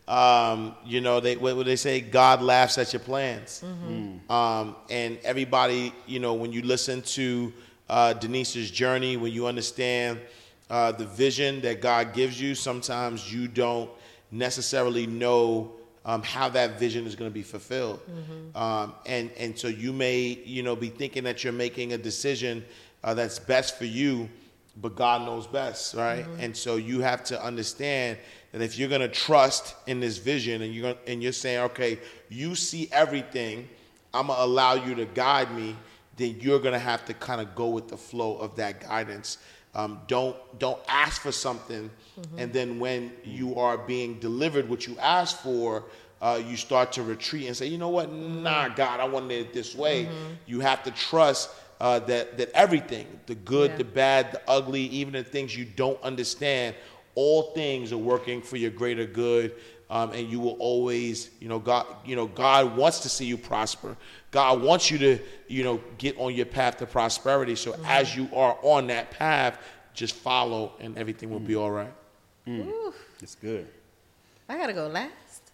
Um, 0.06 0.74
you 0.86 1.00
know, 1.00 1.20
they 1.20 1.36
what, 1.36 1.56
what 1.56 1.66
they 1.66 1.76
say, 1.76 2.00
God 2.00 2.40
laughs 2.42 2.78
at 2.78 2.92
your 2.92 3.00
plans. 3.00 3.62
Um, 4.30 4.76
and 4.90 5.18
everybody, 5.22 5.92
you 6.06 6.18
know, 6.18 6.34
when 6.34 6.50
you 6.52 6.62
listen 6.62 7.02
to 7.02 7.52
uh, 7.88 8.14
Denise's 8.14 8.70
journey, 8.70 9.16
when 9.16 9.32
you 9.32 9.46
understand 9.46 10.18
uh, 10.70 10.92
the 10.92 11.04
vision 11.06 11.60
that 11.60 11.80
God 11.80 12.14
gives 12.14 12.40
you, 12.40 12.54
sometimes 12.54 13.32
you 13.32 13.48
don't 13.48 13.90
necessarily 14.30 15.06
know 15.06 15.72
um, 16.04 16.22
how 16.22 16.48
that 16.50 16.78
vision 16.78 17.06
is 17.06 17.14
going 17.14 17.30
to 17.30 17.34
be 17.34 17.42
fulfilled. 17.42 18.00
Um, 18.54 18.94
and 19.06 19.30
and 19.38 19.58
so 19.58 19.68
you 19.68 19.92
may, 19.92 20.40
you 20.44 20.62
know, 20.62 20.74
be 20.74 20.88
thinking 20.88 21.24
that 21.24 21.44
you're 21.44 21.52
making 21.52 21.92
a 21.92 21.98
decision 21.98 22.64
uh, 23.04 23.12
that's 23.14 23.38
best 23.38 23.76
for 23.76 23.84
you, 23.84 24.28
but 24.80 24.94
God 24.94 25.22
knows 25.22 25.46
best, 25.46 25.94
right? 25.94 26.24
And 26.38 26.56
so 26.56 26.76
you 26.76 27.00
have 27.00 27.24
to 27.24 27.42
understand 27.42 28.18
that 28.52 28.62
if 28.62 28.78
you're 28.78 28.88
going 28.88 29.00
to 29.00 29.08
trust 29.08 29.74
in 29.86 30.00
this 30.00 30.18
vision 30.18 30.62
and 30.62 30.74
you're 30.74 30.92
gonna, 30.92 31.04
and 31.06 31.22
you're 31.22 31.32
saying, 31.32 31.58
okay, 31.70 31.98
you 32.28 32.54
see 32.54 32.88
everything, 32.92 33.68
I'm 34.14 34.28
gonna 34.28 34.42
allow 34.42 34.74
you 34.74 34.94
to 34.96 35.04
guide 35.06 35.52
me. 35.54 35.76
Then 36.16 36.36
you're 36.40 36.58
going 36.60 36.72
to 36.74 36.78
have 36.78 37.04
to 37.06 37.14
kind 37.14 37.40
of 37.40 37.54
go 37.54 37.68
with 37.68 37.88
the 37.88 37.96
flow 37.96 38.36
of 38.38 38.56
that 38.56 38.80
guidance. 38.80 39.38
Um, 39.74 40.00
don't 40.08 40.34
don't 40.58 40.80
ask 40.88 41.20
for 41.22 41.30
something, 41.32 41.90
and 42.38 42.52
then 42.52 42.80
when 42.80 43.12
you 43.22 43.56
are 43.58 43.76
being 43.78 44.18
delivered 44.18 44.68
what 44.68 44.86
you 44.86 44.96
asked 44.98 45.40
for, 45.42 45.84
uh, 46.20 46.40
you 46.44 46.56
start 46.56 46.90
to 46.92 47.02
retreat 47.02 47.46
and 47.46 47.56
say, 47.56 47.66
you 47.66 47.78
know 47.78 47.90
what, 47.90 48.10
nah, 48.10 48.68
God, 48.70 48.98
I 48.98 49.04
wanted 49.06 49.32
it 49.32 49.52
this 49.52 49.74
way. 49.76 50.08
You 50.46 50.60
have 50.60 50.82
to 50.84 50.90
trust 50.90 51.50
uh, 51.80 51.98
that 52.00 52.36
that 52.38 52.50
everything, 52.54 53.06
the 53.26 53.34
good, 53.34 53.70
Yeah. 53.72 53.76
the 53.78 53.84
bad, 53.84 54.32
the 54.32 54.40
ugly, 54.48 54.82
even 54.82 55.12
the 55.12 55.24
things 55.24 55.56
you 55.56 55.64
don't 55.64 56.00
understand, 56.02 56.74
all 57.14 57.52
things 57.54 57.92
are 57.92 57.98
working 57.98 58.42
for 58.42 58.56
your 58.56 58.70
greater 58.70 59.04
good. 59.06 59.54
Um, 59.90 60.12
and 60.12 60.30
you 60.30 60.38
will 60.38 60.56
always, 60.58 61.30
you 61.40 61.48
know, 61.48 61.58
God, 61.58 61.86
you 62.04 62.14
know, 62.14 62.26
God 62.26 62.76
wants 62.76 63.00
to 63.00 63.08
see 63.08 63.24
you 63.24 63.38
prosper. 63.38 63.96
God 64.30 64.60
wants 64.60 64.90
you 64.90 64.98
to, 64.98 65.18
you 65.46 65.64
know, 65.64 65.80
get 65.96 66.18
on 66.18 66.34
your 66.34 66.44
path 66.44 66.76
to 66.78 66.86
prosperity. 66.86 67.54
So 67.54 67.74
as 67.86 68.14
you 68.14 68.28
are 68.34 68.58
on 68.60 68.88
that 68.88 69.10
path, 69.12 69.58
just 69.94 70.14
follow, 70.14 70.74
and 70.78 70.98
everything 70.98 71.30
will 71.30 71.40
be 71.40 71.56
all 71.56 71.70
right. 71.70 71.92
It's 73.22 73.34
good. 73.36 73.66
I 74.46 74.58
gotta 74.58 74.74
go 74.74 74.88
last. 74.88 75.10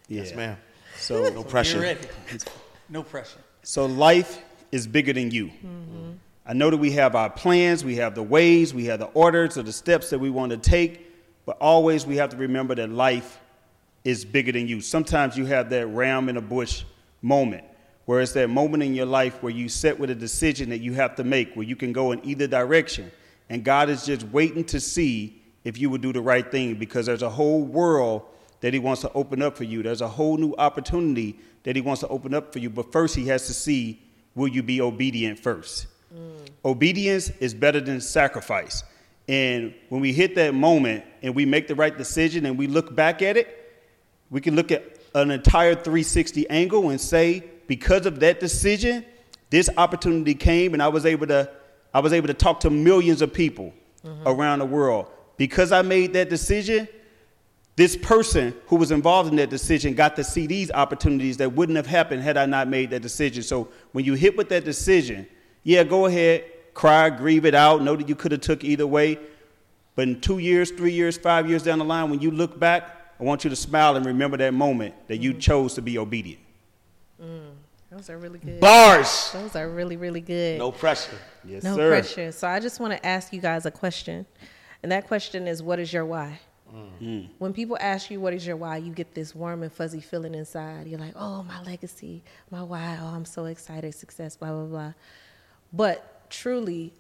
Yeah. 0.09 0.23
Yes, 0.23 0.35
ma'am. 0.35 0.57
So 0.97 1.29
No 1.31 1.45
pressure. 1.55 1.75
You're 1.77 1.83
ready. 1.95 2.09
No 2.89 3.03
pressure. 3.05 3.39
So 3.63 3.87
life 3.87 4.43
is 4.75 4.89
bigger 4.89 5.13
than 5.13 5.31
you. 5.31 5.53
I 6.45 6.53
know 6.53 6.69
that 6.69 6.79
we 6.79 6.91
have 6.93 7.15
our 7.15 7.31
plans, 7.31 7.85
we 7.85 7.95
have 7.97 8.17
the 8.17 8.25
ways, 8.25 8.75
we 8.75 8.87
have 8.87 8.99
the 8.99 9.07
orders 9.07 9.57
or 9.57 9.63
the 9.63 9.73
steps 9.73 10.11
that 10.11 10.19
we 10.19 10.31
want 10.31 10.51
to 10.51 10.59
take, 10.59 11.07
but 11.47 11.57
always 11.61 12.05
we 12.05 12.17
have 12.17 12.31
to 12.31 12.37
remember 12.37 12.75
that 12.75 12.91
life 12.91 13.39
is 14.03 14.25
bigger 14.25 14.51
than 14.51 14.67
you. 14.67 14.81
Sometimes 14.81 15.37
you 15.37 15.47
have 15.47 15.71
that 15.71 15.87
ram 15.87 16.29
in 16.29 16.37
a 16.37 16.41
bush 16.41 16.83
moment, 17.23 17.63
where 18.07 18.21
it's 18.21 18.33
that 18.33 18.51
moment 18.51 18.83
in 18.83 18.95
your 18.95 19.07
life 19.07 19.43
where 19.45 19.53
you 19.53 19.69
set 19.69 19.99
with 19.99 20.11
a 20.11 20.15
decision 20.15 20.71
that 20.71 20.81
you 20.81 20.93
have 20.95 21.15
to 21.17 21.25
make, 21.25 21.55
where 21.55 21.65
you 21.65 21.77
can 21.77 21.93
go 21.93 22.11
in 22.11 22.21
either 22.27 22.49
direction. 22.49 23.13
And 23.49 23.65
God 23.65 23.89
is 23.89 24.05
just 24.05 24.25
waiting 24.25 24.65
to 24.65 24.81
see 24.81 25.41
if 25.63 25.79
you 25.79 25.89
will 25.89 25.99
do 25.99 26.13
the 26.13 26.21
right 26.21 26.51
thing 26.51 26.75
because 26.75 27.07
there's 27.07 27.23
a 27.23 27.31
whole 27.31 27.63
world 27.63 28.23
that 28.61 28.75
He 28.75 28.81
wants 28.81 29.03
to 29.03 29.13
open 29.13 29.41
up 29.41 29.57
for 29.57 29.65
you. 29.65 29.85
There's 29.85 30.01
a 30.01 30.09
whole 30.09 30.37
new 30.37 30.55
opportunity 30.59 31.39
that 31.63 31.77
He 31.77 31.81
wants 31.81 32.01
to 32.01 32.09
open 32.09 32.35
up 32.35 32.53
for 32.53 32.59
you. 32.59 32.71
But 32.71 32.91
first, 32.91 33.15
He 33.15 33.29
has 33.29 33.47
to 33.47 33.55
see 33.55 34.01
will 34.35 34.49
you 34.49 34.63
be 34.63 34.81
obedient 34.81 35.39
first? 35.39 35.87
Obedience 36.65 37.31
is 37.41 37.53
better 37.53 37.81
than 37.81 38.01
sacrifice. 38.01 38.83
And 39.29 39.75
when 39.89 40.01
we 40.01 40.13
hit 40.13 40.35
that 40.37 40.55
moment 40.55 41.05
and 41.23 41.35
we 41.35 41.45
make 41.45 41.67
the 41.67 41.75
right 41.75 41.97
decision 41.97 42.47
and 42.47 42.59
we 42.59 42.67
look 42.67 42.95
back 42.95 43.23
at 43.23 43.37
it, 43.37 43.83
we 44.31 44.41
can 44.41 44.57
look 44.57 44.71
at 44.71 44.99
an 45.15 45.31
entire 45.31 45.75
360 45.75 46.49
angle 46.51 46.91
and 46.91 47.01
say, 47.01 47.45
because 47.67 48.07
of 48.07 48.21
that 48.21 48.41
decision, 48.41 49.05
this 49.51 49.71
opportunity 49.77 50.35
came 50.35 50.75
and 50.75 50.83
I 50.83 50.89
was 50.89 51.07
able 51.07 51.27
to 51.29 51.51
I 51.93 52.01
was 52.01 52.13
able 52.13 52.27
to 52.27 52.35
talk 52.35 52.61
to 52.61 52.71
millions 52.71 53.23
of 53.23 53.33
people 53.33 53.73
mm-hmm. 54.05 54.27
around 54.27 54.59
the 54.59 54.67
world. 54.67 55.07
Because 55.37 55.71
I 55.71 55.83
made 55.83 56.13
that 56.15 56.29
decision, 56.29 56.89
this 57.77 57.97
person 57.97 58.55
who 58.67 58.77
was 58.77 58.91
involved 58.91 59.31
in 59.31 59.37
that 59.37 59.51
decision 59.51 59.95
got 59.95 60.15
to 60.17 60.25
see 60.25 60.47
these 60.47 60.71
opportunities 60.71 61.37
that 61.39 61.53
wouldn't 61.53 61.77
have 61.77 61.87
happened 61.87 62.23
had 62.23 62.37
I 62.37 62.47
not 62.47 62.69
made 62.69 62.91
that 62.91 63.03
decision. 63.03 63.43
So 63.43 63.69
when 63.93 64.05
you 64.05 64.15
hit 64.15 64.37
with 64.37 64.49
that 64.51 64.65
decision, 64.65 65.27
yeah, 65.65 65.83
go 65.83 66.07
ahead, 66.07 66.45
cry, 66.73 67.11
grieve 67.11 67.45
it 67.45 67.55
out, 67.55 67.83
know 67.83 67.97
that 67.97 68.09
you 68.09 68.15
could 68.15 68.33
have 68.33 68.43
took 68.43 68.63
either 68.63 68.87
way. 68.87 69.19
But 69.97 70.09
in 70.09 70.21
two 70.21 70.39
years, 70.39 70.71
three 70.71 70.93
years, 70.93 71.17
five 71.17 71.49
years 71.49 71.63
down 71.63 71.79
the 71.79 71.85
line, 71.85 72.11
when 72.11 72.21
you 72.21 72.31
look 72.31 72.59
back, 72.59 73.13
I 73.19 73.25
want 73.25 73.45
you 73.45 73.51
to 73.51 73.57
smile 73.57 73.97
and 73.97 74.07
remember 74.07 74.37
that 74.37 74.55
moment 74.55 74.95
that 75.09 75.19
you 75.19 75.35
mm. 75.35 75.41
chose 75.41 75.75
to 75.75 75.83
be 75.83 75.99
obedient. 75.99 76.41
Mm. 77.23 77.53
Those 77.91 78.11
are 78.11 78.19
really 78.19 78.41
good. 78.41 78.61
Bars. 78.61 79.31
Those 79.33 79.55
are 79.55 79.69
really, 79.69 79.97
really 79.97 80.21
good. 80.21 80.59
No 80.59 80.73
pressure. 80.73 81.17
Yes, 81.45 81.63
sir. 81.63 81.69
no 81.69 81.77
sir. 81.77 81.89
pressure. 81.91 82.33
So 82.33 82.49
I 82.49 82.59
just 82.59 82.81
want 82.81 82.93
to 82.93 83.07
ask 83.07 83.33
you 83.33 83.41
guys 83.41 83.67
a 83.67 83.71
question. 83.71 84.27
And 84.83 84.91
that 84.91 85.07
question 85.07 85.47
is 85.47 85.63
what 85.63 85.79
is 85.79 85.93
your 85.93 86.05
why? 86.05 86.41
Mm. 86.75 87.29
When 87.39 87.53
people 87.53 87.77
ask 87.81 88.11
you 88.11 88.21
what 88.21 88.35
is 88.35 88.47
your 88.47 88.57
why, 88.57 88.79
you 88.79 88.93
get 88.93 89.15
this 89.15 89.35
warm 89.35 89.63
and 89.63 89.73
fuzzy 89.73 90.01
feeling 90.01 90.35
inside. 90.35 90.87
You're 90.87 90.99
like, 90.99 91.15
oh, 91.17 91.43
my 91.45 91.63
legacy, 91.63 92.23
my 92.51 92.63
why. 92.63 92.99
Oh, 93.01 93.07
I'm 93.07 93.25
so 93.25 93.45
excited, 93.47 93.95
success, 93.95 94.37
blah, 94.37 94.51
blah, 94.51 94.65
blah. 94.65 94.93
But 95.73 96.29
truly, 96.31 96.93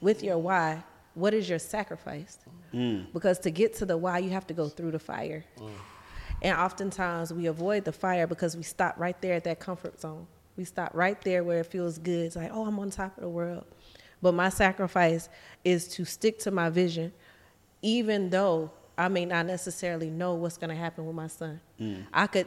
with 0.00 0.22
your 0.22 0.38
why, 0.38 0.82
what 1.14 1.34
is 1.34 1.48
your 1.48 1.58
sacrifice? 1.58 2.38
Mm. 2.72 3.12
Because 3.12 3.38
to 3.40 3.50
get 3.50 3.74
to 3.74 3.86
the 3.86 3.96
why, 3.96 4.18
you 4.18 4.30
have 4.30 4.46
to 4.48 4.54
go 4.54 4.68
through 4.68 4.92
the 4.92 4.98
fire. 4.98 5.44
Mm. 5.58 5.70
And 6.42 6.58
oftentimes 6.58 7.32
we 7.32 7.46
avoid 7.46 7.84
the 7.84 7.92
fire 7.92 8.26
because 8.26 8.56
we 8.56 8.62
stop 8.62 8.94
right 8.98 9.20
there 9.20 9.34
at 9.34 9.44
that 9.44 9.60
comfort 9.60 10.00
zone. 10.00 10.26
We 10.56 10.64
stop 10.64 10.90
right 10.94 11.20
there 11.22 11.44
where 11.44 11.60
it 11.60 11.66
feels 11.66 11.98
good. 11.98 12.26
It's 12.26 12.36
like, 12.36 12.50
oh, 12.52 12.66
I'm 12.66 12.78
on 12.78 12.90
top 12.90 13.16
of 13.16 13.22
the 13.22 13.28
world. 13.28 13.64
But 14.22 14.34
my 14.34 14.48
sacrifice 14.48 15.28
is 15.64 15.88
to 15.88 16.04
stick 16.04 16.38
to 16.40 16.50
my 16.50 16.70
vision, 16.70 17.12
even 17.82 18.30
though 18.30 18.70
I 19.00 19.08
may 19.08 19.24
not 19.24 19.46
necessarily 19.46 20.10
know 20.10 20.34
what's 20.34 20.58
going 20.58 20.68
to 20.68 20.76
happen 20.76 21.06
with 21.06 21.16
my 21.16 21.26
son. 21.26 21.60
Mm. 21.80 22.04
I 22.12 22.26
could 22.26 22.46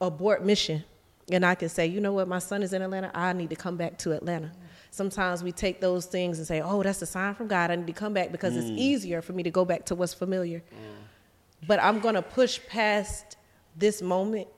abort 0.00 0.44
mission 0.44 0.84
and 1.32 1.46
I 1.46 1.54
could 1.54 1.70
say, 1.70 1.86
you 1.86 1.98
know 1.98 2.12
what, 2.12 2.28
my 2.28 2.40
son 2.40 2.62
is 2.62 2.74
in 2.74 2.82
Atlanta. 2.82 3.10
I 3.14 3.32
need 3.32 3.48
to 3.50 3.56
come 3.56 3.78
back 3.78 3.96
to 3.98 4.12
Atlanta. 4.12 4.52
Sometimes 4.90 5.42
we 5.42 5.50
take 5.50 5.80
those 5.80 6.04
things 6.04 6.36
and 6.38 6.46
say, 6.46 6.60
oh, 6.60 6.82
that's 6.82 7.00
a 7.00 7.06
sign 7.06 7.34
from 7.34 7.48
God. 7.48 7.70
I 7.70 7.76
need 7.76 7.86
to 7.86 7.94
come 7.94 8.12
back 8.12 8.32
because 8.32 8.54
it's 8.54 8.66
mm. 8.66 8.76
easier 8.76 9.22
for 9.22 9.32
me 9.32 9.42
to 9.44 9.50
go 9.50 9.64
back 9.64 9.86
to 9.86 9.94
what's 9.94 10.12
familiar. 10.12 10.58
Mm. 10.58 11.66
But 11.66 11.82
I'm 11.82 12.00
going 12.00 12.16
to 12.16 12.22
push 12.22 12.60
past 12.68 13.36
this 13.74 14.02
moment. 14.02 14.48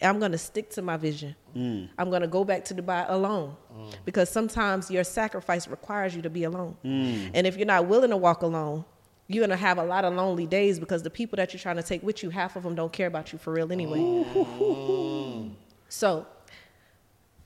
and 0.00 0.08
I'm 0.08 0.18
going 0.18 0.32
to 0.32 0.38
stick 0.38 0.70
to 0.70 0.82
my 0.82 0.96
vision. 0.96 1.36
I'm 1.98 2.10
going 2.10 2.22
to 2.22 2.28
go 2.28 2.42
back 2.42 2.64
to 2.66 2.74
Dubai 2.74 3.06
alone 3.08 3.56
because 4.04 4.28
sometimes 4.28 4.90
your 4.90 5.04
sacrifice 5.04 5.68
requires 5.68 6.16
you 6.16 6.22
to 6.22 6.30
be 6.30 6.44
alone. 6.44 6.76
And 7.34 7.46
if 7.46 7.56
you're 7.56 7.66
not 7.66 7.86
willing 7.86 8.10
to 8.10 8.16
walk 8.16 8.42
alone, 8.42 8.84
you're 9.30 9.46
to 9.46 9.56
have 9.56 9.78
a 9.78 9.84
lot 9.84 10.04
of 10.04 10.12
lonely 10.14 10.46
days 10.46 10.80
because 10.80 11.04
the 11.04 11.10
people 11.10 11.36
that 11.36 11.52
you're 11.52 11.60
trying 11.60 11.76
to 11.76 11.82
take 11.82 12.02
with 12.02 12.22
you, 12.22 12.30
half 12.30 12.56
of 12.56 12.64
them 12.64 12.74
don't 12.74 12.92
care 12.92 13.06
about 13.06 13.32
you 13.32 13.38
for 13.38 13.52
real 13.52 13.70
anyway. 13.70 13.98
Mm. 13.98 15.52
so 15.88 16.26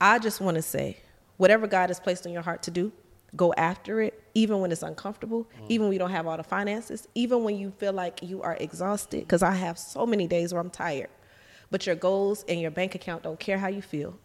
I 0.01 0.17
just 0.17 0.41
want 0.41 0.55
to 0.55 0.63
say 0.63 0.97
whatever 1.37 1.67
God 1.67 1.89
has 1.89 1.99
placed 1.99 2.25
on 2.25 2.33
your 2.33 2.41
heart 2.41 2.63
to 2.63 2.71
do, 2.71 2.91
go 3.35 3.53
after 3.53 4.01
it, 4.01 4.23
even 4.33 4.59
when 4.61 4.71
it's 4.71 4.81
uncomfortable, 4.81 5.43
mm. 5.43 5.65
even 5.69 5.85
when 5.85 5.93
you 5.93 5.99
don't 5.99 6.09
have 6.09 6.25
all 6.25 6.37
the 6.37 6.43
finances, 6.43 7.07
even 7.13 7.43
when 7.43 7.55
you 7.57 7.69
feel 7.71 7.93
like 7.93 8.19
you 8.23 8.41
are 8.41 8.57
exhausted. 8.59 9.19
Because 9.19 9.43
I 9.43 9.51
have 9.51 9.77
so 9.77 10.07
many 10.07 10.25
days 10.25 10.53
where 10.53 10.61
I'm 10.61 10.71
tired, 10.71 11.09
but 11.69 11.85
your 11.85 11.95
goals 11.95 12.43
and 12.47 12.59
your 12.59 12.71
bank 12.71 12.95
account 12.95 13.21
don't 13.21 13.39
care 13.39 13.59
how 13.59 13.67
you 13.67 13.83
feel. 13.83 14.17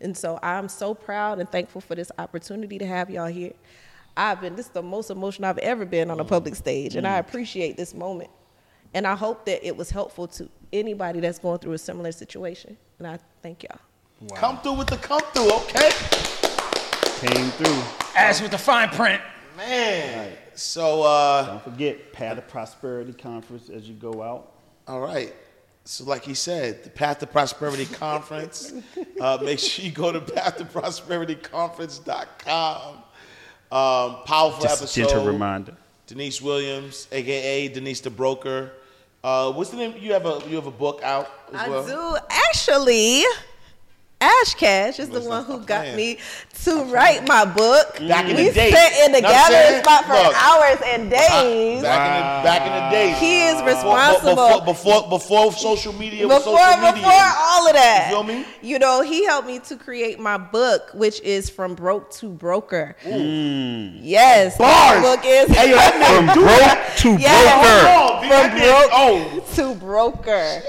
And 0.00 0.16
so 0.16 0.38
I'm 0.44 0.68
so 0.68 0.94
proud 0.94 1.40
and 1.40 1.50
thankful 1.50 1.80
for 1.80 1.96
this 1.96 2.12
opportunity 2.18 2.78
to 2.78 2.86
have 2.86 3.10
y'all 3.10 3.26
here. 3.26 3.54
I've 4.18 4.40
been, 4.40 4.56
this 4.56 4.66
is 4.66 4.72
the 4.72 4.82
most 4.82 5.10
emotional 5.10 5.48
I've 5.48 5.58
ever 5.58 5.84
been 5.86 6.10
on 6.10 6.18
a 6.18 6.24
public 6.24 6.56
stage, 6.56 6.96
and 6.96 7.06
I 7.06 7.18
appreciate 7.18 7.76
this 7.76 7.94
moment. 7.94 8.30
And 8.92 9.06
I 9.06 9.14
hope 9.14 9.46
that 9.46 9.64
it 9.64 9.76
was 9.76 9.90
helpful 9.90 10.26
to 10.28 10.48
anybody 10.72 11.20
that's 11.20 11.38
going 11.38 11.60
through 11.60 11.74
a 11.74 11.78
similar 11.78 12.10
situation. 12.10 12.76
And 12.98 13.06
I 13.06 13.20
thank 13.42 13.62
y'all. 13.62 13.78
Come 14.34 14.58
through 14.58 14.72
with 14.72 14.88
the 14.88 14.96
come 14.96 15.20
through, 15.32 15.52
okay? 15.52 15.90
Came 17.20 17.50
through. 17.52 17.80
As 18.16 18.42
with 18.42 18.50
the 18.50 18.58
fine 18.58 18.88
print. 18.88 19.22
Man. 19.56 20.32
So, 20.54 21.02
uh, 21.02 21.46
Don't 21.46 21.62
forget, 21.62 22.12
Path 22.12 22.38
of 22.38 22.48
Prosperity 22.48 23.12
Conference 23.12 23.70
as 23.70 23.88
you 23.88 23.94
go 23.94 24.20
out. 24.22 24.50
all 24.88 24.98
right. 25.00 25.32
So, 25.84 26.02
like 26.04 26.24
he 26.24 26.34
said, 26.34 26.82
the 26.82 26.90
Path 26.90 27.20
to 27.20 27.26
Prosperity 27.26 27.86
Conference. 27.86 28.72
Uh, 29.20 29.36
make 29.42 29.58
sure 29.58 29.84
you 29.84 29.90
go 29.90 30.12
to 30.12 30.20
pathtoprosperityconference.com. 30.20 32.98
Um, 33.70 34.16
powerful 34.24 34.62
Just 34.62 34.80
a 34.80 34.84
episode. 34.84 35.08
gentle 35.08 35.26
reminder. 35.26 35.74
Denise 36.06 36.40
Williams, 36.40 37.06
aka 37.12 37.68
Denise 37.68 38.00
the 38.00 38.10
Broker. 38.10 38.72
Uh, 39.22 39.52
what's 39.52 39.70
the 39.70 39.76
name? 39.76 39.94
You 39.98 40.12
have 40.14 40.24
a 40.24 40.40
you 40.48 40.56
have 40.56 40.66
a 40.66 40.70
book 40.70 41.02
out 41.02 41.28
as 41.52 41.60
I 41.60 41.68
well. 41.68 41.86
do 41.86 42.16
actually. 42.30 43.24
Ash 44.42 44.54
Cash 44.54 44.98
is 44.98 45.08
the 45.08 45.20
one 45.20 45.44
who 45.44 45.58
got 45.60 45.82
playing. 45.82 45.96
me 45.96 46.18
to 46.64 46.84
write 46.84 47.26
my 47.26 47.44
book. 47.44 47.98
Back 48.08 48.28
in 48.28 48.36
we 48.36 48.48
the 48.48 48.52
day. 48.52 48.70
spent 48.70 48.94
in 49.06 49.12
the 49.12 49.20
Know 49.22 49.28
gathering 49.30 49.60
saying? 49.60 49.82
spot 49.84 50.04
for 50.04 50.12
Look. 50.12 50.34
hours 50.42 50.78
and 50.84 51.10
days. 51.10 51.82
Back 51.82 52.02
in 52.08 52.14
the 52.18 52.44
back 52.44 52.62
in 52.66 52.72
the 52.72 52.90
days. 52.90 53.18
He 53.18 53.42
is 53.46 53.62
responsible. 53.62 54.60
before 54.60 54.64
before, 54.64 55.08
before 55.08 55.52
social 55.52 55.92
media 55.94 56.26
was 56.28 56.38
before 56.44 56.58
social 56.58 56.80
media. 56.82 56.92
before 56.94 57.12
all 57.38 57.66
of 57.68 57.74
that. 57.74 58.08
You 58.10 58.16
feel 58.16 58.24
me? 58.24 58.44
You 58.60 58.78
know, 58.78 59.02
he 59.02 59.24
helped 59.24 59.46
me 59.46 59.60
to 59.60 59.76
create 59.76 60.18
my 60.20 60.36
book, 60.36 60.90
which 60.94 61.20
is 61.22 61.48
from 61.48 61.74
broke 61.74 62.10
to 62.14 62.28
broker. 62.28 62.96
Mm. 63.04 64.00
Yes, 64.02 64.58
Bars. 64.58 65.00
book 65.02 65.20
is 65.24 65.48
Hey, 65.56 65.70
yo, 65.70 65.76
that 65.76 65.94
From 65.94 66.26
nigga 66.26 66.34
do 66.34 66.44
that. 66.44 66.86
broke 66.86 66.96
to 67.16 67.22
Yes. 67.22 67.64
broker. 67.64 67.88
Hold 67.88 68.10
on, 68.10 68.22
B, 68.22 68.28
that 68.28 68.50
from 68.50 68.60
nigga- 68.60 68.88
broke 68.88 68.90
Oh, 68.92 69.54
to 69.54 69.74
broker. 69.80 70.62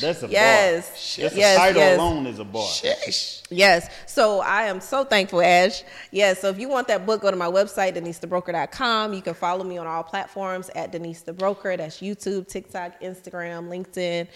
That's 0.00 0.22
a 0.22 0.28
Yes. 0.28 0.88
bar. 0.88 0.94
Just 0.96 1.36
Yes, 1.36 1.54
the 1.54 1.58
title 1.60 1.80
yes. 1.82 1.98
alone 1.98 2.26
is 2.26 2.38
a 2.38 2.44
bar. 2.44 2.66
Sheesh. 3.06 3.42
Yes. 3.50 3.88
So 4.06 4.40
I 4.40 4.64
am 4.64 4.80
so 4.80 5.04
thankful, 5.04 5.40
Ash. 5.42 5.82
Yes. 6.10 6.40
So 6.40 6.48
if 6.48 6.58
you 6.58 6.68
want 6.68 6.88
that 6.88 7.06
book, 7.06 7.22
go 7.22 7.30
to 7.30 7.36
my 7.36 7.46
website, 7.46 7.96
denisethebroker.com. 7.96 9.12
You 9.12 9.22
can 9.22 9.34
follow 9.34 9.64
me 9.64 9.78
on 9.78 9.86
all 9.86 10.02
platforms 10.02 10.70
at 10.74 10.92
Denise 10.92 11.22
the 11.22 11.32
Broker. 11.32 11.76
That's 11.76 11.98
YouTube, 11.98 12.48
TikTok, 12.48 13.00
Instagram, 13.00 13.68
LinkedIn. 13.68 14.28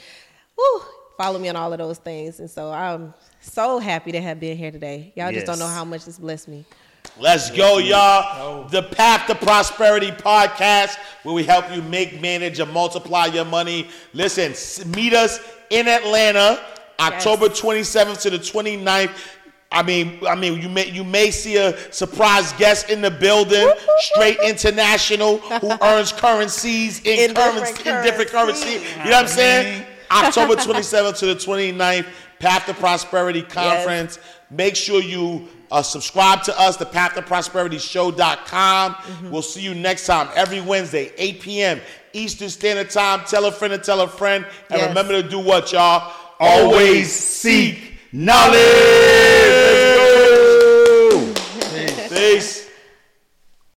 Woo. 0.56 0.82
Follow 1.16 1.38
me 1.40 1.48
on 1.48 1.56
all 1.56 1.72
of 1.72 1.78
those 1.78 1.98
things. 1.98 2.38
And 2.38 2.48
so 2.48 2.70
I'm 2.70 3.12
so 3.40 3.80
happy 3.80 4.12
to 4.12 4.20
have 4.20 4.38
been 4.38 4.56
here 4.56 4.70
today. 4.70 5.12
Y'all 5.16 5.32
just 5.32 5.46
don't 5.46 5.58
know 5.58 5.66
how 5.66 5.84
much 5.84 6.04
this 6.04 6.18
blessed 6.18 6.46
me. 6.46 6.64
Let's 7.18 7.50
go, 7.50 7.78
y'all. 7.78 8.68
The 8.68 8.84
Path 8.84 9.26
to 9.26 9.34
Prosperity 9.34 10.12
podcast, 10.12 10.96
where 11.24 11.34
we 11.34 11.42
help 11.42 11.72
you 11.74 11.82
make, 11.82 12.20
manage, 12.20 12.60
and 12.60 12.72
multiply 12.72 13.26
your 13.26 13.44
money. 13.44 13.88
Listen, 14.12 14.54
meet 14.92 15.12
us 15.12 15.40
in 15.70 15.88
Atlanta, 15.88 16.60
October 17.00 17.48
27th 17.48 18.20
to 18.22 18.30
the 18.30 18.38
29th. 18.38 19.10
I 19.70 19.82
mean, 19.82 20.18
I 20.26 20.34
mean, 20.34 20.62
you 20.62 20.68
may 20.70 20.88
you 20.90 21.04
may 21.04 21.30
see 21.30 21.58
a 21.58 21.76
surprise 21.92 22.52
guest 22.54 22.88
in 22.88 23.02
the 23.02 23.10
building, 23.10 23.68
straight 23.98 24.38
international, 24.42 25.38
who 25.38 25.70
earns 25.82 26.10
currencies 26.12 27.00
in, 27.04 27.30
In 27.30 27.34
currency, 27.36 27.74
different 27.74 27.98
in 27.98 28.04
different 28.04 28.30
currency. 28.30 28.64
currencies. 28.64 28.90
You 28.96 29.04
know 29.04 29.10
what 29.10 29.22
I'm 29.24 29.28
saying? 29.28 29.86
October 30.10 30.54
27th 30.56 31.18
to 31.18 31.26
the 31.26 31.34
29th, 31.34 32.06
Path 32.38 32.64
to 32.66 32.72
Prosperity 32.74 33.42
Conference. 33.42 34.18
Make 34.50 34.74
sure 34.74 35.02
you 35.02 35.48
uh, 35.70 35.82
subscribe 35.82 36.42
to 36.44 36.58
us, 36.58 36.78
the 36.78 36.86
Path 36.86 37.12
to 37.16 37.20
Prosperity 37.22 37.76
Show.com. 37.78 38.96
We'll 39.30 39.42
see 39.42 39.60
you 39.60 39.74
next 39.74 40.06
time, 40.06 40.30
every 40.34 40.62
Wednesday, 40.62 41.12
8 41.18 41.40
p.m. 41.42 41.80
Eastern 42.14 42.48
Standard 42.48 42.88
Time. 42.88 43.20
Tell 43.26 43.44
a 43.44 43.52
friend 43.52 43.74
to 43.74 43.78
tell 43.78 44.00
a 44.00 44.08
friend. 44.08 44.46
And 44.70 44.80
Yes. 44.80 44.88
remember 44.88 45.20
to 45.20 45.28
do 45.28 45.38
what, 45.38 45.70
y'all? 45.72 46.10
Always 46.40 47.12
seek 47.12 47.98
knowledge. 48.12 48.58
Let's. 51.72 52.08
Peace. 52.08 52.67